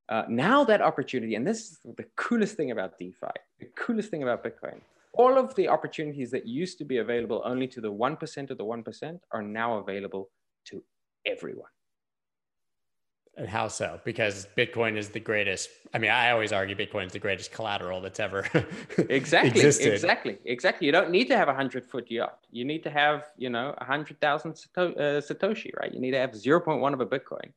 Uh, 0.08 0.24
now 0.28 0.64
that 0.64 0.82
opportunity, 0.82 1.36
and 1.36 1.46
this 1.46 1.70
is 1.70 1.78
the 1.96 2.04
coolest 2.16 2.56
thing 2.56 2.70
about 2.70 2.98
DeFi, 2.98 3.36
the 3.60 3.66
coolest 3.76 4.10
thing 4.10 4.22
about 4.22 4.44
Bitcoin, 4.44 4.80
all 5.16 5.38
of 5.38 5.54
the 5.54 5.68
opportunities 5.68 6.30
that 6.30 6.46
used 6.46 6.78
to 6.78 6.84
be 6.84 6.98
available 6.98 7.42
only 7.44 7.66
to 7.68 7.80
the 7.80 7.92
1% 7.92 8.50
of 8.50 8.58
the 8.58 8.64
1% 8.64 9.18
are 9.32 9.42
now 9.42 9.78
available 9.78 10.30
to 10.66 10.82
everyone. 11.26 11.68
And 13.38 13.46
how 13.46 13.68
so? 13.68 14.00
Because 14.04 14.46
Bitcoin 14.56 14.96
is 14.96 15.10
the 15.10 15.20
greatest. 15.20 15.68
I 15.92 15.98
mean, 15.98 16.10
I 16.10 16.30
always 16.30 16.52
argue 16.52 16.74
Bitcoin 16.74 17.04
is 17.04 17.12
the 17.12 17.18
greatest 17.18 17.52
collateral 17.52 18.00
that's 18.00 18.18
ever 18.18 18.48
exactly, 19.10 19.50
existed. 19.50 19.92
exactly, 19.92 20.38
exactly. 20.46 20.86
You 20.86 20.92
don't 20.92 21.10
need 21.10 21.28
to 21.28 21.36
have 21.36 21.48
a 21.48 21.54
hundred 21.54 21.84
foot 21.84 22.10
yacht. 22.10 22.38
You 22.50 22.64
need 22.64 22.82
to 22.84 22.90
have, 22.90 23.24
you 23.36 23.50
know, 23.50 23.74
a 23.76 23.84
hundred 23.84 24.22
thousand 24.22 24.52
uh, 24.78 25.20
satoshi, 25.20 25.70
right? 25.78 25.92
You 25.92 26.00
need 26.00 26.12
to 26.12 26.18
have 26.18 26.34
zero 26.34 26.60
point 26.60 26.80
one 26.80 26.94
of 26.94 27.00
a 27.02 27.06
Bitcoin 27.06 27.52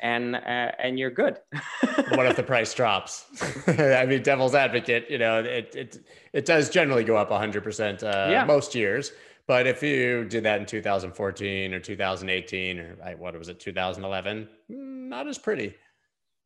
and 0.00 0.36
uh, 0.36 0.72
and 0.78 0.98
you're 0.98 1.10
good. 1.10 1.38
what 2.14 2.26
if 2.26 2.36
the 2.36 2.42
price 2.42 2.72
drops? 2.74 3.26
I 3.66 4.06
mean, 4.06 4.22
devil's 4.22 4.54
advocate, 4.54 5.10
you 5.10 5.18
know, 5.18 5.40
it 5.40 5.74
it 5.74 6.04
it 6.32 6.46
does 6.46 6.70
generally 6.70 7.04
go 7.04 7.16
up 7.16 7.30
100 7.30 7.58
uh, 7.58 7.62
percent 7.62 8.02
most 8.46 8.74
years. 8.74 9.12
But 9.46 9.66
if 9.66 9.82
you 9.82 10.24
did 10.26 10.44
that 10.44 10.60
in 10.60 10.66
2014 10.66 11.74
or 11.74 11.80
2018 11.80 12.78
or 12.78 12.96
what 13.18 13.36
was 13.36 13.48
it, 13.48 13.58
2011, 13.58 14.48
not 14.68 15.26
as 15.26 15.38
pretty. 15.38 15.74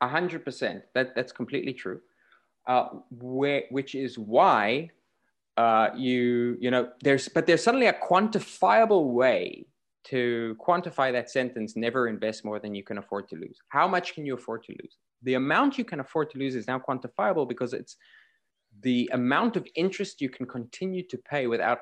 Hundred 0.03 0.45
percent. 0.45 0.85
That 0.95 1.15
that's 1.15 1.33
completely 1.33 1.73
true. 1.73 2.01
Uh, 2.67 2.89
where, 3.11 3.65
which 3.71 3.95
is 3.95 4.19
why 4.19 4.91
uh, 5.57 5.91
you 5.97 6.57
you 6.61 6.71
know 6.71 6.91
there's 7.03 7.29
but 7.29 7.47
there's 7.47 7.63
suddenly 7.63 7.87
a 7.87 7.93
quantifiable 7.93 9.13
way 9.13 9.67
to 10.05 10.57
quantify 10.61 11.13
that 11.13 11.31
sentence, 11.31 11.77
never 11.77 12.09
invest 12.09 12.45
more 12.45 12.59
than 12.59 12.75
you 12.75 12.83
can 12.83 12.99
afford 12.99 13.29
to 13.31 13.37
lose. 13.37 13.59
How 13.69 13.89
much 13.89 14.15
can 14.15 14.27
you 14.27 14.35
afford 14.35 14.65
to 14.65 14.73
lose? 14.73 14.99
The 15.23 15.35
amount 15.35 15.79
you 15.79 15.85
can 15.85 16.01
afford 16.01 16.31
to 16.31 16.39
lose 16.39 16.55
is 16.55 16.67
now 16.67 16.79
quantifiable 16.79 17.49
because 17.49 17.73
it's 17.73 17.97
the 18.83 19.09
amount 19.13 19.57
of 19.57 19.67
interest 19.75 20.21
you 20.21 20.29
can 20.29 20.47
continue 20.47 21.03
to 21.09 21.17
pay 21.17 21.47
without 21.47 21.79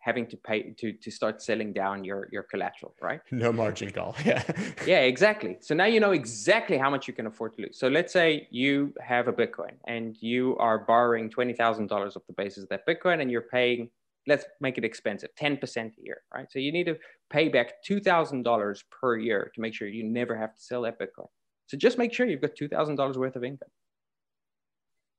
having 0.00 0.26
to 0.26 0.36
pay 0.36 0.70
to, 0.78 0.92
to 0.92 1.10
start 1.10 1.42
selling 1.42 1.72
down 1.72 2.04
your, 2.04 2.28
your 2.32 2.42
collateral, 2.44 2.94
right? 3.00 3.20
No 3.32 3.52
margin 3.52 3.90
call. 3.90 4.14
Yeah. 4.24 4.42
yeah, 4.86 5.00
exactly. 5.00 5.56
So 5.60 5.74
now 5.74 5.86
you 5.86 6.00
know 6.00 6.12
exactly 6.12 6.78
how 6.78 6.90
much 6.90 7.08
you 7.08 7.14
can 7.14 7.26
afford 7.26 7.54
to 7.56 7.62
lose. 7.62 7.78
So 7.78 7.88
let's 7.88 8.12
say 8.12 8.48
you 8.50 8.94
have 9.00 9.28
a 9.28 9.32
Bitcoin 9.32 9.72
and 9.86 10.16
you 10.20 10.56
are 10.58 10.78
borrowing 10.78 11.30
$20,000 11.30 12.16
of 12.16 12.22
the 12.26 12.32
basis 12.32 12.64
of 12.64 12.68
that 12.70 12.86
Bitcoin 12.86 13.20
and 13.20 13.30
you're 13.30 13.42
paying 13.42 13.90
let's 14.26 14.44
make 14.60 14.78
it 14.78 14.84
expensive 14.84 15.30
10% 15.40 15.58
a 15.76 15.90
year 16.02 16.22
right? 16.34 16.46
So 16.50 16.58
you 16.58 16.72
need 16.72 16.84
to 16.84 16.96
pay 17.30 17.48
back 17.48 17.74
$2000 17.88 18.82
per 18.90 19.16
year 19.16 19.50
to 19.54 19.60
make 19.60 19.74
sure 19.74 19.88
you 19.88 20.04
never 20.04 20.36
have 20.36 20.54
to 20.54 20.60
sell 20.60 20.82
that 20.82 20.98
bitcoin. 20.98 21.26
So 21.66 21.76
just 21.76 21.98
make 21.98 22.12
sure 22.12 22.26
you've 22.26 22.40
got 22.40 22.54
$2000 22.60 23.16
worth 23.16 23.36
of 23.36 23.44
income. 23.44 23.68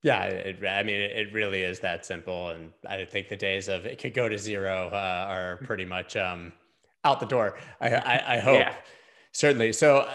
Yeah 0.04 0.26
it, 0.26 0.66
i 0.68 0.84
mean 0.84 1.00
it 1.00 1.32
really 1.32 1.64
is 1.64 1.80
that 1.80 2.06
simple. 2.06 2.50
And 2.50 2.72
i 2.88 3.06
think 3.06 3.30
the 3.30 3.38
days 3.38 3.70
of 3.70 3.86
it 3.86 4.00
could 4.00 4.14
go 4.14 4.28
to 4.28 4.38
zero 4.38 4.90
uh, 4.92 5.26
are 5.30 5.58
pretty 5.64 5.86
much 5.86 6.16
um, 6.18 6.52
out 7.06 7.20
the 7.20 7.26
door 7.26 7.58
i, 7.82 7.90
I, 7.90 8.36
I 8.36 8.40
hope. 8.40 8.60
Yeah. 8.60 8.76
certainly. 9.32 9.74
So 9.74 10.00
uh, 10.00 10.14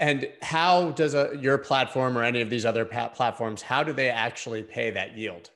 and 0.00 0.28
how 0.42 0.92
does 0.92 1.14
a, 1.14 1.36
your 1.40 1.58
platform 1.58 2.16
or 2.16 2.22
any 2.22 2.40
of 2.40 2.50
these 2.50 2.64
other 2.64 2.84
platforms 2.84 3.62
how 3.62 3.82
do 3.82 3.92
they 3.92 4.08
actually 4.08 4.62
pay 4.62 4.90
that 4.90 5.16
yield 5.16 5.50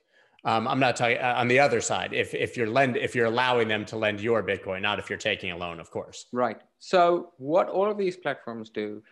um, 0.45 0.67
I'm 0.67 0.81
not 0.81 0.97
talking 0.97 1.19
uh, 1.19 1.35
on 1.37 1.49
the 1.49 1.59
other 1.59 1.81
side. 1.81 2.13
If 2.13 2.35
if 2.35 2.57
you're 2.57 2.69
lend 2.69 2.97
if 2.97 3.15
you're 3.15 3.27
allowing 3.27 3.69
them 3.69 3.85
to 3.87 3.97
lend 3.97 4.21
your 4.21 4.43
Bitcoin, 4.43 4.83
not 4.83 4.99
if 4.99 5.09
you're 5.09 5.19
taking 5.19 5.53
a 5.53 5.57
loan, 5.57 5.79
of 5.79 5.91
course. 5.91 6.27
Right. 6.33 6.61
So 6.79 7.33
what 7.39 7.69
all 7.69 7.91
of 7.91 7.97
these 7.97 8.17
platforms 8.17 8.71
do, 8.71 9.03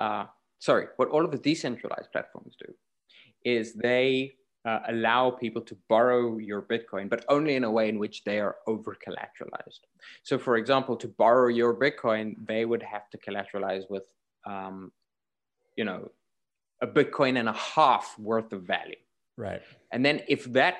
uh, 0.00 0.24
sorry, 0.58 0.86
what 0.96 1.08
all 1.08 1.24
of 1.24 1.30
the 1.30 1.38
decentralized 1.38 2.10
platforms 2.10 2.56
do, 2.58 2.72
is 3.44 3.74
they 3.74 4.32
uh, 4.64 4.80
allow 4.88 5.30
people 5.30 5.62
to 5.62 5.76
borrow 5.88 6.38
your 6.38 6.62
Bitcoin, 6.62 7.08
but 7.08 7.24
only 7.28 7.56
in 7.56 7.64
a 7.64 7.70
way 7.70 7.88
in 7.88 7.98
which 7.98 8.24
they 8.24 8.38
are 8.38 8.56
over 8.66 8.96
collateralized. 9.06 9.80
So, 10.22 10.38
for 10.38 10.56
example, 10.56 10.96
to 10.96 11.08
borrow 11.08 11.48
your 11.48 11.74
Bitcoin, 11.74 12.34
they 12.46 12.64
would 12.64 12.82
have 12.82 13.10
to 13.10 13.18
collateralize 13.18 13.84
with, 13.90 14.06
um, 14.46 14.92
you 15.76 15.84
know, 15.84 16.10
a 16.80 16.86
Bitcoin 16.86 17.38
and 17.38 17.48
a 17.48 17.52
half 17.52 18.16
worth 18.18 18.52
of 18.52 18.62
value. 18.62 18.96
Right. 19.36 19.62
And 19.92 20.04
then 20.04 20.20
if 20.28 20.44
that 20.52 20.74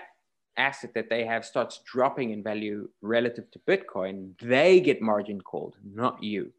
asset 0.56 0.92
that 0.94 1.08
they 1.08 1.24
have 1.24 1.44
starts 1.44 1.80
dropping 1.86 2.30
in 2.30 2.42
value 2.42 2.88
relative 3.00 3.50
to 3.52 3.58
Bitcoin, 3.60 4.38
they 4.40 4.80
get 4.80 5.00
margin 5.00 5.40
called, 5.40 5.76
not 5.84 6.22
you. 6.22 6.52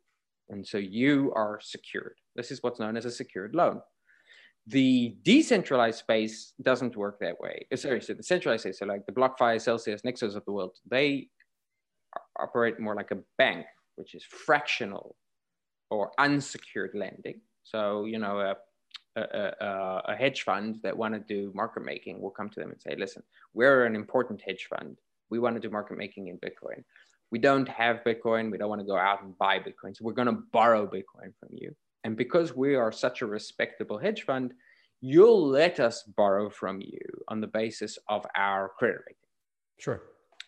And 0.49 0.65
so 0.65 0.77
you 0.77 1.31
are 1.35 1.59
secured. 1.61 2.15
This 2.35 2.51
is 2.51 2.61
what's 2.61 2.79
known 2.79 2.97
as 2.97 3.05
a 3.05 3.11
secured 3.11 3.55
loan. 3.55 3.81
The 4.67 5.17
decentralized 5.23 5.99
space 5.99 6.53
doesn't 6.61 6.95
work 6.95 7.19
that 7.19 7.39
way. 7.39 7.67
Uh, 7.71 7.75
sorry, 7.75 8.01
so 8.01 8.13
the 8.13 8.23
centralized 8.23 8.63
space, 8.63 8.79
so 8.79 8.85
like 8.85 9.05
the 9.05 9.11
BlockFi, 9.11 9.61
Celsius, 9.61 10.01
Nexo 10.03 10.35
of 10.35 10.45
the 10.45 10.51
world, 10.51 10.77
they 10.89 11.27
operate 12.39 12.79
more 12.79 12.95
like 12.95 13.11
a 13.11 13.19
bank, 13.37 13.65
which 13.95 14.15
is 14.15 14.23
fractional 14.23 15.15
or 15.91 16.11
unsecured 16.17 16.91
lending. 16.95 17.41
So, 17.63 18.05
you 18.05 18.19
know, 18.19 18.39
a 18.39 18.55
a, 19.15 20.01
a, 20.07 20.15
hedge 20.15 20.43
fund 20.43 20.79
that 20.83 20.97
want 20.97 21.13
to 21.13 21.19
do 21.19 21.51
market 21.53 21.83
making 21.83 22.19
will 22.19 22.31
come 22.31 22.49
to 22.49 22.59
them 22.59 22.71
and 22.71 22.81
say, 22.81 22.95
listen, 22.97 23.23
we're 23.53 23.85
an 23.85 23.95
important 23.95 24.41
hedge 24.41 24.67
fund. 24.69 24.97
We 25.29 25.39
want 25.39 25.55
to 25.55 25.59
do 25.59 25.69
market 25.69 25.97
making 25.97 26.27
in 26.27 26.37
Bitcoin. 26.37 26.83
We 27.31 27.39
don't 27.39 27.67
have 27.69 28.03
Bitcoin. 28.05 28.51
We 28.51 28.57
don't 28.57 28.69
want 28.69 28.81
to 28.81 28.87
go 28.87 28.97
out 28.97 29.23
and 29.23 29.37
buy 29.37 29.59
Bitcoin. 29.59 29.95
So 29.95 30.03
we're 30.03 30.13
going 30.13 30.27
to 30.27 30.43
borrow 30.51 30.85
Bitcoin 30.85 31.33
from 31.39 31.49
you. 31.51 31.75
And 32.03 32.17
because 32.17 32.55
we 32.55 32.75
are 32.75 32.91
such 32.91 33.21
a 33.21 33.25
respectable 33.25 33.97
hedge 33.97 34.23
fund, 34.23 34.53
you'll 35.01 35.47
let 35.47 35.79
us 35.79 36.03
borrow 36.03 36.49
from 36.49 36.81
you 36.81 36.99
on 37.27 37.41
the 37.41 37.47
basis 37.47 37.97
of 38.09 38.25
our 38.35 38.71
credit 38.77 38.97
rating. 39.07 39.15
Sure. 39.79 40.01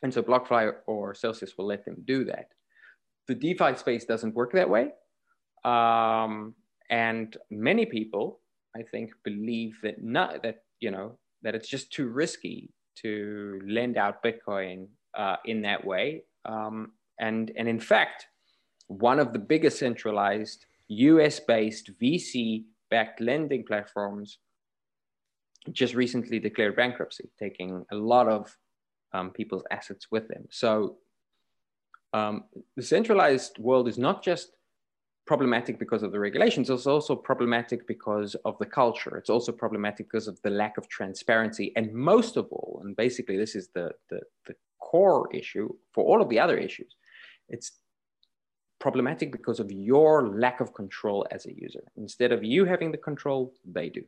And 0.03 0.13
so 0.13 0.21
BlockFi 0.21 0.73
or 0.87 1.13
Celsius 1.13 1.57
will 1.57 1.65
let 1.65 1.85
them 1.85 1.97
do 2.05 2.25
that. 2.25 2.49
The 3.27 3.35
DeFi 3.35 3.75
space 3.75 4.05
doesn't 4.05 4.35
work 4.35 4.53
that 4.53 4.69
way. 4.69 4.91
Um, 5.63 6.53
and 6.89 7.35
many 7.49 7.85
people 7.85 8.39
I 8.75 8.83
think, 8.91 9.11
believe 9.23 9.77
that 9.83 10.03
not 10.03 10.43
that 10.43 10.57
you 10.79 10.91
know 10.91 11.17
that 11.43 11.55
it's 11.55 11.69
just 11.69 11.91
too 11.91 12.07
risky 12.07 12.71
to 13.01 13.61
lend 13.67 13.97
out 13.97 14.23
Bitcoin 14.23 14.87
uh, 15.17 15.37
in 15.45 15.61
that 15.61 15.85
way. 15.85 16.23
Um, 16.45 16.91
and 17.19 17.51
and 17.57 17.67
in 17.67 17.79
fact, 17.79 18.27
one 18.87 19.19
of 19.19 19.33
the 19.33 19.39
biggest 19.39 19.79
centralized 19.79 20.65
U.S.-based 20.87 21.91
VC-backed 22.01 23.19
lending 23.19 23.65
platforms 23.65 24.37
just 25.71 25.95
recently 25.95 26.39
declared 26.39 26.75
bankruptcy, 26.75 27.29
taking 27.39 27.83
a 27.91 27.95
lot 27.95 28.27
of 28.27 28.55
um, 29.13 29.31
people's 29.31 29.63
assets 29.71 30.07
with 30.11 30.27
them. 30.27 30.45
So 30.51 30.97
um, 32.13 32.43
the 32.75 32.83
centralized 32.83 33.57
world 33.57 33.87
is 33.87 33.97
not 33.97 34.23
just 34.23 34.54
problematic 35.25 35.79
because 35.79 36.03
of 36.03 36.11
the 36.11 36.19
regulations. 36.19 36.69
It's 36.69 36.85
also 36.85 37.15
problematic 37.15 37.87
because 37.87 38.35
of 38.45 38.57
the 38.59 38.65
culture. 38.65 39.17
It's 39.17 39.29
also 39.29 39.51
problematic 39.51 40.07
because 40.07 40.27
of 40.27 40.39
the 40.43 40.51
lack 40.51 40.77
of 40.77 40.87
transparency. 40.87 41.73
And 41.75 41.93
most 41.93 42.37
of 42.37 42.47
all, 42.51 42.81
and 42.83 42.95
basically 42.95 43.37
this 43.37 43.55
is 43.55 43.69
the, 43.73 43.91
the, 44.09 44.21
the 44.45 44.55
core 44.79 45.27
issue 45.33 45.69
for 45.93 46.03
all 46.03 46.21
of 46.21 46.29
the 46.29 46.39
other 46.39 46.57
issues, 46.57 46.95
it's 47.49 47.71
problematic 48.79 49.31
because 49.31 49.59
of 49.59 49.71
your 49.71 50.29
lack 50.29 50.59
of 50.59 50.73
control 50.73 51.25
as 51.31 51.45
a 51.47 51.53
user. 51.53 51.83
Instead 51.97 52.31
of 52.31 52.43
you 52.43 52.65
having 52.65 52.91
the 52.91 52.97
control, 52.97 53.53
they 53.65 53.89
do. 53.89 54.03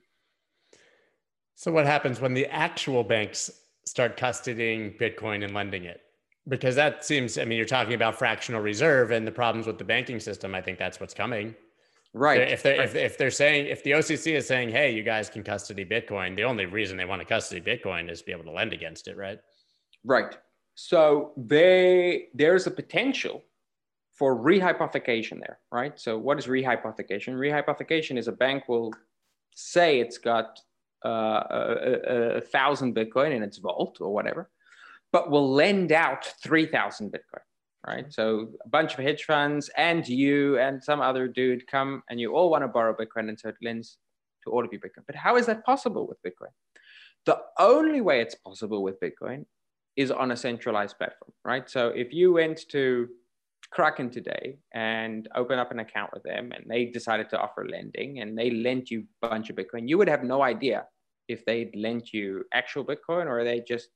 So 1.55 1.72
what 1.72 1.88
happens 1.88 2.22
when 2.22 2.36
the 2.36 2.45
actual 2.47 3.03
banks 3.03 3.49
start 3.86 4.18
custodying 4.18 4.99
Bitcoin 4.99 5.43
and 5.43 5.55
lending 5.55 5.86
it? 5.86 6.01
Because 6.47 6.75
that 6.75 7.03
seems, 7.03 7.37
I 7.37 7.45
mean, 7.45 7.57
you're 7.57 7.65
talking 7.65 7.93
about 7.93 8.17
fractional 8.17 8.61
reserve 8.61 9.11
and 9.11 9.27
the 9.27 9.31
problems 9.31 9.67
with 9.67 9.77
the 9.77 9.83
banking 9.83 10.19
system. 10.19 10.55
I 10.55 10.61
think 10.61 10.79
that's 10.79 10.99
what's 10.99 11.13
coming. 11.13 11.55
Right. 12.13 12.39
If 12.39 12.63
they're, 12.63 12.77
right. 12.79 12.87
if, 12.87 12.95
if 12.95 13.17
they're 13.17 13.29
saying, 13.29 13.67
if 13.67 13.83
the 13.83 13.91
OCC 13.91 14.35
is 14.35 14.47
saying, 14.47 14.69
hey, 14.69 14.91
you 14.91 15.03
guys 15.03 15.29
can 15.29 15.43
custody 15.43 15.85
Bitcoin, 15.85 16.35
the 16.35 16.43
only 16.43 16.65
reason 16.65 16.97
they 16.97 17.05
want 17.05 17.21
to 17.21 17.25
custody 17.25 17.61
Bitcoin 17.61 18.09
is 18.09 18.19
to 18.19 18.25
be 18.25 18.31
able 18.31 18.45
to 18.45 18.51
lend 18.51 18.73
against 18.73 19.07
it, 19.07 19.17
right? 19.17 19.39
Right. 20.03 20.37
So 20.75 21.33
they, 21.35 22.27
there's 22.33 22.65
a 22.65 22.71
potential 22.71 23.43
for 24.17 24.35
rehypothecation 24.35 25.39
there, 25.39 25.59
right? 25.71 25.99
So 25.99 26.17
what 26.17 26.39
is 26.39 26.47
rehypothecation? 26.47 27.35
Rehypothecation 27.35 28.17
is 28.17 28.27
a 28.27 28.31
bank 28.31 28.67
will 28.67 28.93
say 29.53 29.99
it's 29.99 30.17
got 30.17 30.59
uh, 31.05 31.09
a, 31.09 31.75
a, 32.07 32.15
a, 32.37 32.41
thousand 32.41 32.95
Bitcoin 32.95 33.31
in 33.31 33.43
its 33.43 33.57
vault 33.59 33.99
or 34.01 34.11
whatever, 34.11 34.49
but 35.11 35.31
will 35.31 35.51
lend 35.51 35.91
out 35.91 36.25
3,000 36.43 37.11
Bitcoin, 37.11 37.41
right? 37.85 38.11
So 38.11 38.49
a 38.65 38.69
bunch 38.69 38.93
of 38.93 38.99
hedge 38.99 39.23
funds 39.23 39.69
and 39.77 40.07
you 40.07 40.57
and 40.59 40.83
some 40.83 41.01
other 41.01 41.27
dude 41.27 41.67
come 41.67 42.03
and 42.09 42.19
you 42.19 42.33
all 42.35 42.49
want 42.49 42.63
to 42.63 42.67
borrow 42.67 42.93
Bitcoin 42.93 43.29
and 43.29 43.39
so 43.39 43.49
it 43.49 43.55
lends 43.61 43.97
to 44.43 44.51
all 44.51 44.63
of 44.63 44.71
you 44.71 44.79
Bitcoin. 44.79 45.05
But 45.05 45.15
how 45.15 45.37
is 45.37 45.45
that 45.45 45.65
possible 45.65 46.07
with 46.07 46.17
Bitcoin? 46.25 46.51
The 47.25 47.39
only 47.59 48.01
way 48.01 48.21
it's 48.21 48.35
possible 48.35 48.83
with 48.83 48.99
Bitcoin 48.99 49.45
is 49.95 50.11
on 50.11 50.31
a 50.31 50.37
centralized 50.37 50.97
platform, 50.97 51.31
right? 51.43 51.69
So 51.69 51.89
if 51.89 52.13
you 52.13 52.33
went 52.33 52.69
to 52.69 53.07
Kraken 53.71 54.09
today 54.09 54.59
and 54.73 55.27
open 55.35 55.59
up 55.59 55.71
an 55.71 55.79
account 55.79 56.11
with 56.13 56.23
them 56.23 56.51
and 56.55 56.65
they 56.69 56.85
decided 56.85 57.29
to 57.31 57.39
offer 57.39 57.67
lending 57.67 58.19
and 58.19 58.37
they 58.37 58.51
lent 58.51 58.91
you 58.91 59.03
a 59.23 59.27
bunch 59.27 59.49
of 59.49 59.55
Bitcoin, 59.55 59.89
you 59.89 59.97
would 59.97 60.07
have 60.07 60.23
no 60.23 60.41
idea 60.41 60.85
if 61.27 61.43
they'd 61.45 61.75
lent 61.75 62.13
you 62.13 62.43
actual 62.53 62.85
Bitcoin 62.85 63.25
or 63.25 63.43
they 63.43 63.61
just 63.67 63.89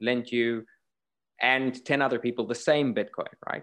lent 0.00 0.32
you 0.32 0.64
and 1.40 1.84
10 1.84 2.02
other 2.02 2.18
people 2.18 2.46
the 2.46 2.54
same 2.54 2.94
Bitcoin, 2.94 3.32
right? 3.50 3.62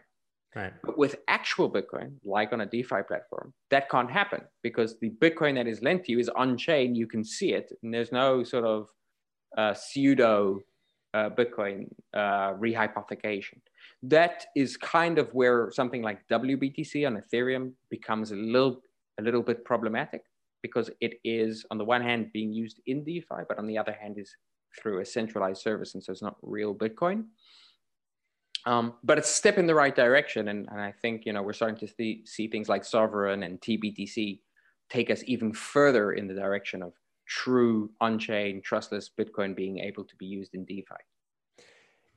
Right. 0.55 0.73
But 0.83 0.97
with 0.97 1.17
actual 1.27 1.69
Bitcoin, 1.69 2.13
like 2.23 2.53
on 2.53 2.61
a 2.61 2.65
DeFi 2.65 3.03
platform, 3.07 3.53
that 3.71 3.89
can't 3.89 4.09
happen 4.09 4.41
because 4.63 4.97
the 4.99 5.09
Bitcoin 5.09 5.55
that 5.55 5.67
is 5.67 5.81
lent 5.81 6.05
to 6.05 6.13
you 6.13 6.19
is 6.19 6.29
on 6.29 6.57
chain. 6.57 6.95
You 6.95 7.07
can 7.07 7.25
see 7.25 7.51
it, 7.53 7.73
and 7.83 7.93
there's 7.93 8.13
no 8.13 8.41
sort 8.43 8.63
of 8.63 8.87
uh, 9.57 9.73
pseudo 9.73 10.61
uh, 11.13 11.29
Bitcoin 11.29 11.89
uh, 12.13 12.53
rehypothecation. 12.53 13.59
That 14.03 14.45
is 14.55 14.77
kind 14.77 15.19
of 15.19 15.33
where 15.33 15.71
something 15.71 16.01
like 16.01 16.25
WBTC 16.31 17.05
on 17.05 17.21
Ethereum 17.21 17.73
becomes 17.89 18.31
a 18.31 18.35
little 18.35 18.81
a 19.19 19.23
little 19.23 19.41
bit 19.41 19.65
problematic 19.65 20.23
because 20.61 20.89
it 21.01 21.15
is 21.23 21.65
on 21.69 21.77
the 21.77 21.85
one 21.85 22.01
hand 22.01 22.31
being 22.33 22.51
used 22.51 22.79
in 22.87 23.03
DeFi, 23.03 23.43
but 23.47 23.57
on 23.57 23.67
the 23.67 23.77
other 23.77 23.93
hand 23.93 24.17
is 24.17 24.35
through 24.79 25.01
a 25.01 25.05
centralized 25.05 25.61
service, 25.61 25.93
and 25.93 26.03
so 26.03 26.11
it's 26.11 26.21
not 26.21 26.37
real 26.41 26.73
Bitcoin. 26.73 27.25
Um, 28.65 28.93
but 29.03 29.17
it's 29.17 29.29
a 29.29 29.33
step 29.33 29.57
in 29.57 29.67
the 29.67 29.75
right 29.75 29.95
direction, 29.95 30.47
and, 30.47 30.67
and 30.71 30.81
I 30.81 30.91
think 30.91 31.25
you 31.25 31.33
know 31.33 31.43
we're 31.43 31.53
starting 31.53 31.77
to 31.79 31.87
see, 31.87 32.23
see 32.25 32.47
things 32.47 32.67
like 32.67 32.83
Sovryn 32.83 33.45
and 33.45 33.61
TBTC 33.61 34.39
take 34.89 35.09
us 35.09 35.23
even 35.25 35.53
further 35.53 36.13
in 36.13 36.27
the 36.27 36.33
direction 36.33 36.81
of 36.81 36.93
true 37.27 37.89
on-chain 38.01 38.61
trustless 38.63 39.09
Bitcoin 39.19 39.55
being 39.55 39.79
able 39.79 40.03
to 40.03 40.15
be 40.17 40.25
used 40.25 40.53
in 40.53 40.63
DeFi. 40.65 40.95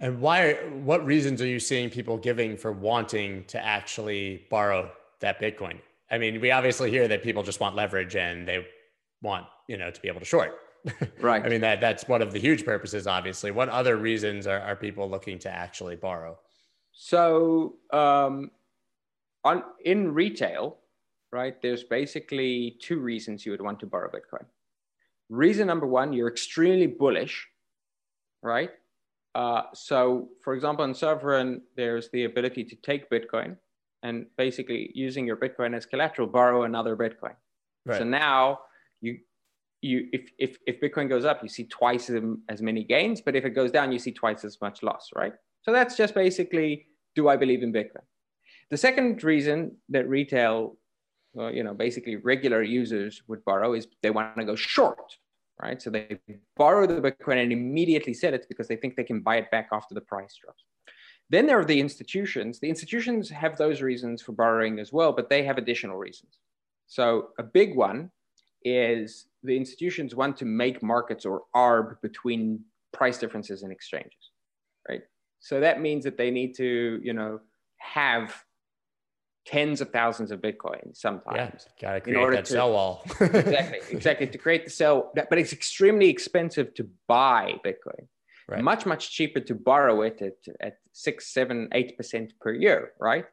And 0.01 0.21
why? 0.21 0.55
What 0.85 1.05
reasons 1.05 1.43
are 1.43 1.47
you 1.47 1.59
seeing 1.59 1.91
people 1.91 2.17
giving 2.17 2.57
for 2.57 2.73
wanting 2.73 3.45
to 3.47 3.63
actually 3.63 4.47
borrow 4.49 4.91
that 5.21 5.41
Bitcoin? 5.41 5.81
I 6.11 6.19
mean, 6.19 6.41
we 6.41 6.51
obviously 6.51 6.91
hear 6.91 7.09
that 7.09 7.23
people 7.23 7.43
just 7.43 7.61
want 7.61 7.75
leverage 7.75 8.17
and 8.17 8.47
they 8.47 8.67
want 9.23 9.47
you 9.69 9.77
know 9.77 9.91
to 9.91 10.01
be 10.01 10.09
able 10.09 10.21
to 10.21 10.27
short. 10.27 10.57
Right. 11.21 11.45
I 11.45 11.49
mean 11.49 11.61
that 11.63 11.81
that's 11.81 12.07
one 12.09 12.23
of 12.23 12.33
the 12.33 12.39
huge 12.39 12.65
purposes. 12.65 13.07
Obviously, 13.07 13.51
what 13.51 13.69
other 13.69 13.97
reasons 13.97 14.47
are, 14.47 14.61
are 14.61 14.77
people 14.77 15.09
looking 15.09 15.39
to 15.41 15.51
actually 15.51 15.97
borrow? 15.97 16.39
So 16.93 17.77
um, 17.93 18.51
on 19.45 19.63
in 19.85 20.15
retail, 20.15 20.79
right? 21.33 21.61
There's 21.61 21.85
basically 21.85 22.77
two 22.81 22.99
reasons 22.99 23.45
you 23.45 23.53
would 23.53 23.63
want 23.63 23.81
to 23.81 23.87
borrow 23.87 24.11
Bitcoin. 24.11 24.45
Reason 25.29 25.67
number 25.67 25.87
one, 25.87 26.13
you're 26.13 26.29
extremely 26.29 26.87
bullish, 26.87 27.47
right? 28.43 28.71
Uh, 29.35 29.63
so, 29.75 30.29
for 30.43 30.55
example, 30.55 30.85
in 30.85 30.93
Sovryn, 30.93 31.61
there's 31.77 32.09
the 32.11 32.25
ability 32.25 32.65
to 32.65 32.77
take 32.77 33.11
Bitcoin 33.11 33.57
and 34.03 34.27
basically 34.37 34.91
using 34.95 35.27
your 35.27 35.37
Bitcoin 35.37 35.77
as 35.77 35.87
collateral, 35.87 36.27
borrow 36.27 36.63
another 36.63 36.97
Bitcoin. 36.97 37.35
Right. 37.85 37.99
So 37.99 38.05
now 38.05 38.61
you 39.01 39.19
you 39.81 40.09
if, 40.13 40.31
if 40.39 40.59
if 40.67 40.81
Bitcoin 40.81 41.09
goes 41.09 41.25
up, 41.25 41.43
you 41.43 41.49
see 41.49 41.65
twice 41.65 42.11
as 42.49 42.63
many 42.63 42.85
gains, 42.85 43.21
but 43.21 43.37
if 43.37 43.45
it 43.45 43.51
goes 43.51 43.71
down, 43.71 43.93
you 43.93 43.99
see 43.99 44.13
twice 44.13 44.45
as 44.45 44.61
much 44.61 44.83
loss, 44.83 45.11
right? 45.15 45.33
So 45.63 45.73
that's 45.73 45.97
just 45.97 46.15
basically, 46.15 46.87
do 47.15 47.29
I 47.29 47.37
believe 47.37 47.63
in 47.63 47.73
Bitcoin? 47.73 48.05
The 48.71 48.77
second 48.77 49.23
reason 49.25 49.77
that 49.89 50.09
retail, 50.09 50.77
well, 51.33 51.53
you 51.53 51.63
know, 51.63 51.75
basically 51.75 52.17
regular 52.17 52.63
users 52.63 53.23
would 53.29 53.45
borrow 53.45 53.75
is 53.75 53.87
they 54.03 54.11
want 54.11 54.37
to 54.37 54.45
go 54.45 54.57
short, 54.57 55.17
right? 55.63 55.81
So 55.81 55.91
they 55.91 56.19
borrow 56.57 56.87
the 56.87 57.01
Bitcoin 57.01 57.43
and 57.43 57.53
immediately 57.53 58.15
sell 58.15 58.35
it 58.35 58.47
because 58.49 58.69
they 58.69 58.77
think 58.77 58.97
they 58.97 59.05
can 59.05 59.21
buy 59.21 59.37
it 59.37 59.51
back 59.51 59.69
after 59.73 59.95
the 59.95 60.01
price 60.01 60.37
drops. 60.43 60.65
Then 61.31 61.47
there 61.47 61.59
are 61.59 61.65
the 61.65 61.81
institutions. 61.81 62.59
The 62.59 62.69
institutions 62.69 63.29
have 63.31 63.57
those 63.57 63.83
reasons 63.83 64.23
for 64.23 64.33
borrowing 64.33 64.79
as 64.79 64.93
well, 64.93 65.13
but 65.13 65.29
they 65.29 65.45
have 65.45 65.59
additional 65.59 65.97
reasons. 65.97 66.39
So 66.87 67.29
a 67.39 67.43
big 67.43 67.77
one 67.77 68.11
is 68.65 69.28
the 69.43 69.57
institutions 69.57 70.15
want 70.15 70.37
to 70.39 70.45
make 70.45 70.83
markets 70.83 71.25
or 71.25 71.43
arb 71.55 72.01
between 72.03 72.61
price 72.93 73.19
differences 73.19 73.63
in 73.63 73.71
exchanges, 73.71 74.31
right? 74.89 75.03
So 75.41 75.61
that 75.61 75.81
means 75.81 76.05
that 76.05 76.17
they 76.17 76.31
need 76.31 76.55
to, 76.57 77.01
you 77.03 77.13
know, 77.13 77.41
have 77.79 78.35
tens 79.47 79.81
of 79.81 79.91
thousands 79.91 80.31
of 80.31 80.41
Bitcoin 80.41 80.95
sometimes. 80.95 81.67
Yeah, 81.81 81.89
gotta 81.89 82.01
create 82.01 82.31
that 82.33 82.45
to, 82.45 82.53
sell 82.53 82.73
wall. 82.73 83.05
exactly, 83.21 83.79
exactly. 83.91 84.27
To 84.27 84.39
create 84.39 84.65
the 84.65 84.71
sell, 84.71 85.13
but 85.15 85.39
it's 85.39 85.53
extremely 85.53 86.09
expensive 86.09 86.75
to 86.75 86.89
buy 87.07 87.55
Bitcoin. 87.65 88.07
Right. 88.49 88.65
Much, 88.65 88.87
much 88.87 89.13
cheaper 89.13 89.41
to 89.41 89.55
borrow 89.55 90.03
it 90.03 90.23
at, 90.23 90.37
at 90.61 90.79
six, 90.93 91.33
seven, 91.35 91.69
eight 91.73 91.97
percent 91.99 92.33
per 92.41 92.53
year, 92.53 92.93
right? 92.99 93.27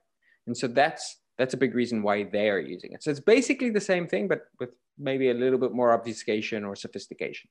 And 0.45 0.55
so 0.55 0.67
that's 0.67 1.17
that's 1.37 1.53
a 1.53 1.57
big 1.57 1.75
reason 1.75 2.01
why 2.01 2.23
they 2.23 2.49
are 2.49 2.59
using 2.59 2.93
it. 2.93 3.03
So 3.03 3.11
it's 3.11 3.19
basically 3.19 3.69
the 3.69 3.81
same 3.81 4.07
thing, 4.07 4.27
but 4.27 4.43
with 4.59 4.75
maybe 4.97 5.29
a 5.29 5.33
little 5.33 5.59
bit 5.59 5.73
more 5.73 5.91
obfuscation 5.91 6.63
or 6.63 6.75
sophistication. 6.75 7.49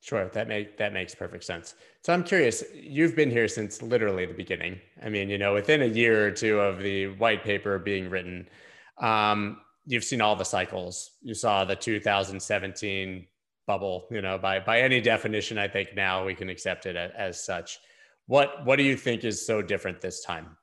Sure, 0.00 0.28
that 0.28 0.48
make 0.48 0.76
that 0.76 0.92
makes 0.92 1.14
perfect 1.14 1.44
sense. 1.44 1.76
So 2.02 2.12
I'm 2.12 2.24
curious, 2.24 2.62
you've 2.74 3.16
been 3.16 3.30
here 3.30 3.48
since 3.48 3.80
literally 3.80 4.26
the 4.26 4.34
beginning. 4.34 4.78
I 5.02 5.08
mean, 5.08 5.30
you 5.30 5.38
know, 5.38 5.54
within 5.54 5.80
a 5.80 5.86
year 5.86 6.26
or 6.26 6.30
two 6.30 6.60
of 6.60 6.82
the 6.82 7.06
white 7.16 7.42
paper 7.42 7.78
being 7.78 8.10
written, 8.10 8.46
um, 8.98 9.60
you've 9.86 10.04
seen 10.04 10.20
all 10.20 10.36
the 10.36 10.44
cycles. 10.44 11.12
You 11.22 11.32
saw 11.32 11.64
the 11.64 11.74
2017 11.74 13.26
bubble. 13.66 14.06
You 14.10 14.20
know, 14.20 14.36
by 14.36 14.60
by 14.60 14.82
any 14.82 15.00
definition, 15.00 15.56
I 15.56 15.68
think 15.68 15.94
now 15.96 16.26
we 16.26 16.34
can 16.34 16.50
accept 16.50 16.84
it 16.84 16.96
as, 16.96 17.10
as 17.16 17.44
such. 17.44 17.78
What 18.26 18.62
what 18.66 18.76
do 18.76 18.82
you 18.82 18.98
think 18.98 19.24
is 19.24 19.46
so 19.46 19.62
different 19.62 20.02
this 20.02 20.22
time? 20.22 20.58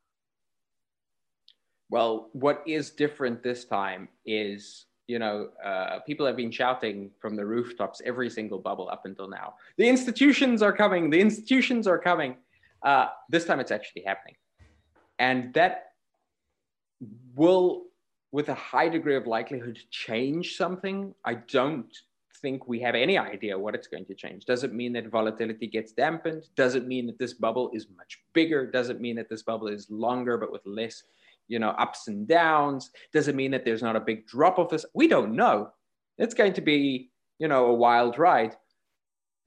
Well, 1.91 2.29
what 2.31 2.63
is 2.65 2.89
different 2.89 3.43
this 3.43 3.65
time 3.65 4.07
is 4.25 4.85
you 5.07 5.19
know, 5.19 5.49
uh, 5.61 5.99
people 6.07 6.25
have 6.25 6.37
been 6.37 6.51
shouting 6.51 7.11
from 7.19 7.35
the 7.35 7.45
rooftops 7.45 8.01
every 8.05 8.29
single 8.29 8.59
bubble 8.59 8.87
up 8.89 9.05
until 9.05 9.27
now. 9.27 9.55
The 9.77 9.89
institutions 9.89 10.61
are 10.61 10.71
coming. 10.71 11.09
The 11.09 11.19
institutions 11.19 11.85
are 11.85 11.99
coming. 11.99 12.37
Uh, 12.81 13.07
this 13.27 13.43
time 13.43 13.59
it's 13.59 13.71
actually 13.71 14.03
happening. 14.03 14.35
And 15.19 15.53
that 15.53 15.87
will, 17.35 17.87
with 18.31 18.47
a 18.47 18.53
high 18.53 18.87
degree 18.87 19.17
of 19.17 19.27
likelihood, 19.27 19.77
change 19.89 20.55
something. 20.55 21.13
I 21.25 21.33
don't 21.33 21.93
think 22.41 22.69
we 22.69 22.79
have 22.79 22.95
any 22.95 23.17
idea 23.17 23.59
what 23.59 23.75
it's 23.75 23.87
going 23.87 24.05
to 24.05 24.15
change. 24.15 24.45
Does 24.45 24.63
it 24.63 24.73
mean 24.73 24.93
that 24.93 25.07
volatility 25.07 25.67
gets 25.67 25.91
dampened? 25.91 26.47
Does 26.55 26.75
it 26.75 26.87
mean 26.87 27.05
that 27.07 27.19
this 27.19 27.33
bubble 27.33 27.69
is 27.73 27.87
much 27.97 28.19
bigger? 28.31 28.65
Does 28.65 28.87
it 28.87 29.01
mean 29.01 29.17
that 29.17 29.29
this 29.29 29.43
bubble 29.43 29.67
is 29.67 29.89
longer 29.89 30.37
but 30.37 30.53
with 30.53 30.65
less 30.65 31.03
you 31.47 31.59
know, 31.59 31.69
ups 31.69 32.07
and 32.07 32.27
downs? 32.27 32.91
Does 33.13 33.27
it 33.27 33.35
mean 33.35 33.51
that 33.51 33.65
there's 33.65 33.83
not 33.83 33.95
a 33.95 33.99
big 33.99 34.27
drop 34.27 34.59
off 34.59 34.69
this? 34.69 34.85
We 34.93 35.07
don't 35.07 35.35
know. 35.35 35.69
It's 36.17 36.33
going 36.33 36.53
to 36.53 36.61
be, 36.61 37.11
you 37.39 37.47
know, 37.47 37.65
a 37.65 37.73
wild 37.73 38.17
ride. 38.17 38.55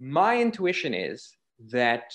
My 0.01 0.41
intuition 0.41 0.95
is 0.95 1.37
that 1.71 2.13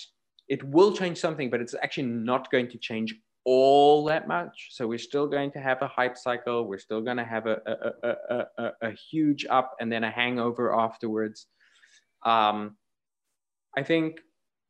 it 0.48 0.62
will 0.64 0.92
change 0.92 1.18
something, 1.18 1.50
but 1.50 1.60
it's 1.60 1.74
actually 1.82 2.08
not 2.08 2.50
going 2.50 2.68
to 2.68 2.78
change 2.78 3.14
all 3.44 4.04
that 4.04 4.28
much. 4.28 4.68
So 4.70 4.86
we're 4.86 4.98
still 4.98 5.26
going 5.26 5.50
to 5.52 5.60
have 5.60 5.80
a 5.80 5.88
hype 5.88 6.16
cycle. 6.16 6.66
We're 6.66 6.78
still 6.78 7.00
going 7.00 7.16
to 7.16 7.24
have 7.24 7.46
a, 7.46 7.56
a, 7.66 8.08
a, 8.08 8.46
a, 8.58 8.70
a 8.82 8.90
huge 9.10 9.46
up 9.48 9.76
and 9.80 9.90
then 9.90 10.04
a 10.04 10.10
hangover 10.10 10.74
afterwards. 10.74 11.46
Um, 12.24 12.76
I 13.76 13.82
think 13.82 14.20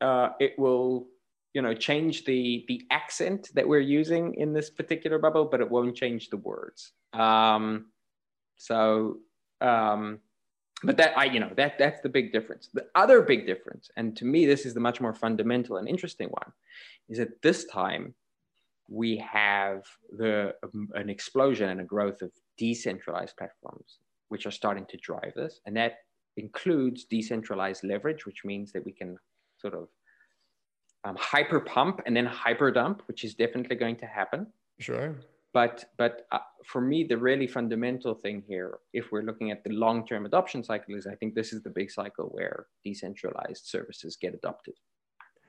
uh, 0.00 0.30
it 0.38 0.58
will 0.58 1.08
you 1.54 1.62
know 1.62 1.74
change 1.74 2.24
the 2.24 2.64
the 2.68 2.82
accent 2.90 3.48
that 3.54 3.66
we're 3.66 3.80
using 3.80 4.34
in 4.34 4.52
this 4.52 4.70
particular 4.70 5.18
bubble 5.18 5.44
but 5.44 5.60
it 5.60 5.70
won't 5.70 5.96
change 5.96 6.28
the 6.30 6.36
words 6.36 6.92
um, 7.12 7.86
so 8.56 9.18
um, 9.60 10.20
but 10.82 10.96
that 10.96 11.16
I, 11.16 11.24
you 11.24 11.40
know, 11.40 11.50
that 11.56 11.78
that's 11.78 12.00
the 12.00 12.08
big 12.08 12.32
difference. 12.32 12.68
The 12.72 12.86
other 12.94 13.20
big 13.22 13.46
difference, 13.46 13.90
and 13.96 14.16
to 14.16 14.24
me, 14.24 14.46
this 14.46 14.64
is 14.64 14.74
the 14.74 14.80
much 14.80 15.00
more 15.00 15.14
fundamental 15.14 15.76
and 15.76 15.88
interesting 15.88 16.28
one, 16.28 16.52
is 17.08 17.18
that 17.18 17.42
this 17.42 17.66
time 17.66 18.14
we 18.88 19.18
have 19.18 19.84
the 20.16 20.54
um, 20.64 20.88
an 20.94 21.10
explosion 21.10 21.68
and 21.68 21.80
a 21.80 21.84
growth 21.84 22.22
of 22.22 22.32
decentralized 22.56 23.36
platforms, 23.36 23.98
which 24.28 24.46
are 24.46 24.50
starting 24.50 24.86
to 24.86 24.96
drive 24.96 25.34
this, 25.36 25.60
and 25.66 25.76
that 25.76 25.98
includes 26.36 27.04
decentralized 27.04 27.84
leverage, 27.84 28.24
which 28.24 28.44
means 28.44 28.72
that 28.72 28.84
we 28.84 28.92
can 28.92 29.18
sort 29.58 29.74
of 29.74 29.88
um, 31.04 31.16
hyper 31.18 31.60
pump 31.60 32.00
and 32.06 32.16
then 32.16 32.26
hyper 32.26 32.70
dump, 32.70 33.02
which 33.06 33.24
is 33.24 33.34
definitely 33.34 33.76
going 33.76 33.96
to 33.96 34.06
happen. 34.06 34.46
Sure. 34.78 35.16
But 35.52 35.86
but 35.98 36.26
uh, 36.30 36.38
for 36.64 36.80
me 36.80 37.04
the 37.04 37.16
really 37.16 37.46
fundamental 37.46 38.14
thing 38.14 38.42
here 38.46 38.78
if 38.92 39.10
we're 39.10 39.22
looking 39.22 39.50
at 39.50 39.64
the 39.64 39.70
long 39.70 40.06
term 40.06 40.24
adoption 40.26 40.62
cycle 40.62 40.94
is 40.94 41.06
i 41.06 41.14
think 41.14 41.34
this 41.34 41.52
is 41.52 41.62
the 41.62 41.70
big 41.70 41.90
cycle 41.90 42.26
where 42.26 42.66
decentralized 42.84 43.66
services 43.66 44.16
get 44.20 44.34
adopted. 44.34 44.74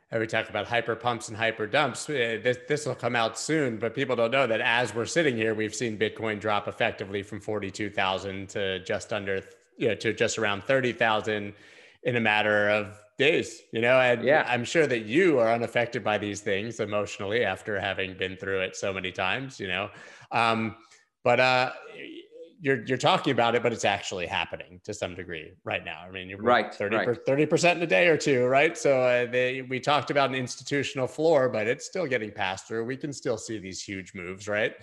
And 0.10 0.20
we 0.20 0.28
talk 0.28 0.49
about 0.49 0.68
hyper 0.68 0.95
pumps 0.95 1.30
and 1.30 1.38
hyper 1.38 1.68
dumps 1.68 2.10
uh, 2.10 2.39
this, 2.43 2.58
this 2.68 2.86
will 2.86 2.95
come 2.95 3.16
out 3.16 3.38
soon 3.38 3.78
but 3.78 3.93
people 3.93 4.16
don't 4.16 4.32
know 4.32 4.47
that 4.47 4.62
as 4.62 4.95
we're 4.95 5.06
sitting 5.06 5.36
here 5.36 5.54
we've 5.54 5.76
seen 5.76 5.99
bitcoin 5.99 6.39
drop 6.39 6.68
effectively 6.68 7.22
from 7.22 7.39
42000 7.39 8.49
to 8.49 8.84
just 8.84 9.14
under 9.14 9.43
you 9.78 9.89
know 9.89 9.95
to 9.95 10.14
just 10.14 10.39
around 10.39 10.64
30000 10.64 11.54
in 12.04 12.16
a 12.16 12.20
matter 12.20 12.70
of 12.70 12.99
days, 13.22 13.61
you 13.72 13.82
know, 13.82 13.99
and 13.99 14.24
yeah. 14.24 14.45
I'm 14.47 14.65
sure 14.65 14.88
that 14.88 15.05
you 15.05 15.39
are 15.39 15.53
unaffected 15.53 16.03
by 16.03 16.17
these 16.17 16.41
things 16.41 16.80
emotionally 16.80 17.45
after 17.45 17.80
having 17.80 18.17
been 18.17 18.36
through 18.36 18.61
it 18.61 18.76
so 18.76 18.91
many 18.91 19.11
times, 19.11 19.59
you 19.59 19.67
know. 19.67 19.89
Um, 20.32 20.76
but 21.24 21.39
uh, 21.39 21.72
you're 22.59 22.84
you're 22.86 22.97
talking 22.97 23.32
about 23.32 23.53
it, 23.55 23.61
but 23.61 23.72
it's 23.74 23.86
actually 23.86 24.26
happening 24.26 24.82
to 24.86 24.93
some 24.93 25.13
degree 25.13 25.53
right 25.63 25.86
now. 25.86 26.01
I 26.07 26.11
mean, 26.11 26.30
you're 26.30 26.41
right 26.41 26.74
30 26.74 27.45
percent 27.45 27.78
in 27.78 27.84
a 27.84 27.88
day 27.88 28.07
or 28.07 28.17
two, 28.17 28.45
right? 28.45 28.76
So 28.78 29.01
uh, 29.01 29.30
they, 29.30 29.61
we 29.61 29.80
talked 29.80 30.09
about 30.09 30.30
an 30.30 30.36
institutional 30.36 31.07
floor, 31.07 31.47
but 31.47 31.67
it's 31.67 31.86
still 31.86 32.07
getting 32.07 32.32
passed 32.32 32.67
through. 32.67 32.86
We 32.86 32.97
can 32.97 33.13
still 33.13 33.38
see 33.38 33.59
these 33.59 33.84
huge 33.84 34.13
moves, 34.15 34.47
right? 34.47 34.74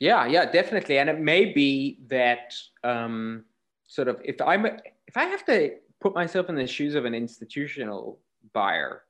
Yeah, 0.00 0.26
yeah, 0.26 0.50
definitely. 0.50 0.98
And 0.98 1.08
it 1.10 1.20
may 1.20 1.52
be 1.52 2.00
that 2.08 2.54
um, 2.82 3.44
sort 3.86 4.08
of 4.08 4.20
if 4.24 4.40
I'm 4.40 4.66
if 4.66 5.16
I 5.16 5.24
have 5.24 5.44
to 5.44 5.72
put 6.04 6.14
myself 6.14 6.50
in 6.50 6.54
the 6.54 6.66
shoes 6.66 6.94
of 6.94 7.06
an 7.06 7.14
institutional 7.14 8.20
buyer 8.52 9.04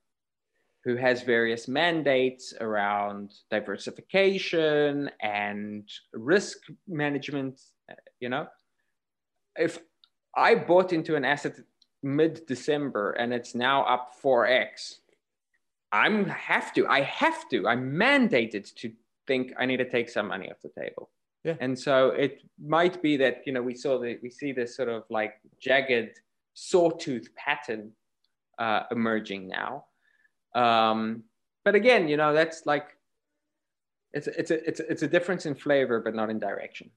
who 0.84 0.94
has 0.94 1.22
various 1.22 1.66
mandates 1.66 2.54
around 2.60 3.34
diversification 3.50 5.10
and 5.20 5.90
risk 6.12 6.58
management 6.86 7.60
you 8.20 8.28
know 8.28 8.46
if 9.56 9.80
i 10.36 10.54
bought 10.54 10.92
into 10.92 11.16
an 11.16 11.24
asset 11.24 11.58
mid 12.04 12.46
december 12.46 13.10
and 13.18 13.34
it's 13.34 13.56
now 13.56 13.82
up 13.94 14.12
4x 14.22 14.98
i'm 15.90 16.26
have 16.26 16.72
to 16.74 16.86
i 16.86 17.00
have 17.00 17.48
to 17.48 17.66
i'm 17.66 17.92
mandated 17.92 18.72
to 18.76 18.92
think 19.26 19.52
i 19.58 19.66
need 19.66 19.78
to 19.78 19.90
take 19.90 20.08
some 20.08 20.28
money 20.28 20.48
off 20.48 20.62
the 20.62 20.80
table 20.80 21.10
yeah. 21.42 21.56
and 21.58 21.76
so 21.76 22.10
it 22.10 22.42
might 22.64 23.02
be 23.02 23.16
that 23.16 23.42
you 23.46 23.52
know 23.52 23.62
we 23.62 23.74
saw 23.74 23.98
the 23.98 24.16
we 24.22 24.30
see 24.30 24.52
this 24.52 24.76
sort 24.76 24.88
of 24.88 25.02
like 25.10 25.34
jagged 25.58 26.20
sawtooth 26.54 27.28
pattern 27.36 27.92
uh, 28.58 28.84
emerging 28.90 29.48
now. 29.48 29.84
Um, 30.54 31.24
but 31.64 31.74
again, 31.74 32.08
you 32.08 32.16
know, 32.16 32.32
that's 32.32 32.66
like 32.66 32.96
it's 34.12 34.28
it's 34.28 34.50
a, 34.50 34.68
it's 34.68 34.80
a, 34.80 34.90
it's 34.90 35.02
a 35.02 35.08
difference 35.08 35.46
in 35.46 35.54
flavor, 35.54 36.00
but 36.00 36.14
not 36.14 36.30
in 36.30 36.38
direction. 36.38 36.90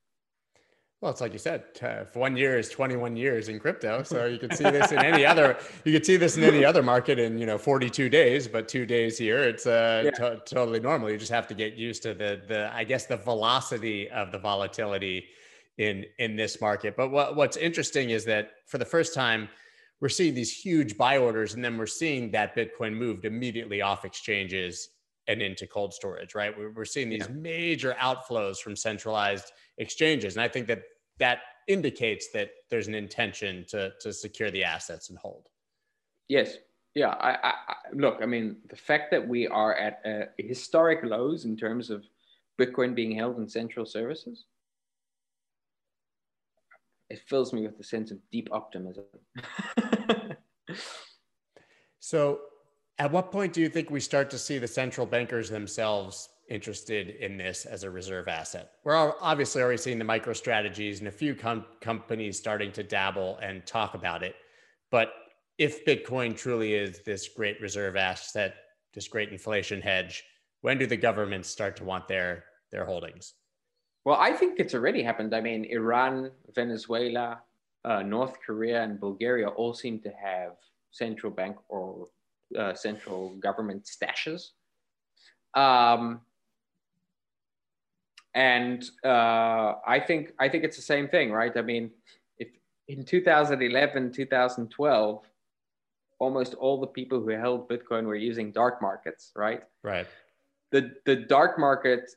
Well, 0.99 1.12
it's 1.12 1.22
like 1.22 1.32
you 1.32 1.38
said, 1.38 1.64
uh, 1.84 2.05
one 2.14 2.36
year 2.36 2.58
is 2.58 2.70
21 2.70 3.16
years 3.16 3.49
in 3.49 3.60
crypto. 3.60 4.01
So 4.01 4.26
you 4.26 4.39
could 4.39 4.55
see 4.55 4.64
this 4.64 4.91
in 4.91 4.97
any 4.97 5.28
other, 5.28 5.60
you 5.86 5.93
could 5.93 6.03
see 6.03 6.18
this 6.18 6.38
in 6.38 6.43
any 6.43 6.66
other 6.66 6.82
market 6.82 7.20
in, 7.20 7.38
you 7.38 7.45
know, 7.45 7.60
42 7.60 8.10
days, 8.10 8.47
but 8.47 8.68
two 8.68 8.88
days 8.88 9.16
here, 9.16 9.43
it's 9.43 9.68
uh, 9.68 10.01
yeah. 10.05 10.12
to- 10.12 10.41
totally 10.43 10.80
normal. 10.80 11.12
You 11.12 11.20
just 11.20 11.32
have 11.32 11.45
to 11.49 11.53
get 11.53 11.76
used 11.76 12.01
to 12.01 12.16
the, 12.16 12.41
the, 12.47 12.72
I 12.74 12.84
guess 12.84 13.05
the 13.05 13.18
velocity 13.18 14.10
of 14.10 14.32
the 14.32 14.39
volatility 14.39 15.28
in 15.78 16.05
in 16.19 16.36
this 16.36 16.59
market. 16.59 16.95
But 16.95 17.09
what, 17.09 17.36
what's 17.36 17.57
interesting 17.57 18.09
is 18.09 18.25
that 18.25 18.51
for 18.65 18.78
the 18.78 18.86
first 18.86 19.13
time, 19.13 19.47
we're 19.99 20.09
seeing 20.09 20.34
these 20.34 20.55
huge 20.55 20.97
buy 20.97 21.17
orders, 21.17 21.53
and 21.53 21.63
then 21.63 21.78
we're 21.78 21.86
seeing 21.86 22.32
that 22.32 22.55
Bitcoin 22.55 22.93
moved 22.93 23.25
immediately 23.25 23.82
off 23.82 24.05
exchanges 24.05 24.89
and 25.28 25.41
into 25.41 25.67
cold 25.67 25.93
storage. 25.93 26.36
Right, 26.36 26.53
we're, 26.57 26.86
seeing 26.86 27.09
these 27.09 27.28
yeah. 27.28 27.36
major 27.36 27.95
outflows 27.99 28.57
from 28.57 28.75
centralized 28.75 29.51
exchanges, 29.78 30.36
and 30.36 30.41
I 30.41 30.47
think 30.47 30.67
that 30.67 30.84
that 31.19 31.39
indicates 31.67 32.30
that 32.32 32.49
there's 32.69 32.88
an 32.88 32.95
intention 32.95 33.65
to 33.69 33.91
to 34.01 34.13
secure 34.13 34.51
the 34.51 34.63
assets 34.63 35.09
and 35.09 35.17
hold. 35.17 35.49
Yes. 36.28 36.57
Yeah. 36.95 37.09
I, 37.09 37.32
I, 37.32 37.49
I 37.49 37.75
look. 37.93 38.19
I 38.21 38.25
mean, 38.25 38.57
the 38.69 38.75
fact 38.75 39.11
that 39.11 39.25
we 39.25 39.47
are 39.47 39.75
at 39.75 40.01
a 40.05 40.28
historic 40.41 41.03
lows 41.03 41.45
in 41.45 41.55
terms 41.55 41.89
of 41.89 42.03
Bitcoin 42.59 42.95
being 42.95 43.15
held 43.15 43.38
in 43.38 43.47
central 43.47 43.86
services 43.86 44.45
it 47.10 47.20
fills 47.28 47.53
me 47.53 47.66
with 47.66 47.80
a 47.80 47.84
sense 47.84 48.12
of 48.12 48.18
deep 48.32 48.49
optimism. 48.51 49.05
so, 51.99 52.39
at 52.99 53.12
what 53.12 53.32
point 53.32 53.53
do 53.53 53.62
you 53.62 53.70
think 53.70 53.89
we 53.89 53.99
start 53.99 54.30
to 54.32 54.38
see 54.38 54.58
the 54.58 54.68
central 54.68 55.05
bankers 55.05 55.49
themselves 55.49 56.30
interested 56.49 57.10
in 57.10 57.38
this 57.38 57.66
as 57.66 57.84
a 57.84 57.91
reserve 57.91 58.28
asset? 58.28 58.72
We're 58.84 59.14
obviously 59.22 59.62
already 59.62 59.78
seeing 59.78 59.99
the 59.99 60.05
micro 60.05 60.34
strategies 60.34 60.99
and 60.99 61.08
a 61.08 61.12
few 61.12 61.36
com- 61.36 61.66
companies 61.82 62.38
starting 62.38 62.72
to 62.74 62.84
dabble 62.84 63.38
and 63.41 63.66
talk 63.66 63.93
about 63.93 64.24
it. 64.24 64.36
But 64.89 65.14
if 65.58 65.86
Bitcoin 65.86 66.36
truly 66.36 66.74
is 66.74 67.01
this 67.05 67.30
great 67.30 67.62
reserve 67.62 67.95
asset, 67.95 68.55
this 68.93 69.08
great 69.08 69.30
inflation 69.30 69.82
hedge, 69.82 70.24
when 70.62 70.78
do 70.78 70.88
the 70.88 70.97
governments 70.97 71.49
start 71.49 71.76
to 71.78 71.84
want 71.84 72.08
their 72.08 72.45
their 72.72 72.86
holdings? 72.86 73.34
Well, 74.08 74.16
I 74.22 74.32
think 74.32 74.58
it's 74.58 74.74
already 74.74 75.03
happened. 75.03 75.36
I 75.36 75.41
mean, 75.41 75.66
Iran, 75.66 76.32
Venezuela, 76.55 77.41
uh, 77.84 78.03
North 78.03 78.38
Korea, 78.39 78.82
and 78.82 78.97
Bulgaria 78.97 79.49
all 79.49 79.74
seem 79.74 79.99
to 79.99 80.10
have 80.12 80.53
central 80.91 81.30
bank 81.30 81.58
or 81.68 82.08
uh, 82.58 82.74
central 82.74 83.36
government 83.47 83.84
stashes. 83.84 84.51
Um, 85.55 86.22
and 88.34 88.89
uh, 89.03 89.74
I 89.86 89.99
think 89.99 90.32
I 90.39 90.47
think 90.47 90.64
it's 90.64 90.78
the 90.78 90.89
same 90.93 91.10
thing, 91.10 91.34
right? 91.34 91.51
I 91.58 91.62
mean, 91.62 91.91
if 92.38 92.47
in 92.88 93.03
2011, 93.03 94.14
2012, 94.14 95.26
almost 96.20 96.53
all 96.53 96.80
the 96.80 96.88
people 96.88 97.20
who 97.20 97.32
held 97.32 97.68
Bitcoin 97.68 98.05
were 98.05 98.16
using 98.16 98.53
dark 98.53 98.82
markets, 98.82 99.34
right? 99.36 99.64
Right. 99.84 100.08
The 100.72 100.93
the 101.03 101.18
dark 101.18 101.60
market 101.60 102.10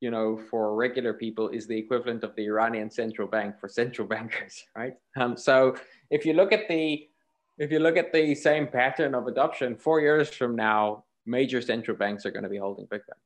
you 0.00 0.10
know, 0.10 0.40
for 0.50 0.74
regular 0.74 1.12
people 1.12 1.48
is 1.48 1.66
the 1.66 1.76
equivalent 1.76 2.22
of 2.24 2.34
the 2.36 2.44
Iranian 2.46 2.90
central 2.90 3.26
bank 3.26 3.58
for 3.58 3.68
central 3.68 4.06
bankers, 4.14 4.64
right? 4.76 4.94
Um, 5.16 5.36
so 5.36 5.76
if 6.10 6.24
you 6.24 6.34
look 6.34 6.52
at 6.52 6.68
the 6.68 7.08
if 7.58 7.72
you 7.72 7.80
look 7.80 7.96
at 7.96 8.12
the 8.12 8.36
same 8.36 8.68
pattern 8.68 9.16
of 9.16 9.26
adoption, 9.26 9.74
four 9.74 10.00
years 10.00 10.28
from 10.28 10.54
now, 10.54 11.02
major 11.26 11.60
central 11.60 11.96
banks 11.96 12.24
are 12.24 12.30
going 12.30 12.44
to 12.44 12.48
be 12.48 12.56
holding 12.56 12.86
Bitcoin. 12.86 13.18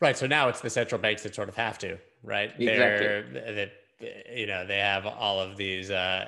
Right. 0.00 0.16
So 0.16 0.26
now 0.26 0.48
it's 0.48 0.60
the 0.60 0.70
central 0.70 1.00
banks 1.00 1.24
that 1.24 1.34
sort 1.34 1.48
of 1.48 1.56
have 1.56 1.78
to, 1.78 1.98
right? 2.22 2.52
Exactly. 2.58 3.40
That 3.54 3.72
you 4.32 4.46
know 4.46 4.66
they 4.66 4.78
have 4.78 5.06
all 5.06 5.40
of 5.40 5.56
these. 5.56 5.90
Uh, 5.90 6.26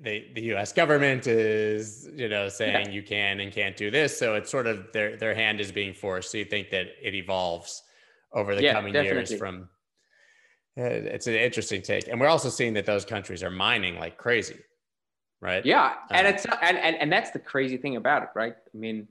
the 0.00 0.26
the 0.34 0.42
U.S. 0.42 0.72
government 0.72 1.26
is 1.26 2.08
you 2.14 2.28
know 2.28 2.48
saying 2.48 2.86
yeah. 2.86 2.92
you 2.92 3.02
can 3.02 3.40
and 3.40 3.52
can't 3.52 3.76
do 3.76 3.90
this, 3.90 4.16
so 4.16 4.34
it's 4.34 4.50
sort 4.50 4.66
of 4.66 4.92
their 4.92 5.16
their 5.16 5.34
hand 5.34 5.60
is 5.60 5.72
being 5.72 5.92
forced. 5.92 6.30
So 6.30 6.38
you 6.38 6.44
think 6.44 6.70
that 6.70 6.86
it 7.02 7.14
evolves 7.14 7.82
over 8.32 8.54
the 8.54 8.62
yeah, 8.62 8.72
coming 8.72 8.92
definitely. 8.92 9.18
years 9.18 9.38
from 9.38 9.68
uh, 10.78 10.84
it's 10.84 11.26
an 11.26 11.34
interesting 11.34 11.82
take. 11.82 12.06
And 12.08 12.20
we're 12.20 12.28
also 12.28 12.48
seeing 12.48 12.74
that 12.74 12.86
those 12.86 13.04
countries 13.04 13.42
are 13.42 13.50
mining 13.50 13.98
like 13.98 14.16
crazy 14.16 14.58
right? 15.40 15.64
Yeah 15.64 15.94
and 16.10 16.26
uh, 16.26 16.30
it's 16.30 16.46
and, 16.62 16.78
and 16.78 16.96
and 16.96 17.12
that's 17.12 17.30
the 17.30 17.38
crazy 17.38 17.76
thing 17.76 17.96
about 17.96 18.22
it 18.22 18.28
right? 18.34 18.54
I 18.74 18.76
mean 18.76 19.08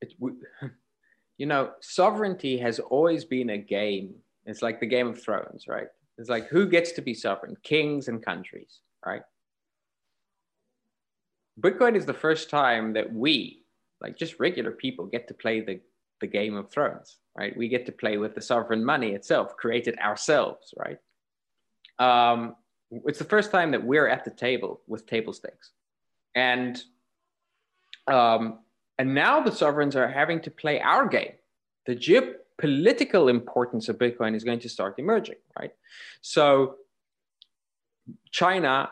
it, 0.00 0.12
we, 0.18 0.32
you 1.38 1.46
know 1.46 1.72
sovereignty 1.80 2.58
has 2.58 2.78
always 2.78 3.24
been 3.24 3.50
a 3.50 3.58
game. 3.58 4.14
It's 4.44 4.62
like 4.62 4.80
the 4.80 4.86
game 4.86 5.08
of 5.08 5.20
thrones 5.22 5.66
right? 5.68 5.88
It's 6.18 6.28
like 6.28 6.48
who 6.48 6.68
gets 6.68 6.92
to 6.92 7.02
be 7.02 7.14
sovereign? 7.14 7.56
Kings 7.62 8.08
and 8.08 8.24
countries 8.24 8.80
right? 9.04 9.22
Bitcoin 11.60 11.96
is 11.96 12.04
the 12.04 12.14
first 12.14 12.50
time 12.50 12.92
that 12.94 13.12
we 13.12 13.62
like 14.00 14.18
just 14.18 14.38
regular 14.38 14.70
people 14.70 15.06
get 15.06 15.28
to 15.28 15.34
play 15.34 15.60
the 15.60 15.80
the 16.20 16.26
game 16.26 16.56
of 16.56 16.70
thrones 16.70 17.18
right? 17.36 17.56
We 17.56 17.68
get 17.68 17.86
to 17.86 17.92
play 17.92 18.16
with 18.16 18.34
the 18.34 18.40
sovereign 18.40 18.84
money 18.84 19.12
itself, 19.12 19.56
created 19.56 19.98
ourselves, 19.98 20.72
right? 20.76 20.98
Um, 21.98 22.56
it's 22.90 23.18
the 23.18 23.24
first 23.24 23.50
time 23.50 23.70
that 23.72 23.84
we're 23.84 24.08
at 24.08 24.24
the 24.24 24.30
table 24.30 24.80
with 24.86 25.06
table 25.06 25.32
stakes, 25.32 25.72
and 26.34 26.82
um, 28.06 28.60
and 28.98 29.14
now 29.14 29.40
the 29.40 29.52
sovereigns 29.52 29.96
are 29.96 30.08
having 30.08 30.40
to 30.42 30.50
play 30.50 30.80
our 30.80 31.06
game. 31.08 31.32
The 31.86 31.96
geopolitical 31.96 33.28
importance 33.28 33.88
of 33.88 33.98
Bitcoin 33.98 34.34
is 34.34 34.44
going 34.44 34.60
to 34.60 34.68
start 34.68 34.98
emerging, 34.98 35.36
right? 35.58 35.72
So 36.20 36.76
China 38.30 38.90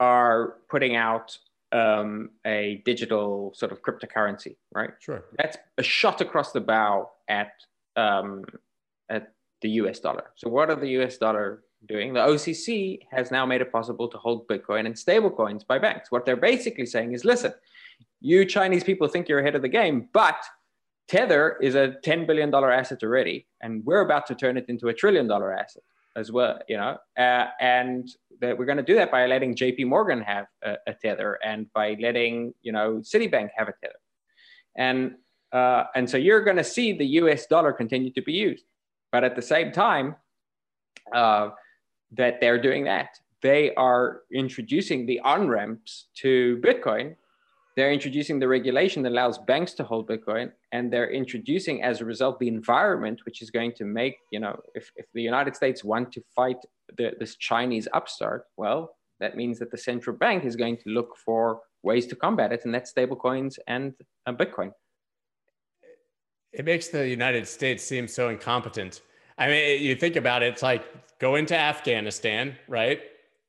are 0.00 0.56
putting 0.68 0.96
out 0.96 1.38
um, 1.72 2.30
a 2.46 2.82
digital 2.84 3.52
sort 3.54 3.72
of 3.72 3.82
cryptocurrency, 3.82 4.56
right? 4.72 4.90
Sure. 5.00 5.24
That's 5.38 5.56
a 5.78 5.82
shot 5.82 6.20
across 6.20 6.52
the 6.52 6.60
bow 6.60 7.10
at 7.28 7.52
um, 7.96 8.44
at 9.08 9.32
the 9.62 9.70
US 9.70 10.00
dollar. 10.00 10.30
So 10.36 10.48
what 10.48 10.70
are 10.70 10.76
the 10.76 10.88
US 11.00 11.18
dollar 11.18 11.62
doing? 11.86 12.14
The 12.14 12.20
OCC 12.20 13.00
has 13.10 13.30
now 13.30 13.46
made 13.46 13.60
it 13.60 13.72
possible 13.72 14.08
to 14.08 14.18
hold 14.18 14.46
Bitcoin 14.48 14.86
and 14.86 14.94
stablecoins 14.94 15.66
by 15.66 15.78
banks. 15.78 16.10
What 16.10 16.24
they're 16.24 16.36
basically 16.36 16.86
saying 16.86 17.12
is, 17.12 17.24
listen, 17.24 17.52
you 18.20 18.44
Chinese 18.44 18.84
people 18.84 19.08
think 19.08 19.28
you're 19.28 19.40
ahead 19.40 19.56
of 19.56 19.62
the 19.62 19.68
game, 19.68 20.08
but 20.12 20.36
Tether 21.08 21.56
is 21.62 21.74
a 21.74 21.96
$10 22.04 22.26
billion 22.26 22.52
asset 22.52 22.98
already, 23.02 23.46
and 23.60 23.84
we're 23.84 24.00
about 24.00 24.26
to 24.26 24.34
turn 24.34 24.56
it 24.56 24.66
into 24.68 24.88
a 24.88 24.94
trillion 24.94 25.28
dollar 25.28 25.52
asset 25.52 25.82
as 26.16 26.32
well, 26.32 26.58
you 26.68 26.76
know, 26.76 26.96
uh, 27.18 27.46
and 27.60 28.08
that 28.40 28.58
we're 28.58 28.64
going 28.64 28.78
to 28.78 28.82
do 28.82 28.94
that 28.96 29.10
by 29.10 29.26
letting 29.26 29.54
JP 29.54 29.86
Morgan 29.86 30.20
have 30.22 30.46
a, 30.64 30.76
a, 30.86 30.94
tether 30.94 31.38
and 31.44 31.72
by 31.74 31.96
letting, 32.00 32.54
you 32.62 32.72
know, 32.72 32.96
Citibank 32.96 33.50
have 33.56 33.68
a 33.68 33.74
tether. 33.82 33.98
And, 34.76 35.16
uh, 35.56 35.84
and 35.94 36.08
so 36.10 36.16
you're 36.16 36.44
going 36.48 36.56
to 36.64 36.70
see 36.76 36.88
the 36.92 37.08
US 37.20 37.46
dollar 37.46 37.72
continue 37.72 38.12
to 38.12 38.22
be 38.22 38.32
used. 38.32 38.64
But 39.12 39.24
at 39.24 39.34
the 39.36 39.42
same 39.54 39.72
time 39.72 40.16
uh, 41.14 41.50
that 42.12 42.34
they're 42.40 42.62
doing 42.68 42.84
that, 42.84 43.10
they 43.42 43.74
are 43.74 44.22
introducing 44.32 45.06
the 45.06 45.18
on 45.20 45.48
ramps 45.48 46.08
to 46.22 46.60
Bitcoin 46.68 47.16
they're 47.76 47.92
introducing 47.92 48.38
the 48.38 48.48
regulation 48.48 49.02
that 49.02 49.12
allows 49.12 49.36
banks 49.36 49.74
to 49.74 49.84
hold 49.84 50.08
Bitcoin, 50.08 50.50
and 50.72 50.90
they're 50.90 51.10
introducing, 51.10 51.82
as 51.82 52.00
a 52.00 52.06
result, 52.06 52.38
the 52.38 52.48
environment 52.48 53.20
which 53.26 53.42
is 53.42 53.50
going 53.50 53.72
to 53.74 53.84
make, 53.84 54.16
you 54.32 54.40
know, 54.40 54.58
if, 54.74 54.90
if 54.96 55.04
the 55.12 55.20
United 55.20 55.54
States 55.54 55.84
want 55.84 56.10
to 56.12 56.22
fight 56.34 56.56
the, 56.96 57.12
this 57.20 57.36
Chinese 57.36 57.86
upstart, 57.92 58.46
well, 58.56 58.96
that 59.20 59.36
means 59.36 59.58
that 59.58 59.70
the 59.70 59.76
central 59.76 60.16
bank 60.16 60.44
is 60.44 60.56
going 60.56 60.78
to 60.78 60.88
look 60.88 61.16
for 61.22 61.60
ways 61.82 62.06
to 62.06 62.16
combat 62.16 62.50
it, 62.50 62.64
and 62.64 62.74
that's 62.74 62.94
stablecoins 62.94 63.58
and 63.66 63.92
uh, 64.26 64.32
Bitcoin. 64.32 64.72
It 66.56 66.64
makes 66.64 66.88
the 66.88 67.06
United 67.08 67.46
States 67.46 67.84
seem 67.84 68.08
so 68.08 68.28
incompetent. 68.28 69.02
I 69.38 69.48
mean, 69.48 69.82
you 69.82 69.94
think 69.94 70.16
about 70.16 70.42
it, 70.42 70.52
it's 70.54 70.62
like 70.62 70.84
go 71.18 71.36
into 71.36 71.56
Afghanistan, 71.56 72.56
right? 72.68 73.00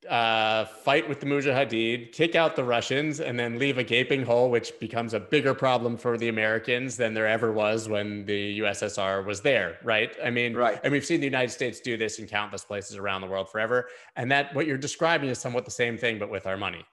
uh, 0.09 0.65
fight 0.65 1.07
with 1.07 1.19
the 1.19 1.25
Mujahideen, 1.25 2.11
kick 2.11 2.35
out 2.35 2.55
the 2.55 2.63
Russians, 2.63 3.19
and 3.19 3.37
then 3.39 3.59
leave 3.59 3.77
a 3.77 3.83
gaping 3.83 4.23
hole, 4.23 4.49
which 4.49 4.79
becomes 4.79 5.13
a 5.13 5.19
bigger 5.19 5.53
problem 5.53 5.97
for 5.97 6.17
the 6.17 6.29
Americans 6.29 6.97
than 6.97 7.13
there 7.13 7.27
ever 7.27 7.51
was 7.51 7.89
when 7.89 8.25
the 8.25 8.59
USSR 8.59 9.25
was 9.25 9.41
there, 9.41 9.77
right? 9.83 10.15
I 10.23 10.29
mean, 10.29 10.55
right. 10.55 10.79
and 10.83 10.91
we've 10.91 11.05
seen 11.05 11.19
the 11.19 11.25
United 11.25 11.51
States 11.51 11.79
do 11.79 11.97
this 11.97 12.19
in 12.19 12.27
countless 12.27 12.63
places 12.63 12.97
around 12.97 13.21
the 13.21 13.27
world 13.27 13.49
forever. 13.49 13.89
And 14.15 14.31
that 14.31 14.53
what 14.55 14.65
you're 14.67 14.77
describing 14.77 15.29
is 15.29 15.39
somewhat 15.39 15.65
the 15.65 15.71
same 15.71 15.97
thing, 15.97 16.19
but 16.19 16.29
with 16.29 16.47
our 16.47 16.57
money. 16.57 16.85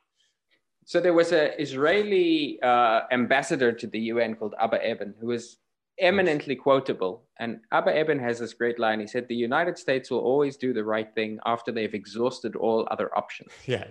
So 0.87 1.01
there 1.01 1.15
was 1.15 1.33
an 1.33 1.53
Israeli 1.59 2.61
uh, 2.63 3.03
ambassador 3.11 3.73
to 3.73 3.87
the 3.87 4.01
UN 4.01 4.35
called 4.35 4.55
Abba 4.61 4.91
Eban, 4.91 5.15
who 5.21 5.29
was 5.29 5.59
eminently 5.99 6.57
quotable. 6.57 7.23
And 7.39 7.61
Abba 7.73 7.99
Eban 7.99 8.19
has 8.19 8.39
this 8.39 8.55
great 8.55 8.79
line. 8.79 9.01
He 9.01 9.07
said, 9.07 9.27
The 9.29 9.35
United 9.35 9.79
States 9.79 10.11
will 10.11 10.21
always 10.21 10.57
do 10.57 10.73
the 10.73 10.85
right 10.85 11.13
thing 11.15 11.39
after 11.47 11.73
they've 11.73 11.95
exhausted 11.95 12.57
all 12.57 12.87
other 12.91 13.17
options. 13.17 13.51
Yeah. 13.67 13.85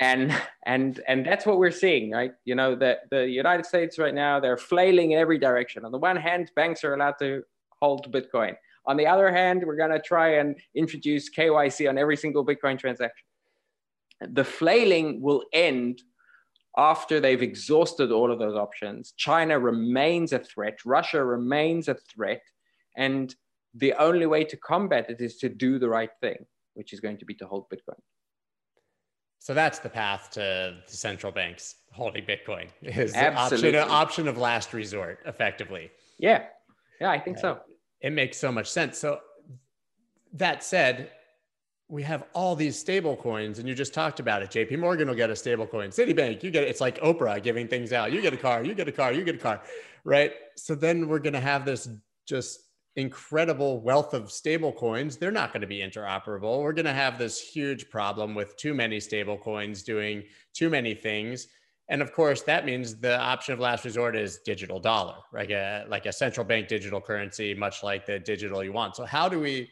And 0.00 0.34
and 0.66 1.00
and 1.06 1.24
that's 1.24 1.46
what 1.46 1.58
we're 1.58 1.70
seeing, 1.70 2.10
right? 2.10 2.32
You 2.44 2.54
know, 2.54 2.74
the, 2.74 2.98
the 3.10 3.28
United 3.28 3.66
States 3.66 3.98
right 3.98 4.14
now, 4.14 4.40
they're 4.40 4.56
flailing 4.56 5.12
in 5.12 5.18
every 5.18 5.38
direction. 5.38 5.84
On 5.84 5.92
the 5.92 5.98
one 5.98 6.16
hand, 6.16 6.50
banks 6.56 6.82
are 6.84 6.94
allowed 6.94 7.18
to 7.20 7.42
hold 7.80 8.10
Bitcoin. 8.12 8.56
On 8.86 8.96
the 8.96 9.06
other 9.06 9.30
hand, 9.30 9.62
we're 9.64 9.76
gonna 9.76 10.00
try 10.00 10.36
and 10.36 10.56
introduce 10.74 11.30
KYC 11.30 11.88
on 11.88 11.98
every 11.98 12.16
single 12.16 12.44
Bitcoin 12.44 12.78
transaction. 12.78 13.26
The 14.20 14.44
flailing 14.44 15.20
will 15.20 15.44
end 15.52 16.02
after 16.76 17.20
they've 17.20 17.42
exhausted 17.42 18.10
all 18.10 18.32
of 18.32 18.38
those 18.38 18.56
options, 18.56 19.12
China 19.16 19.58
remains 19.58 20.32
a 20.32 20.38
threat, 20.38 20.78
Russia 20.84 21.24
remains 21.24 21.88
a 21.88 21.94
threat, 21.94 22.42
and 22.96 23.34
the 23.74 23.92
only 23.94 24.26
way 24.26 24.44
to 24.44 24.56
combat 24.56 25.10
it 25.10 25.20
is 25.20 25.36
to 25.38 25.48
do 25.48 25.78
the 25.78 25.88
right 25.88 26.10
thing, 26.20 26.46
which 26.74 26.92
is 26.92 27.00
going 27.00 27.18
to 27.18 27.24
be 27.24 27.34
to 27.34 27.46
hold 27.46 27.66
Bitcoin. 27.70 27.98
So 29.38 29.52
that's 29.52 29.78
the 29.78 29.90
path 29.90 30.30
to, 30.32 30.76
to 30.86 30.96
central 30.96 31.30
banks 31.30 31.74
holding 31.92 32.24
Bitcoin 32.24 32.68
is 32.82 33.14
option, 33.14 33.74
option 33.76 34.26
of 34.26 34.38
last 34.38 34.72
resort, 34.72 35.18
effectively. 35.26 35.90
Yeah, 36.18 36.44
yeah, 37.00 37.10
I 37.10 37.18
think 37.20 37.38
so. 37.38 37.60
It 38.00 38.10
makes 38.10 38.38
so 38.38 38.50
much 38.50 38.70
sense. 38.70 38.98
So 38.98 39.20
that 40.32 40.64
said, 40.64 41.10
we 41.88 42.02
have 42.02 42.24
all 42.32 42.56
these 42.56 42.78
stable 42.78 43.16
coins 43.16 43.58
and 43.58 43.68
you 43.68 43.74
just 43.74 43.92
talked 43.92 44.18
about 44.18 44.42
it. 44.42 44.50
Jp 44.50 44.78
morgan 44.78 45.08
will 45.08 45.14
get 45.14 45.30
a 45.30 45.36
stable 45.36 45.66
coin. 45.66 45.90
Citibank 45.90 46.42
you 46.42 46.50
get 46.50 46.64
it. 46.64 46.68
It's 46.68 46.80
like 46.80 46.98
oprah 47.00 47.42
giving 47.42 47.68
things 47.68 47.92
out. 47.92 48.12
You 48.12 48.22
get 48.22 48.32
a 48.32 48.38
car 48.38 48.64
you 48.64 48.74
get 48.74 48.88
a 48.88 48.92
car 48.92 49.12
you 49.12 49.24
get 49.24 49.34
a 49.34 49.38
car 49.38 49.60
right? 50.04 50.32
So 50.56 50.74
then 50.74 51.08
we're 51.08 51.18
going 51.18 51.34
to 51.34 51.40
have 51.40 51.64
this 51.64 51.88
just 52.26 52.60
incredible 52.96 53.80
wealth 53.80 54.14
of 54.14 54.30
stable 54.30 54.72
coins. 54.72 55.16
They're 55.16 55.32
not 55.32 55.52
going 55.52 55.62
to 55.62 55.66
be 55.66 55.78
interoperable. 55.78 56.62
We're 56.62 56.72
going 56.72 56.84
to 56.84 56.92
have 56.92 57.18
this 57.18 57.40
huge 57.40 57.90
problem 57.90 58.34
with 58.34 58.56
too 58.56 58.72
many 58.72 59.00
stable 59.00 59.36
coins 59.36 59.82
doing 59.82 60.22
too 60.52 60.70
many 60.70 60.94
things. 60.94 61.48
And 61.88 62.00
of 62.00 62.12
course 62.12 62.42
that 62.42 62.64
means 62.64 62.96
the 62.96 63.18
option 63.18 63.52
of 63.52 63.60
last 63.60 63.84
resort 63.84 64.16
is 64.16 64.38
digital 64.38 64.80
dollar 64.80 65.16
like 65.34 65.50
a 65.50 65.84
like 65.88 66.06
a 66.06 66.12
central 66.12 66.46
bank 66.46 66.66
digital 66.66 66.98
currency 66.98 67.52
much 67.52 67.82
like 67.82 68.06
the 68.06 68.18
digital 68.18 68.64
yuan. 68.64 68.94
So 68.94 69.04
how 69.04 69.28
do 69.28 69.38
we 69.38 69.68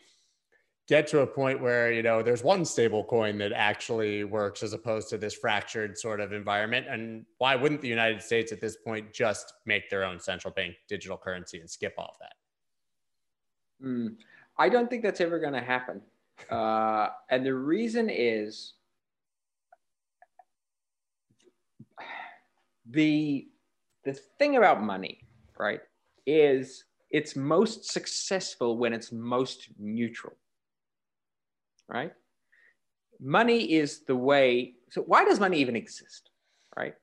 get 0.88 1.06
to 1.08 1.20
a 1.20 1.26
point 1.26 1.60
where 1.60 1.92
you 1.92 2.02
know 2.02 2.22
there's 2.22 2.42
one 2.42 2.64
stable 2.64 3.04
coin 3.04 3.38
that 3.38 3.52
actually 3.52 4.24
works 4.24 4.62
as 4.62 4.72
opposed 4.72 5.08
to 5.08 5.18
this 5.18 5.34
fractured 5.34 5.96
sort 5.96 6.20
of 6.20 6.32
environment. 6.32 6.86
And 6.88 7.24
why 7.38 7.56
wouldn't 7.56 7.80
the 7.80 7.88
united 7.88 8.22
states 8.22 8.52
at 8.52 8.60
this 8.60 8.76
point 8.76 9.12
just 9.12 9.54
make 9.64 9.88
their 9.90 10.04
own 10.04 10.18
central 10.18 10.52
bank 10.52 10.74
digital 10.88 11.16
currency 11.16 11.60
and 11.60 11.70
skip 11.70 11.94
all 11.98 12.10
of 12.10 12.16
that? 12.20 13.86
Mm, 13.86 14.16
i 14.58 14.68
don't 14.68 14.88
think 14.90 15.02
that's 15.02 15.20
ever 15.20 15.38
going 15.38 15.54
to 15.54 15.60
happen. 15.60 16.00
Uh, 16.50 17.08
and 17.30 17.46
the 17.46 17.54
reason 17.54 18.10
is 18.10 18.74
the 22.90 23.46
the 24.04 24.12
thing 24.38 24.56
about 24.56 24.82
money 24.82 25.20
right 25.58 25.80
is 26.26 26.84
it's 27.10 27.36
most 27.36 27.84
successful 27.84 28.76
when 28.76 28.92
it's 28.92 29.12
most 29.12 29.68
neutral 29.78 30.32
right? 31.93 32.12
Money 33.20 33.72
is 33.72 34.01
the 34.05 34.16
way. 34.16 34.74
So, 34.90 35.03
why 35.03 35.24
does 35.24 35.38
money 35.38 35.59
even 35.59 35.76
exist, 35.76 36.30
right? 36.76 36.95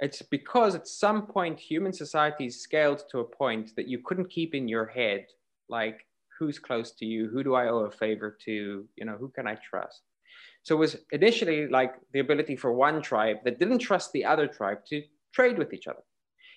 It's 0.00 0.20
because 0.20 0.74
at 0.74 0.88
some 0.88 1.26
point 1.26 1.60
human 1.60 1.92
society 1.92 2.50
scaled 2.50 3.04
to 3.10 3.20
a 3.20 3.24
point 3.24 3.74
that 3.76 3.88
you 3.88 4.00
couldn't 4.04 4.30
keep 4.30 4.54
in 4.54 4.68
your 4.68 4.86
head, 4.86 5.26
like 5.68 6.06
who's 6.38 6.58
close 6.58 6.90
to 6.92 7.06
you, 7.06 7.28
who 7.28 7.44
do 7.44 7.54
I 7.54 7.68
owe 7.68 7.84
a 7.84 7.90
favor 7.90 8.36
to, 8.44 8.84
you 8.96 9.04
know, 9.04 9.16
who 9.16 9.28
can 9.28 9.46
I 9.46 9.56
trust? 9.56 10.02
So 10.64 10.74
it 10.74 10.78
was 10.78 10.96
initially 11.12 11.68
like 11.68 11.94
the 12.12 12.20
ability 12.20 12.56
for 12.56 12.72
one 12.72 13.00
tribe 13.00 13.38
that 13.44 13.58
didn't 13.58 13.78
trust 13.78 14.12
the 14.12 14.24
other 14.24 14.46
tribe 14.46 14.78
to 14.88 15.02
trade 15.32 15.56
with 15.56 15.72
each 15.72 15.86
other. 15.86 16.02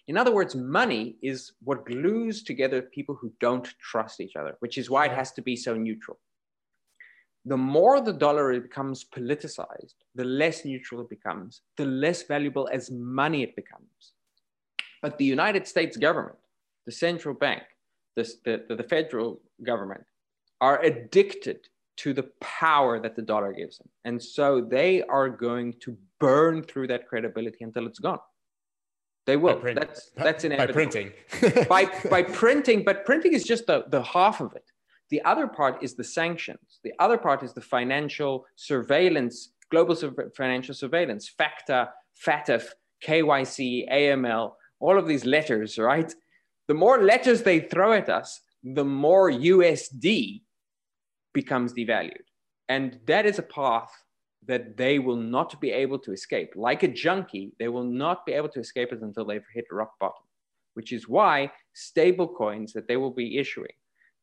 In 0.08 0.18
other 0.18 0.34
words, 0.34 0.56
money 0.56 1.18
is 1.22 1.54
what 1.64 1.86
glues 1.86 2.44
together 2.44 2.82
people 2.82 3.16
who 3.20 3.32
don't 3.40 3.68
trust 3.80 4.22
each 4.22 4.36
other, 4.36 4.56
which 4.60 4.78
is 4.78 4.90
why 4.90 5.06
it 5.06 5.12
has 5.12 5.32
to 5.34 5.42
be 5.42 5.56
so 5.56 5.76
neutral 5.76 6.20
the 7.46 7.58
more 7.58 8.02
the 8.02 8.14
dollar 8.14 8.60
becomes 8.60 9.06
politicized, 9.06 9.96
the 10.16 10.26
less 10.26 10.66
neutral 10.66 11.02
it 11.02 11.10
becomes, 11.10 11.62
the 11.78 11.86
less 11.86 12.24
valuable 12.24 12.68
as 12.72 12.89
money 12.89 13.43
it 13.43 13.56
becomes. 13.56 14.14
But 15.02 15.18
the 15.18 15.26
United 15.26 15.68
States 15.68 15.96
government, 15.98 16.38
the 16.86 16.91
central 16.91 17.36
bank, 17.36 17.64
the, 18.16 18.34
the, 18.46 18.76
the 18.76 18.84
federal 18.84 19.39
government 19.64 20.04
are 20.60 20.82
addicted 20.82 21.68
to 21.98 22.14
the 22.14 22.24
power 22.41 23.00
that 23.00 23.16
the 23.16 23.22
dollar 23.22 23.54
gives 23.54 23.78
them. 23.78 23.89
And 24.04 24.22
so 24.22 24.62
they 24.62 25.04
are 25.04 25.30
going 25.30 25.74
to 25.82 25.98
burn 26.20 26.64
through 26.64 26.88
that 26.88 27.08
credibility 27.08 27.64
until 27.64 27.86
it's 27.86 28.00
gone. 28.00 28.20
They 29.26 29.38
will. 29.38 29.56
Print, 29.56 29.80
that's 29.80 30.12
that's 30.16 30.43
inevitable. 30.43 30.74
By 30.74 30.74
printing. 30.74 31.12
by 31.70 32.10
by 32.10 32.22
printing, 32.22 32.84
but 32.84 33.06
printing 33.06 33.34
is 33.34 33.43
just 33.43 33.66
the, 33.66 33.86
the 33.88 34.04
half 34.04 34.39
of 34.39 34.56
it. 34.56 34.66
The 35.12 35.24
other 35.24 35.47
part 35.47 35.84
is 35.84 35.95
the 35.95 36.03
sanctions. 36.03 36.80
The 36.84 36.93
other 36.99 37.18
part 37.18 37.43
is 37.43 37.53
the 37.53 37.62
financial 37.62 38.45
surveillance, 38.56 39.51
global 39.70 39.95
financial 40.36 40.74
surveillance, 40.74 41.32
FATCA, 41.39 41.89
FATF, 42.26 42.66
KYC, 43.06 43.91
AML, 43.91 44.53
all 44.80 44.97
of 44.97 45.08
these 45.08 45.26
letters, 45.26 45.78
right? 45.78 46.14
The 46.68 46.74
more 46.74 47.03
letters 47.03 47.43
they 47.43 47.60
throw 47.60 47.93
at 47.93 48.10
us, 48.10 48.41
the 48.64 48.86
more 48.86 49.30
USD 49.30 50.41
becomes 51.34 51.74
devalued. 51.74 52.28
And 52.68 52.99
that 53.06 53.28
is 53.28 53.38
a 53.38 53.43
path 53.43 53.91
that 54.47 54.78
they 54.78 54.97
will 54.97 55.18
not 55.18 55.60
be 55.62 55.72
able 55.72 55.99
to 55.99 56.12
escape. 56.12 56.53
Like 56.56 56.82
a 56.84 56.88
junkie, 56.88 57.53
they 57.60 57.68
will 57.68 57.84
not 57.84 58.26
be 58.26 58.34
able 58.34 58.49
to 58.49 58.60
escape 58.60 58.91
it 58.91 59.01
until 59.01 59.26
they've 59.26 59.45
hit 59.53 59.66
rock 59.72 59.93
bottom, 59.99 60.24
which 60.74 60.91
is 60.91 61.08
why 61.08 61.51
stable 61.74 62.28
coins 62.28 62.74
that 62.74 62.88
they 62.88 62.97
will 62.97 63.12
be 63.12 63.38
issuing 63.38 63.74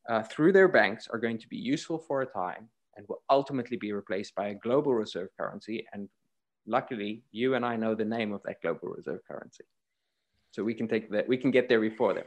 uh, 0.08 0.22
through 0.22 0.52
their 0.52 0.68
banks 0.68 1.08
are 1.08 1.18
going 1.18 1.38
to 1.38 1.48
be 1.48 1.56
useful 1.56 1.98
for 1.98 2.22
a 2.22 2.26
time 2.26 2.68
and 2.96 3.06
will 3.08 3.22
ultimately 3.30 3.76
be 3.76 3.92
replaced 3.92 4.34
by 4.34 4.48
a 4.48 4.54
global 4.54 4.94
reserve 4.94 5.28
currency. 5.38 5.86
And 5.92 6.08
luckily, 6.66 7.22
you 7.30 7.54
and 7.54 7.64
I 7.64 7.76
know 7.76 7.94
the 7.94 8.04
name 8.04 8.32
of 8.32 8.42
that 8.44 8.60
global 8.62 8.88
reserve 8.88 9.20
currency. 9.26 9.64
So 10.50 10.62
we 10.62 10.74
can 10.74 10.86
take 10.86 11.10
that, 11.10 11.26
we 11.26 11.36
can 11.36 11.50
get 11.50 11.68
there 11.68 11.80
before 11.80 12.12
them. 12.14 12.26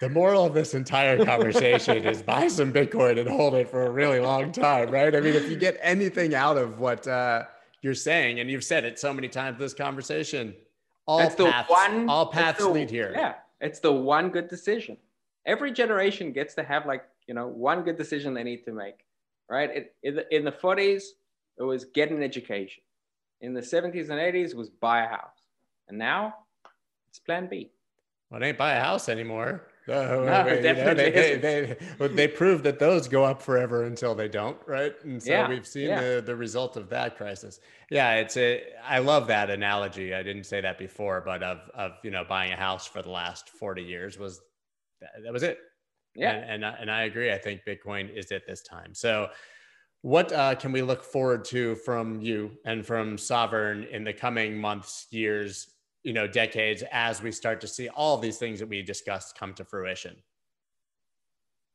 The 0.00 0.10
moral 0.10 0.44
of 0.44 0.52
this 0.52 0.74
entire 0.74 1.24
conversation 1.24 2.04
is 2.04 2.20
buy 2.22 2.48
some 2.48 2.70
Bitcoin 2.70 3.18
and 3.18 3.28
hold 3.28 3.54
it 3.54 3.70
for 3.70 3.86
a 3.86 3.90
really 3.90 4.20
long 4.20 4.52
time, 4.52 4.90
right? 4.90 5.14
I 5.14 5.20
mean, 5.20 5.34
if 5.34 5.48
you 5.48 5.56
get 5.56 5.78
anything 5.80 6.34
out 6.34 6.58
of 6.58 6.78
what 6.78 7.08
uh, 7.08 7.44
you're 7.80 7.94
saying, 7.94 8.40
and 8.40 8.50
you've 8.50 8.64
said 8.64 8.84
it 8.84 8.98
so 8.98 9.14
many 9.14 9.28
times 9.28 9.58
this 9.58 9.72
conversation, 9.72 10.54
all 11.06 11.18
That's 11.18 11.36
paths, 11.36 11.70
one, 11.70 12.10
all 12.10 12.26
paths 12.26 12.58
the, 12.58 12.68
lead 12.68 12.90
here. 12.90 13.12
Yeah, 13.16 13.34
it's 13.62 13.80
the 13.80 13.92
one 13.92 14.28
good 14.28 14.48
decision. 14.48 14.98
Every 15.46 15.72
generation 15.72 16.32
gets 16.32 16.54
to 16.54 16.64
have 16.64 16.86
like 16.86 17.04
you 17.26 17.34
know 17.34 17.46
one 17.46 17.82
good 17.82 17.96
decision 17.96 18.34
they 18.34 18.44
need 18.44 18.64
to 18.64 18.72
make, 18.72 19.04
right? 19.48 19.70
It, 19.70 19.94
in, 20.02 20.16
the, 20.16 20.36
in 20.36 20.44
the 20.44 20.52
40s, 20.52 21.02
it 21.58 21.62
was 21.62 21.84
get 21.84 22.10
an 22.10 22.22
education. 22.22 22.82
In 23.40 23.54
the 23.54 23.60
70s 23.60 24.08
and 24.10 24.18
80s, 24.18 24.54
was 24.54 24.70
buy 24.70 25.04
a 25.04 25.08
house, 25.08 25.42
and 25.88 25.98
now 25.98 26.34
it's 27.08 27.18
Plan 27.18 27.48
B. 27.48 27.70
Well, 28.30 28.42
it 28.42 28.46
ain't 28.46 28.58
buy 28.58 28.74
a 28.74 28.80
house 28.80 29.08
anymore. 29.08 29.68
No, 29.88 30.24
no 30.24 30.60
definitely 30.62 30.84
know, 30.84 30.94
they, 30.94 31.36
they, 31.36 31.76
they, 31.98 32.08
they 32.08 32.26
prove 32.26 32.64
that 32.64 32.80
those 32.80 33.06
go 33.06 33.22
up 33.22 33.40
forever 33.40 33.84
until 33.84 34.16
they 34.16 34.26
don't, 34.26 34.58
right? 34.66 34.92
And 35.04 35.22
so 35.22 35.30
yeah, 35.30 35.48
we've 35.48 35.64
seen 35.64 35.90
yeah. 35.90 36.00
the, 36.00 36.22
the 36.26 36.34
result 36.34 36.76
of 36.76 36.88
that 36.88 37.16
crisis. 37.16 37.60
Yeah, 37.88 38.14
it's 38.14 38.36
a. 38.36 38.64
I 38.84 38.98
love 38.98 39.28
that 39.28 39.48
analogy. 39.48 40.12
I 40.12 40.24
didn't 40.24 40.42
say 40.42 40.60
that 40.60 40.76
before, 40.76 41.22
but 41.24 41.44
of 41.44 41.70
of 41.72 41.92
you 42.02 42.10
know 42.10 42.24
buying 42.28 42.52
a 42.52 42.56
house 42.56 42.84
for 42.88 43.00
the 43.00 43.10
last 43.10 43.48
forty 43.48 43.84
years 43.84 44.18
was 44.18 44.40
that, 45.00 45.10
that 45.24 45.32
was 45.32 45.42
it. 45.42 45.58
Yeah, 46.14 46.32
and, 46.32 46.64
and 46.64 46.76
and 46.80 46.90
I 46.90 47.02
agree. 47.02 47.32
I 47.32 47.38
think 47.38 47.62
Bitcoin 47.66 48.14
is 48.14 48.32
at 48.32 48.46
this 48.46 48.62
time. 48.62 48.94
So. 48.94 49.28
What 50.02 50.30
uh, 50.30 50.54
can 50.54 50.70
we 50.70 50.82
look 50.82 51.02
forward 51.02 51.44
to 51.46 51.74
from 51.76 52.20
you 52.20 52.52
and 52.64 52.86
from 52.86 53.16
Sovryn 53.16 53.90
in 53.90 54.04
the 54.04 54.12
coming 54.12 54.56
months, 54.56 55.08
years, 55.10 55.76
you 56.06 56.12
know 56.12 56.28
decades 56.28 56.84
as 56.92 57.20
we 57.20 57.32
start 57.32 57.60
to 57.60 57.66
see 57.66 57.88
all 57.88 58.16
these 58.16 58.38
things 58.38 58.60
that 58.60 58.68
we 58.68 58.80
discussed 58.80 59.36
come 59.36 59.52
to 59.52 59.64
fruition 59.64 60.14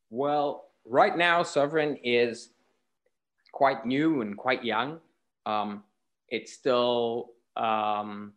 well 0.08 0.70
right 0.86 1.18
now 1.18 1.42
Sovryn 1.42 2.00
is 2.02 2.48
quite 3.52 3.84
new 3.84 4.22
and 4.22 4.34
quite 4.38 4.64
young 4.64 4.98
um, 5.44 5.84
it's 6.30 6.54
still 6.54 7.32
um, 7.58 8.32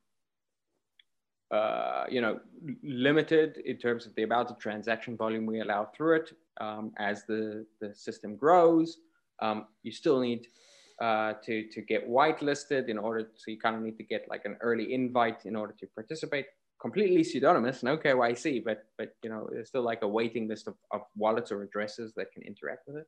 uh, 1.52 2.06
you 2.10 2.22
know 2.22 2.40
limited 2.84 3.58
in 3.66 3.78
terms 3.78 4.06
of 4.06 4.16
the 4.16 4.24
amount 4.24 4.50
of 4.50 4.58
transaction 4.58 5.16
volume 5.16 5.46
we 5.46 5.62
allow 5.62 5.86
through 5.96 6.16
it 6.16 6.34
um, 6.60 6.92
as 6.98 7.24
the, 7.26 7.66
the 7.82 7.94
system 7.94 8.36
grows. 8.36 8.98
Um, 9.42 9.68
you 9.84 9.92
still 9.92 10.20
need 10.20 10.48
uh, 11.02 11.34
to, 11.44 11.68
to 11.68 11.82
get 11.82 12.10
whitelisted 12.10 12.88
in 12.88 12.98
order 12.98 13.30
so 13.36 13.52
you 13.52 13.60
kind 13.60 13.76
of 13.76 13.82
need 13.82 13.98
to 13.98 14.04
get 14.04 14.26
like 14.30 14.46
an 14.46 14.58
early 14.62 14.94
invite 14.94 15.46
in 15.46 15.56
order 15.56 15.76
to 15.80 15.88
participate. 15.88 16.46
Completely 16.82 17.24
pseudonymous 17.24 17.84
no 17.84 17.98
kyc 17.98 18.64
but 18.64 18.86
but 18.98 19.16
you 19.24 19.30
know 19.30 19.48
there's 19.52 19.70
still 19.70 19.82
like 19.82 20.02
a 20.02 20.08
waiting 20.08 20.48
list 20.48 20.68
of, 20.68 20.76
of 20.92 21.02
wallets 21.16 21.52
or 21.52 21.64
addresses 21.64 22.14
that 22.16 22.32
can 22.32 22.44
interact 22.44 22.88
with 22.88 22.98
it. 22.98 23.08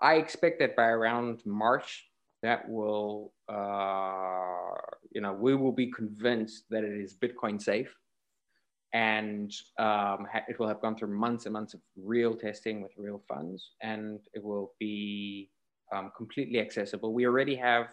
I 0.00 0.14
expect 0.14 0.58
that 0.60 0.76
by 0.76 0.86
around 0.86 1.42
march 1.46 2.09
that 2.42 2.68
will 2.68 3.32
uh, 3.48 4.74
you 5.12 5.20
know 5.20 5.32
we 5.32 5.54
will 5.54 5.72
be 5.72 5.90
convinced 5.90 6.64
that 6.70 6.84
it 6.84 6.92
is 6.92 7.14
bitcoin 7.14 7.60
safe 7.60 7.94
and 8.92 9.54
um, 9.78 10.26
it 10.48 10.58
will 10.58 10.66
have 10.66 10.80
gone 10.80 10.96
through 10.96 11.14
months 11.16 11.46
and 11.46 11.52
months 11.52 11.74
of 11.74 11.80
real 11.96 12.34
testing 12.34 12.82
with 12.82 12.90
real 12.96 13.22
funds 13.28 13.70
and 13.82 14.20
it 14.34 14.42
will 14.42 14.72
be 14.80 15.48
um, 15.92 16.12
completely 16.16 16.60
accessible. 16.60 17.12
We 17.12 17.26
already 17.26 17.56
have 17.56 17.88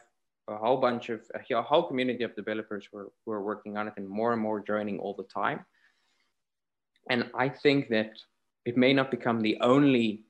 a 0.47 0.55
whole 0.55 0.77
bunch 0.77 1.09
of 1.09 1.21
a 1.35 1.61
whole 1.61 1.83
community 1.83 2.23
of 2.23 2.35
developers 2.35 2.87
who 2.91 2.99
are, 2.99 3.11
who 3.25 3.31
are 3.31 3.43
working 3.43 3.77
on 3.77 3.87
it 3.87 3.93
and 3.97 4.07
more 4.07 4.33
and 4.33 4.41
more 4.41 4.59
joining 4.59 4.99
all 4.99 5.13
the 5.13 5.23
time. 5.23 5.65
And 7.09 7.29
I 7.35 7.49
think 7.49 7.89
that 7.89 8.11
it 8.65 8.77
may 8.77 8.93
not 8.93 9.11
become 9.11 9.41
the 9.41 9.57
only, 9.61 10.23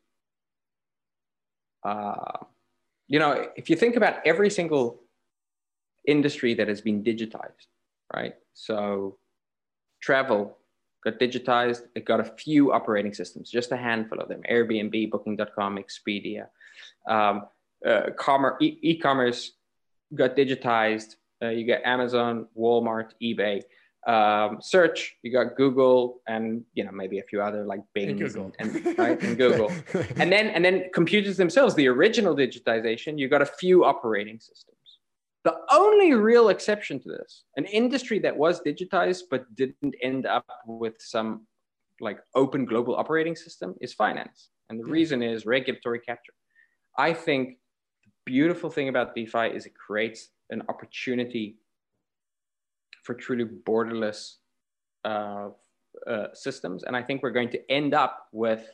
uh, 1.84 2.38
you 3.08 3.20
know, 3.20 3.48
if 3.56 3.70
you 3.70 3.76
think 3.76 3.96
about 3.96 4.26
every 4.26 4.50
single 4.50 5.02
industry 6.06 6.54
that 6.56 6.68
has 6.68 6.82
been 6.82 7.04
digitized, 7.04 7.68
right? 8.14 8.36
So 8.54 9.18
travel 10.02 10.58
got 11.04 11.20
digitized, 11.20 11.84
it 11.96 12.06
got 12.06 12.20
a 12.20 12.24
few 12.24 12.74
operating 12.74 13.14
systems, 13.14 13.50
just 13.50 13.72
a 13.72 13.78
handful 13.78 14.20
of 14.20 14.28
them 14.28 14.42
Airbnb, 14.50 15.10
Booking.com, 15.12 15.78
Expedia. 15.78 16.48
Um, 17.08 17.46
uh, 17.86 18.12
commerce, 18.18 18.58
e- 18.62 18.98
commerce 18.98 19.52
got 20.14 20.36
digitized. 20.36 21.16
Uh, 21.42 21.50
you 21.50 21.66
get 21.66 21.84
Amazon, 21.86 22.48
Walmart, 22.58 23.12
eBay. 23.22 23.62
Um, 24.08 24.60
search, 24.62 25.18
you 25.22 25.34
got 25.34 25.58
Google, 25.58 26.22
and 26.30 26.64
you 26.74 26.86
know 26.86 26.92
maybe 26.94 27.20
a 27.20 27.24
few 27.24 27.42
other 27.42 27.66
like 27.66 27.82
Bing 27.94 28.12
and, 28.12 28.20
Google. 28.20 28.54
and, 28.58 28.74
and 28.74 28.98
right 28.98 29.22
and 29.22 29.38
Google, 29.38 29.70
and 30.16 30.32
then 30.32 30.48
and 30.48 30.64
then 30.64 30.90
computers 30.94 31.36
themselves. 31.36 31.76
The 31.76 31.90
original 31.90 32.34
digitization, 32.34 33.20
you 33.20 33.28
got 33.28 33.42
a 33.42 33.46
few 33.46 33.84
operating 33.84 34.40
systems. 34.40 34.78
The 35.44 35.56
only 35.72 36.14
real 36.14 36.48
exception 36.50 37.02
to 37.02 37.10
this, 37.10 37.44
an 37.58 37.66
industry 37.66 38.18
that 38.20 38.36
was 38.36 38.62
digitized 38.62 39.24
but 39.30 39.54
didn't 39.56 39.96
end 40.02 40.26
up 40.26 40.46
with 40.66 40.96
some 41.00 41.46
like 42.00 42.20
open 42.34 42.64
global 42.64 42.96
operating 42.96 43.36
system, 43.36 43.76
is 43.82 43.94
finance, 43.94 44.52
and 44.70 44.80
the 44.80 44.86
reason 44.86 45.22
is 45.22 45.46
regulatory 45.46 46.00
capture. 46.00 46.34
I 46.98 47.12
think 47.12 47.58
the 48.06 48.12
beautiful 48.26 48.70
thing 48.70 48.88
about 48.88 49.16
DeFi 49.16 49.48
is 49.48 49.66
it 49.66 49.74
creates 49.76 50.30
an 50.50 50.64
opportunity 50.70 51.58
for 53.08 53.14
truly 53.14 53.46
borderless 53.46 54.36
uh, 55.06 55.48
uh, 56.06 56.28
systems. 56.34 56.84
And 56.84 56.96
I 56.96 57.02
think 57.02 57.24
we're 57.24 57.32
going 57.32 57.50
to 57.52 57.72
end 57.72 57.94
up 57.94 58.28
with 58.34 58.70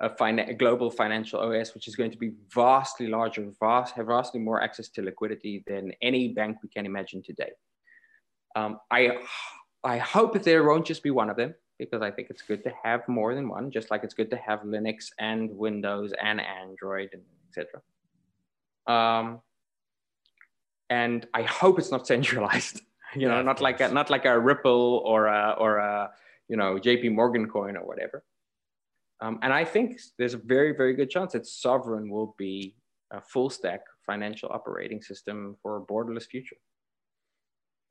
a, 0.00 0.10
a, 0.18 0.54
global 0.54 0.90
financial 0.90 1.38
OS, 1.38 1.74
which 1.74 1.86
is 1.86 1.94
going 1.94 2.10
to 2.10 2.16
be 2.16 2.32
vastly 2.52 3.08
larger, 3.08 3.46
vast, 3.60 3.94
have 3.94 4.06
vastly 4.06 4.40
more 4.40 4.62
access 4.62 4.88
to 4.88 5.02
liquidity 5.02 5.62
than 5.66 5.92
any 6.00 6.28
bank 6.28 6.56
we 6.62 6.70
can 6.70 6.86
imagine 6.86 7.22
today. 7.22 7.50
Um, 8.56 8.80
I, 8.90 9.18
I 9.84 9.98
hope 9.98 10.42
there 10.42 10.64
won't 10.64 10.86
just 10.86 11.02
be 11.02 11.10
one 11.10 11.28
of 11.28 11.36
them 11.36 11.54
because 11.78 12.00
I 12.00 12.10
think 12.10 12.30
it's 12.30 12.42
good 12.42 12.64
to 12.64 12.72
have 12.82 13.06
more 13.06 13.34
than 13.34 13.48
one, 13.48 13.70
just 13.70 13.90
like 13.90 14.02
it's 14.02 14.14
good 14.14 14.30
to 14.30 14.36
have 14.38 14.60
Linux 14.60 15.10
and 15.18 15.50
Windows 15.50 16.12
and 16.20 16.40
Android 16.40 17.10
and 17.12 17.22
etc. 17.50 17.82
Um, 18.86 19.40
and 20.88 21.26
I 21.34 21.42
hope 21.42 21.78
it's 21.78 21.90
not 21.90 22.06
centralized. 22.06 22.80
You 23.16 23.28
know, 23.28 23.36
Yeah, 23.36 23.42
not 23.42 23.60
like 23.60 23.80
a, 23.80 23.88
not 23.88 24.10
like 24.10 24.26
a 24.26 24.38
Ripple 24.38 25.02
or 25.04 25.26
a, 25.26 25.56
or 25.58 25.78
a 25.78 26.10
you 26.48 26.56
know 26.56 26.74
JP 26.74 27.14
Morgan 27.14 27.48
coin 27.48 27.76
or 27.76 27.86
whatever. 27.86 28.22
Um, 29.20 29.38
and 29.42 29.52
I 29.52 29.64
think 29.64 30.00
there's 30.18 30.34
a 30.34 30.38
very 30.38 30.76
very 30.76 30.94
good 30.94 31.10
chance 31.10 31.32
that 31.32 31.44
Sovryn 31.44 32.10
will 32.10 32.34
be 32.38 32.76
a 33.10 33.20
full 33.20 33.50
stack 33.50 33.80
financial 34.06 34.50
operating 34.50 35.02
system 35.02 35.56
for 35.62 35.78
a 35.78 35.80
borderless 35.80 36.26
future. 36.26 36.56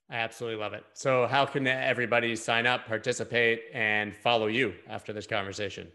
I 0.09 0.17
absolutely 0.17 0.59
love 0.59 0.73
it. 0.73 0.85
So, 0.93 1.27
how 1.27 1.45
can 1.45 1.67
everybody 1.67 2.35
sign 2.35 2.65
up, 2.65 2.85
participate, 2.87 3.63
and 3.73 4.15
follow 4.15 4.47
you 4.47 4.73
after 4.87 5.11
this 5.11 5.27
conversation? 5.27 5.87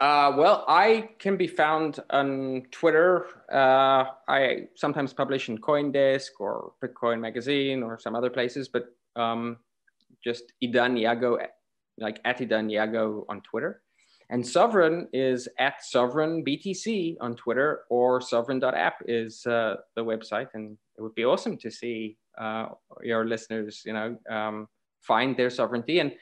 Uh, 0.00 0.32
well, 0.34 0.64
I 0.66 1.10
can 1.18 1.36
be 1.36 1.46
found 1.46 2.00
on 2.08 2.62
Twitter. 2.70 3.26
Uh, 3.52 4.06
I 4.26 4.68
sometimes 4.74 5.12
publish 5.12 5.50
in 5.50 5.58
CoinDesk 5.58 6.30
or 6.38 6.72
Bitcoin 6.82 7.20
Magazine 7.20 7.82
or 7.82 7.98
some 7.98 8.16
other 8.16 8.30
places, 8.30 8.66
but 8.68 8.86
um, 9.14 9.58
just 10.24 10.54
Edan 10.64 10.98
Yago, 10.98 11.46
like 11.98 12.18
at 12.24 12.38
Edan 12.38 12.70
Yago 12.70 13.26
on 13.28 13.42
Twitter. 13.42 13.82
And 14.30 14.42
Sovryn 14.42 15.06
is 15.12 15.48
at 15.58 15.82
Sovryn 15.82 16.46
BTC 16.46 17.16
on 17.20 17.34
Twitter 17.34 17.80
or 17.90 18.20
sovryn.app 18.20 19.02
is 19.06 19.44
uh, 19.44 19.74
the 19.96 20.04
website. 20.04 20.48
And 20.54 20.78
it 20.96 21.02
would 21.02 21.14
be 21.14 21.24
awesome 21.24 21.58
to 21.58 21.70
see 21.70 22.16
uh, 22.40 22.68
your 23.02 23.26
listeners, 23.26 23.82
you 23.84 23.92
know, 23.92 24.16
um, 24.30 24.68
find 25.02 25.36
their 25.36 25.50
sovereignty. 25.50 25.98
And 25.98 26.12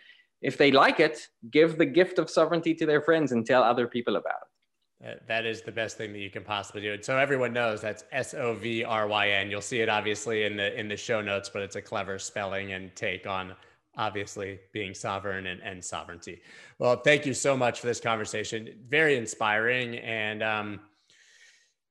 if 0.40 0.56
they 0.56 0.70
like 0.70 1.00
it, 1.00 1.28
give 1.50 1.78
the 1.78 1.86
gift 1.86 2.18
of 2.18 2.30
sovereignty 2.30 2.74
to 2.74 2.86
their 2.86 3.00
friends 3.00 3.32
and 3.32 3.44
tell 3.44 3.62
other 3.62 3.86
people 3.86 4.16
about 4.16 4.40
it. 5.00 5.22
That 5.28 5.46
is 5.46 5.62
the 5.62 5.70
best 5.72 5.96
thing 5.96 6.12
that 6.12 6.18
you 6.18 6.30
can 6.30 6.42
possibly 6.42 6.82
do. 6.82 6.92
And 6.92 7.04
so 7.04 7.16
everyone 7.16 7.52
knows 7.52 7.80
that's 7.80 8.04
S 8.10 8.34
O 8.34 8.54
V 8.54 8.82
R 8.82 9.06
Y 9.06 9.30
N. 9.30 9.48
You'll 9.50 9.60
see 9.60 9.80
it 9.80 9.88
obviously 9.88 10.42
in 10.42 10.56
the 10.56 10.78
in 10.78 10.88
the 10.88 10.96
show 10.96 11.20
notes, 11.20 11.48
but 11.48 11.62
it's 11.62 11.76
a 11.76 11.82
clever 11.82 12.18
spelling 12.18 12.72
and 12.72 12.94
take 12.96 13.26
on 13.26 13.54
obviously 13.96 14.58
being 14.72 14.94
sovereign 14.94 15.46
and, 15.46 15.60
and 15.62 15.84
sovereignty. 15.84 16.40
Well, 16.78 16.96
thank 16.96 17.26
you 17.26 17.34
so 17.34 17.56
much 17.56 17.80
for 17.80 17.86
this 17.86 18.00
conversation. 18.00 18.74
Very 18.88 19.16
inspiring 19.16 19.98
and 19.98 20.42
um, 20.42 20.80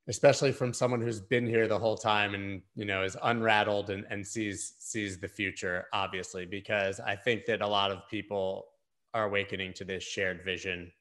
especially 0.08 0.52
from 0.52 0.74
someone 0.74 1.02
who's 1.02 1.20
been 1.20 1.46
here 1.46 1.68
the 1.68 1.78
whole 1.78 1.98
time 1.98 2.34
and 2.34 2.62
you 2.76 2.86
know 2.86 3.04
is 3.04 3.18
unrattled 3.24 3.90
and, 3.90 4.06
and 4.10 4.26
sees 4.26 4.74
sees 4.80 5.20
the 5.20 5.28
future 5.28 5.86
obviously 5.94 6.46
because 6.46 7.00
i 7.02 7.16
think 7.16 7.46
that 7.46 7.62
a 7.62 7.68
lot 7.68 7.92
of 7.92 8.08
people 8.10 8.66
are 9.14 9.26
awakening 9.26 9.74
to 9.74 9.84
this 9.84 10.04
shared 10.04 10.44
vision 10.44 10.92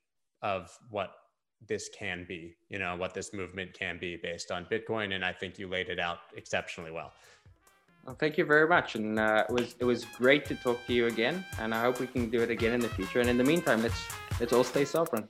of 0.43 0.77
what 0.91 1.11
this 1.69 1.89
can 1.99 2.25
be 2.29 2.57
you 2.69 2.79
know 2.79 2.97
what 2.97 3.15
this 3.15 3.33
movement 3.33 3.73
can 3.73 3.99
be 3.99 4.17
based 4.17 4.51
on 4.51 4.65
bitcoin 4.67 5.15
and 5.15 5.25
i 5.25 5.33
think 5.33 5.59
you 5.59 5.69
laid 5.69 5.89
it 5.89 5.99
out 5.99 6.19
exceptionally 6.37 6.91
well 6.91 7.13
Well, 8.07 8.15
thank 8.15 8.39
you 8.39 8.45
very 8.45 8.69
much, 8.69 8.95
and 8.95 9.19
uh, 9.19 9.45
it 9.49 9.53
was 9.53 9.75
it 9.81 9.85
was 9.85 10.05
great 10.05 10.45
to 10.47 10.55
talk 10.55 10.79
to 10.87 10.93
you 10.93 11.07
again, 11.07 11.45
and 11.59 11.75
I 11.75 11.83
hope 11.83 11.99
we 11.99 12.07
can 12.07 12.31
do 12.31 12.41
it 12.41 12.51
again 12.51 12.73
in 12.73 12.81
the 12.81 12.89
future. 12.89 13.21
And 13.21 13.29
in 13.29 13.37
the 13.37 13.43
meantime, 13.43 13.83
let's 13.83 14.01
let's 14.39 14.53
all 14.53 14.63
stay 14.63 14.85
sovereign. 14.85 15.29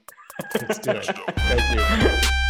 Let's 0.54 0.78
do 0.80 0.90
it. 0.90 1.06
Thank 1.06 2.22
you. 2.22 2.45